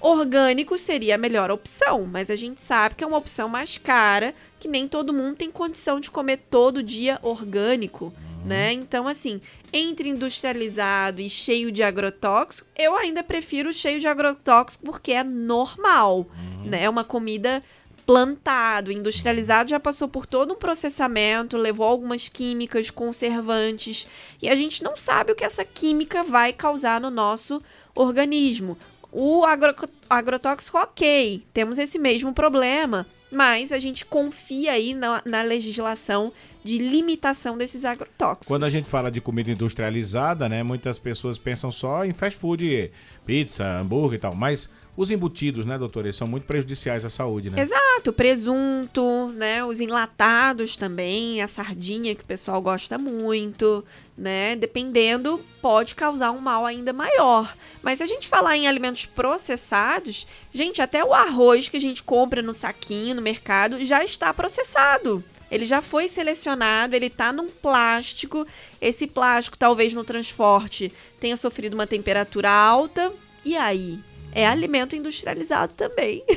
Orgânico 0.00 0.76
seria 0.76 1.14
a 1.14 1.18
melhor 1.18 1.50
opção, 1.50 2.04
mas 2.04 2.28
a 2.28 2.34
gente 2.34 2.60
sabe 2.60 2.96
que 2.96 3.04
é 3.04 3.06
uma 3.06 3.18
opção 3.18 3.48
mais 3.48 3.78
cara, 3.78 4.34
que 4.58 4.66
nem 4.66 4.88
todo 4.88 5.12
mundo 5.12 5.36
tem 5.36 5.50
condição 5.50 6.00
de 6.00 6.10
comer 6.10 6.38
todo 6.50 6.82
dia 6.82 7.20
orgânico 7.22 8.12
né? 8.44 8.72
Então, 8.72 9.06
assim, 9.06 9.40
entre 9.72 10.08
industrializado 10.08 11.20
e 11.20 11.30
cheio 11.30 11.70
de 11.70 11.82
agrotóxico, 11.82 12.68
eu 12.76 12.96
ainda 12.96 13.22
prefiro 13.22 13.72
cheio 13.72 14.00
de 14.00 14.08
agrotóxico 14.08 14.84
porque 14.84 15.12
é 15.12 15.22
normal, 15.22 16.18
uhum. 16.18 16.70
né? 16.70 16.82
É 16.84 16.90
uma 16.90 17.04
comida 17.04 17.62
plantado, 18.04 18.90
industrializado, 18.90 19.70
já 19.70 19.80
passou 19.80 20.08
por 20.08 20.26
todo 20.26 20.54
um 20.54 20.56
processamento, 20.56 21.56
levou 21.56 21.86
algumas 21.86 22.28
químicas, 22.28 22.90
conservantes, 22.90 24.06
e 24.40 24.48
a 24.48 24.56
gente 24.56 24.82
não 24.82 24.96
sabe 24.96 25.32
o 25.32 25.34
que 25.34 25.44
essa 25.44 25.64
química 25.64 26.22
vai 26.22 26.52
causar 26.52 27.00
no 27.00 27.10
nosso 27.10 27.62
organismo. 27.94 28.76
O 29.10 29.44
agro, 29.44 29.74
agrotóxico, 30.08 30.78
ok, 30.78 31.44
temos 31.52 31.78
esse 31.78 31.98
mesmo 31.98 32.32
problema, 32.32 33.06
mas 33.30 33.70
a 33.70 33.78
gente 33.78 34.04
confia 34.04 34.72
aí 34.72 34.94
na, 34.94 35.22
na 35.24 35.42
legislação 35.42 36.32
de 36.64 36.78
limitação 36.78 37.56
desses 37.56 37.84
agrotóxicos. 37.84 38.48
Quando 38.48 38.64
a 38.64 38.70
gente 38.70 38.88
fala 38.88 39.10
de 39.10 39.20
comida 39.20 39.50
industrializada, 39.50 40.48
né, 40.48 40.62
muitas 40.62 40.98
pessoas 40.98 41.38
pensam 41.38 41.72
só 41.72 42.04
em 42.04 42.12
fast 42.12 42.38
food, 42.38 42.90
pizza, 43.26 43.64
hambúrguer 43.80 44.16
e 44.16 44.20
tal, 44.20 44.34
mas 44.34 44.68
os 44.94 45.10
embutidos, 45.10 45.64
né, 45.64 45.78
doutora, 45.78 46.08
eles 46.08 46.16
são 46.16 46.26
muito 46.26 46.44
prejudiciais 46.46 47.02
à 47.02 47.08
saúde, 47.08 47.48
né? 47.48 47.60
Exato, 47.60 48.12
presunto, 48.12 49.28
né, 49.28 49.64
os 49.64 49.80
enlatados 49.80 50.76
também, 50.76 51.40
a 51.40 51.48
sardinha 51.48 52.14
que 52.14 52.22
o 52.22 52.26
pessoal 52.26 52.60
gosta 52.60 52.98
muito, 52.98 53.82
né, 54.16 54.54
dependendo, 54.54 55.40
pode 55.62 55.94
causar 55.94 56.30
um 56.30 56.40
mal 56.40 56.66
ainda 56.66 56.92
maior. 56.92 57.56
Mas 57.82 57.98
se 57.98 58.04
a 58.04 58.06
gente 58.06 58.28
falar 58.28 58.54
em 58.56 58.68
alimentos 58.68 59.06
processados, 59.06 60.26
gente, 60.52 60.82
até 60.82 61.02
o 61.02 61.14
arroz 61.14 61.70
que 61.70 61.78
a 61.78 61.80
gente 61.80 62.02
compra 62.02 62.42
no 62.42 62.52
saquinho, 62.52 63.16
no 63.16 63.22
mercado, 63.22 63.82
já 63.84 64.04
está 64.04 64.32
processado. 64.34 65.24
Ele 65.52 65.66
já 65.66 65.82
foi 65.82 66.08
selecionado, 66.08 66.96
ele 66.96 67.06
está 67.06 67.30
num 67.30 67.46
plástico. 67.46 68.46
Esse 68.80 69.06
plástico, 69.06 69.58
talvez 69.58 69.92
no 69.92 70.02
transporte, 70.02 70.90
tenha 71.20 71.36
sofrido 71.36 71.74
uma 71.74 71.86
temperatura 71.86 72.50
alta. 72.50 73.12
E 73.44 73.54
aí? 73.54 73.98
É 74.34 74.46
alimento 74.46 74.96
industrializado 74.96 75.74
também. 75.74 76.24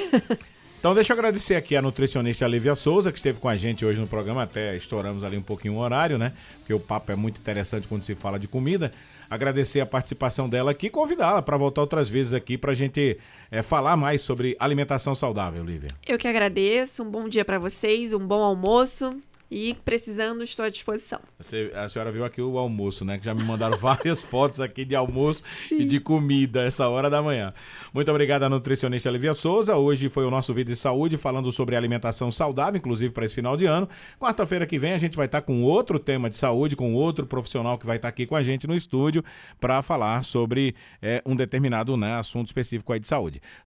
Então, 0.78 0.94
deixa 0.94 1.14
eu 1.14 1.16
agradecer 1.16 1.56
aqui 1.56 1.76
a 1.76 1.82
nutricionista 1.82 2.48
Lívia 2.48 2.76
Souza, 2.76 3.12
que 3.12 3.18
esteve 3.18 3.40
com 3.40 3.50
a 3.50 3.58
gente 3.58 3.84
hoje 3.84 4.00
no 4.00 4.06
programa. 4.06 4.44
Até 4.44 4.78
estouramos 4.78 5.24
ali 5.24 5.36
um 5.36 5.42
pouquinho 5.42 5.74
o 5.74 5.80
horário, 5.80 6.16
né? 6.16 6.32
Porque 6.60 6.76
o 6.76 6.80
papo 6.80 7.12
é 7.12 7.16
muito 7.16 7.40
interessante 7.40 7.88
quando 7.88 8.04
se 8.04 8.14
fala 8.14 8.38
de 8.38 8.48
comida. 8.48 8.92
Agradecer 9.30 9.80
a 9.80 9.86
participação 9.86 10.48
dela 10.50 10.72
aqui 10.72 10.88
e 10.88 10.90
convidá-la 10.90 11.42
para 11.42 11.58
voltar 11.58 11.82
outras 11.82 12.08
vezes 12.10 12.34
aqui 12.34 12.58
para 12.58 12.72
a 12.72 12.76
gente 12.76 13.18
é, 13.52 13.62
falar 13.62 13.96
mais 13.96 14.22
sobre 14.22 14.56
alimentação 14.60 15.16
saudável, 15.16 15.64
Lívia. 15.64 15.90
Eu 16.08 16.18
que 16.18 16.28
agradeço. 16.28 17.04
Um 17.04 17.10
bom 17.10 17.28
dia 17.28 17.46
para 17.46 17.60
vocês, 17.60 18.14
um 18.14 18.26
bom 18.26 18.42
almoço. 18.42 19.20
E 19.50 19.76
precisando, 19.86 20.44
estou 20.44 20.66
à 20.66 20.70
disposição. 20.70 21.20
Você, 21.38 21.72
a 21.76 21.88
senhora 21.88 22.12
viu 22.12 22.26
aqui 22.26 22.42
o 22.42 22.58
almoço, 22.58 23.06
né? 23.06 23.18
Que 23.18 23.26
já 23.26 23.34
me 23.34 23.44
mandaram 23.44 23.78
várias 23.80 24.24
fotos 24.24 24.60
aqui 24.60 24.84
de 24.84 24.96
almoço 24.96 25.44
Sim. 25.70 25.82
e 25.82 25.86
de 25.86 26.00
comida 26.00 26.64
essa 26.64 26.88
hora 26.90 27.10
da 27.10 27.22
manhã. 27.22 27.54
Muito 27.94 28.10
obrigado 28.10 28.44
à 28.44 28.50
nutricionista 28.50 29.10
Olivia 29.10 29.34
Souza. 29.34 29.76
Hoje 29.76 30.10
foi 30.10 30.26
o 30.26 30.32
nosso 30.32 30.54
vídeo 30.54 30.74
de 30.74 30.80
saúde 30.80 31.18
falando 31.18 31.52
sobre 31.52 31.76
alimentação 31.76 32.32
saudável, 32.32 32.78
inclusive 32.78 33.14
para 33.14 33.26
esse 33.26 33.36
final 33.36 33.56
de 33.56 33.66
ano. 33.66 33.88
Quarta-feira 34.20 34.66
que 34.66 34.80
vem 34.80 34.94
a 34.94 34.98
gente 34.98 35.16
vai 35.16 35.28
estar 35.28 35.42
com 35.42 35.62
outro 35.64 36.00
tema 36.00 36.30
de 36.30 36.38
saúde, 36.38 36.76
com 36.76 36.94
outro 36.96 37.26
profissional 37.28 37.78
que 37.78 37.86
vai 37.86 37.98
estar 37.98 38.08
aqui 38.08 38.26
com 38.26 38.36
a 38.36 38.42
gente 38.42 38.66
no 38.66 38.76
estúdio 38.76 39.24
para 39.60 39.82
falar 39.84 40.24
sobre 40.24 40.76
é, 41.02 41.22
um 41.26 41.36
determinado 41.36 41.96
né, 41.96 42.16
assunto 42.16 42.48
específico 42.48 42.92
aí 42.92 43.00
de 43.00 43.08
saúde. 43.08 43.42